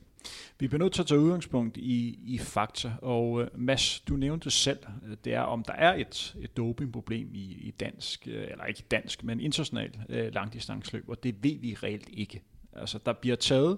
[0.60, 4.52] Vi bliver nødt til at tage udgangspunkt i, i fakta, og uh, Mads, du nævnte
[4.52, 8.66] selv, øh, det er, om der er et, et dopingproblem i, i dansk, øh, eller
[8.66, 12.42] ikke dansk, men international øh, uh, langdistansløb, og det ved vi reelt ikke.
[12.74, 13.78] Altså, der bliver taget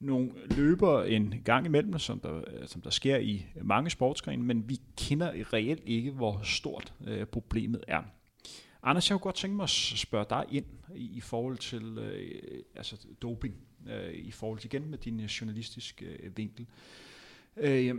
[0.00, 4.80] nogle løber en gang imellem, som der, som der sker i mange sportsgrene, men vi
[4.98, 8.02] kender reelt ikke, hvor stort uh, problemet er.
[8.82, 12.62] Anders, jeg kunne godt tænke mig at spørge dig ind i, i forhold til øh,
[12.74, 13.54] altså doping
[13.88, 16.66] øh, i forhold til igen med din øh, journalistiske øh, vinkel.
[17.56, 17.94] Øh,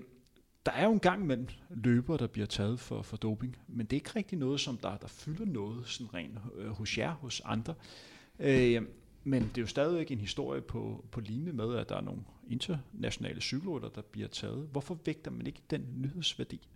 [0.66, 3.94] der er jo en gang mellem løbere, der bliver taget for, for doping, men det
[3.94, 7.41] er ikke rigtig noget, som der, der fylder noget sådan rent øh, hos jer, hos
[7.45, 7.74] andre.
[8.40, 8.82] Øh,
[9.24, 12.22] men det er jo stadigvæk en historie på, på linje med, at der er nogle
[12.49, 14.68] internationale cykelrytter, der bliver taget.
[14.72, 16.68] Hvorfor vægter man ikke den nyhedsværdi?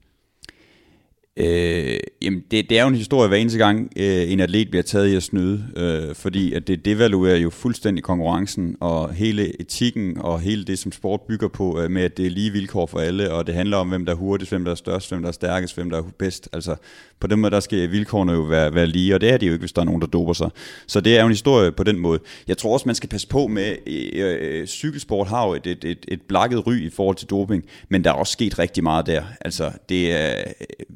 [1.39, 4.83] Øh, jamen det, det er jo en historie hver eneste gang, øh, en atlet bliver
[4.83, 10.17] taget i at snyde, øh, fordi at det devaluerer jo fuldstændig konkurrencen og hele etikken
[10.17, 12.99] og hele det, som sport bygger på, øh, med at det er lige vilkår for
[12.99, 15.27] alle, og det handler om, hvem der er hurtigst, hvem der er størst, hvem der
[15.27, 16.49] er stærkest, hvem der er bedst.
[16.53, 16.75] Altså
[17.19, 19.51] på den måde, der skal vilkårene jo være, være lige, og det er det jo
[19.51, 20.49] ikke, hvis der er nogen, der doper sig.
[20.87, 22.19] Så det er jo en historie på den måde.
[22.47, 25.83] Jeg tror også, man skal passe på med, øh, øh, cykelsport har jo et, et,
[25.83, 29.05] et, et blakket ry i forhold til doping, men der er også sket rigtig meget
[29.05, 29.23] der.
[29.41, 30.43] Altså det er...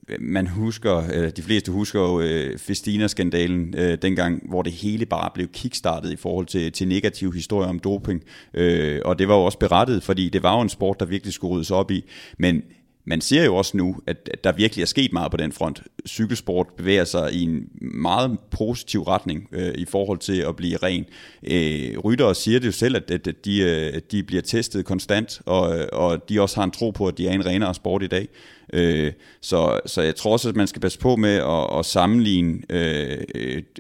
[0.10, 5.06] Øh, man husker, øh, de fleste husker jo øh, Festina-skandalen øh, dengang, hvor det hele
[5.06, 8.24] bare blev kickstartet i forhold til, til negative historier om doping.
[8.54, 11.34] Øh, og det var jo også berettet, fordi det var jo en sport, der virkelig
[11.34, 12.06] skulle ryddes op i.
[12.38, 12.64] Men
[13.06, 15.84] man ser jo også nu, at, at der virkelig er sket meget på den front.
[16.08, 21.06] Cykelsport bevæger sig i en meget positiv retning øh, i forhold til at blive ren.
[21.44, 25.88] Øh, ryttere siger det jo selv, at, at de, øh, de bliver testet konstant, og,
[25.94, 28.28] og de også har en tro på, at de er en renere sport i dag.
[28.74, 32.62] Øh, så, så jeg tror også, at man skal passe på med at, at sammenligne
[32.70, 33.18] øh,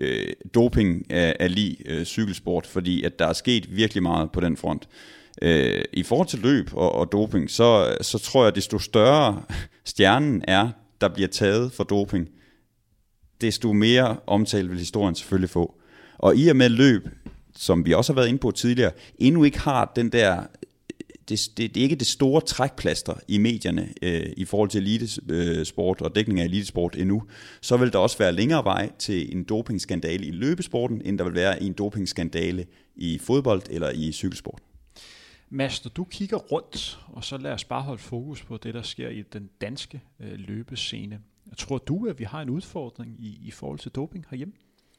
[0.01, 4.39] øh, doping af, af lige øh, cykelsport, fordi at der er sket virkelig meget på
[4.39, 4.87] den front.
[5.41, 9.43] Øh, I forhold til løb og, og doping, så, så tror jeg, at desto større
[9.85, 10.69] stjernen er,
[11.01, 12.29] der bliver taget for doping,
[13.41, 15.75] desto mere omtale vil historien selvfølgelig få.
[16.17, 17.09] Og i og med løb,
[17.55, 20.43] som vi også har været inde på tidligere, endnu ikke har den der
[21.29, 26.01] det, det, det er ikke det store trækplaster i medierne øh, i forhold til elitesport
[26.01, 27.23] øh, og dækning af elitesport endnu,
[27.61, 31.33] så vil der også være længere vej til en dopingskandale i løbesporten, end der vil
[31.33, 32.65] være i en dopingskandale
[32.95, 34.61] i fodbold eller i cykelsport.
[35.49, 38.81] Mads, når du kigger rundt, og så lad os bare holde fokus på det, der
[38.81, 41.19] sker i den danske øh, løbescene.
[41.57, 44.53] Tror du, at vi har en udfordring i, i forhold til doping herhjemme?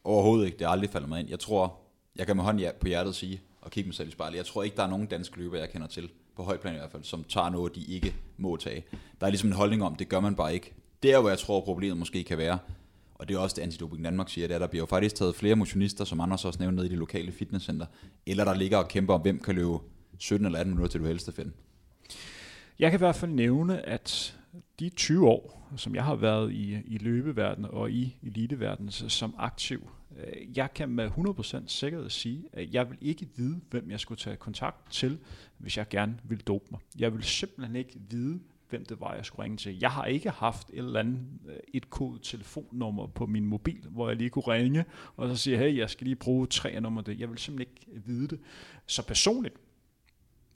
[0.05, 0.59] Overhovedet ikke.
[0.59, 1.29] Det er aldrig faldet mig ind.
[1.29, 1.81] Jeg tror,
[2.17, 4.63] jeg kan med hånd på hjertet sige, og kigge mig selv i spejlet, jeg tror
[4.63, 7.05] ikke, der er nogen danske løber, jeg kender til, på højt plan i hvert fald,
[7.05, 8.85] som tager noget, de ikke må tage.
[9.21, 10.73] Der er ligesom en holdning om, det gør man bare ikke.
[11.03, 12.59] Det er, hvor jeg tror, problemet måske kan være,
[13.15, 15.15] og det er også det Antidoping Danmark siger, det er, at der bliver jo faktisk
[15.15, 17.87] taget flere motionister, som Anders også nævnte, nede i de lokale fitnesscenter,
[18.27, 19.79] eller der ligger og kæmper om, hvem kan løbe
[20.19, 21.53] 17 eller 18 minutter til du helst finde.
[22.79, 24.37] Jeg kan i hvert fald nævne, at
[24.81, 29.91] de 20 år, som jeg har været i, i løbeverdenen og i eliteverdenen som aktiv,
[30.17, 34.19] Øh, jeg kan med 100% sikkerhed sige, at jeg vil ikke vide, hvem jeg skulle
[34.19, 35.19] tage kontakt til,
[35.59, 36.81] hvis jeg gerne ville dope mig.
[36.99, 39.79] Jeg vil simpelthen ikke vide, hvem det var, jeg skulle ringe til.
[39.81, 44.09] Jeg har ikke haft et eller andet øh, et kode telefonnummer på min mobil, hvor
[44.09, 44.85] jeg lige kunne ringe,
[45.17, 47.21] og så sige, hey, jeg skal lige bruge tre nummer det.
[47.21, 48.41] Jeg vil simpelthen ikke vide det.
[48.87, 49.55] Så personligt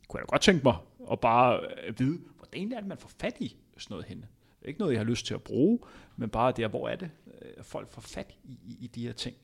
[0.09, 0.77] kunne jeg da godt tænke mig
[1.13, 4.23] at bare øh, vide, hvor er, det, man får fat i sådan noget henne.
[4.61, 5.79] Det er ikke noget, jeg har lyst til at bruge,
[6.17, 7.11] men bare der, hvor er det,
[7.43, 9.37] øh, folk får fat i, i, i de her ting.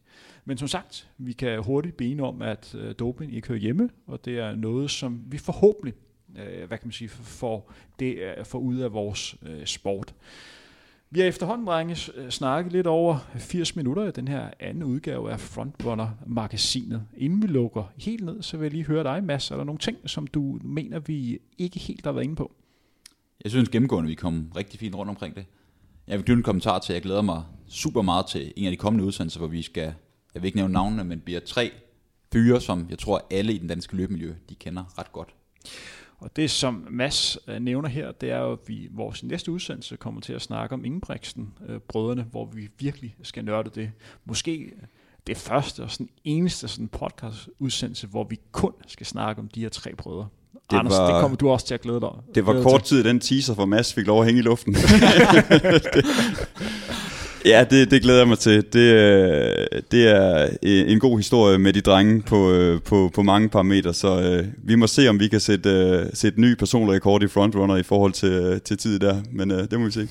[0.45, 4.25] Men som sagt, vi kan hurtigt bene om, at øh, doping ikke hører hjemme, og
[4.25, 5.95] det er noget, som vi forhåbentlig
[6.39, 10.15] øh, hvad kan man sige, får det øh, får ud af vores øh, sport.
[11.11, 15.33] Vi har efterhånden, drenge, øh, snakket lidt over 80 minutter i den her anden udgave
[15.33, 17.03] af Frontrunner-magasinet.
[17.17, 19.51] Inden vi lukker helt ned, så vil jeg lige høre dig, Mads.
[19.51, 22.53] Er der nogle ting, som du mener, vi ikke helt har været inde på?
[23.45, 25.45] Jeg synes gennemgående, vi kom rigtig fint rundt omkring det.
[26.07, 28.71] Jeg vil knytte en kommentar til, at jeg glæder mig super meget til en af
[28.71, 29.95] de kommende udsendelser, hvor vi skal,
[30.35, 31.73] jeg vil ikke nævne navnene, men bliver tre
[32.33, 35.35] fyre, som jeg tror alle i den danske løbemiljø, de kender ret godt.
[36.19, 39.97] Og det, som Mads øh, nævner her, det er jo, at vi vores næste udsendelse
[39.97, 43.93] kommer til at snakke om Ingebrigtsen, øh, brødrene, hvor vi virkelig skal nørde det.
[44.25, 44.73] Måske øh,
[45.27, 49.61] det første og sådan eneste sådan podcast udsendelse, hvor vi kun skal snakke om de
[49.61, 50.29] her tre brødre.
[50.71, 52.11] Det Anders, var, det kommer du også til at glæde dig.
[52.35, 54.75] Det var kort tid, den teaser for Mads fik lov at hænge i luften.
[54.75, 56.05] det,
[57.45, 58.65] Ja, det, det glæder jeg mig til.
[58.73, 63.23] Det, øh, det er øh, en god historie med de drenge på, øh, på, på
[63.23, 66.95] mange parametre, så uh, vi må se, om vi kan sætte, uh, sætte ny personlig
[66.95, 70.09] rekord i frontrunner i forhold til, til tid der, men uh, det må vi se.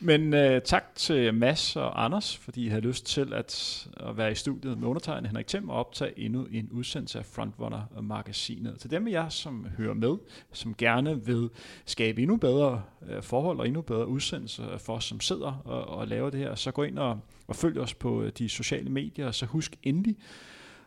[0.00, 4.32] Men øh, tak til Mads og Anders, fordi I har lyst til at, at være
[4.32, 8.78] i studiet med undertegnet Henrik Thiem og optage endnu en udsendelse af Frontrunner-magasinet.
[8.78, 10.16] Til dem af jer, som hører med,
[10.52, 11.50] som gerne vil
[11.84, 16.08] skabe endnu bedre øh, forhold og endnu bedre udsendelser for os, som sidder og, og
[16.08, 19.26] laver det her, så gå ind og, og følg os på øh, de sociale medier,
[19.26, 20.16] og så husk endelig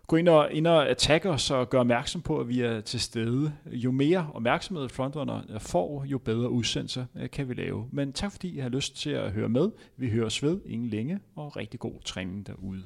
[0.10, 3.00] gå ind og, ind og tagge os og gøre opmærksom på, at vi er til
[3.00, 3.54] stede.
[3.72, 7.88] Jo mere opmærksomhed frontrunner får, jo bedre udsendelser øh, kan vi lave.
[7.92, 9.72] Men tak fordi I har lyst til at høre med.
[9.98, 12.84] Vi høres ved ingen længe, og rigtig god træning derude.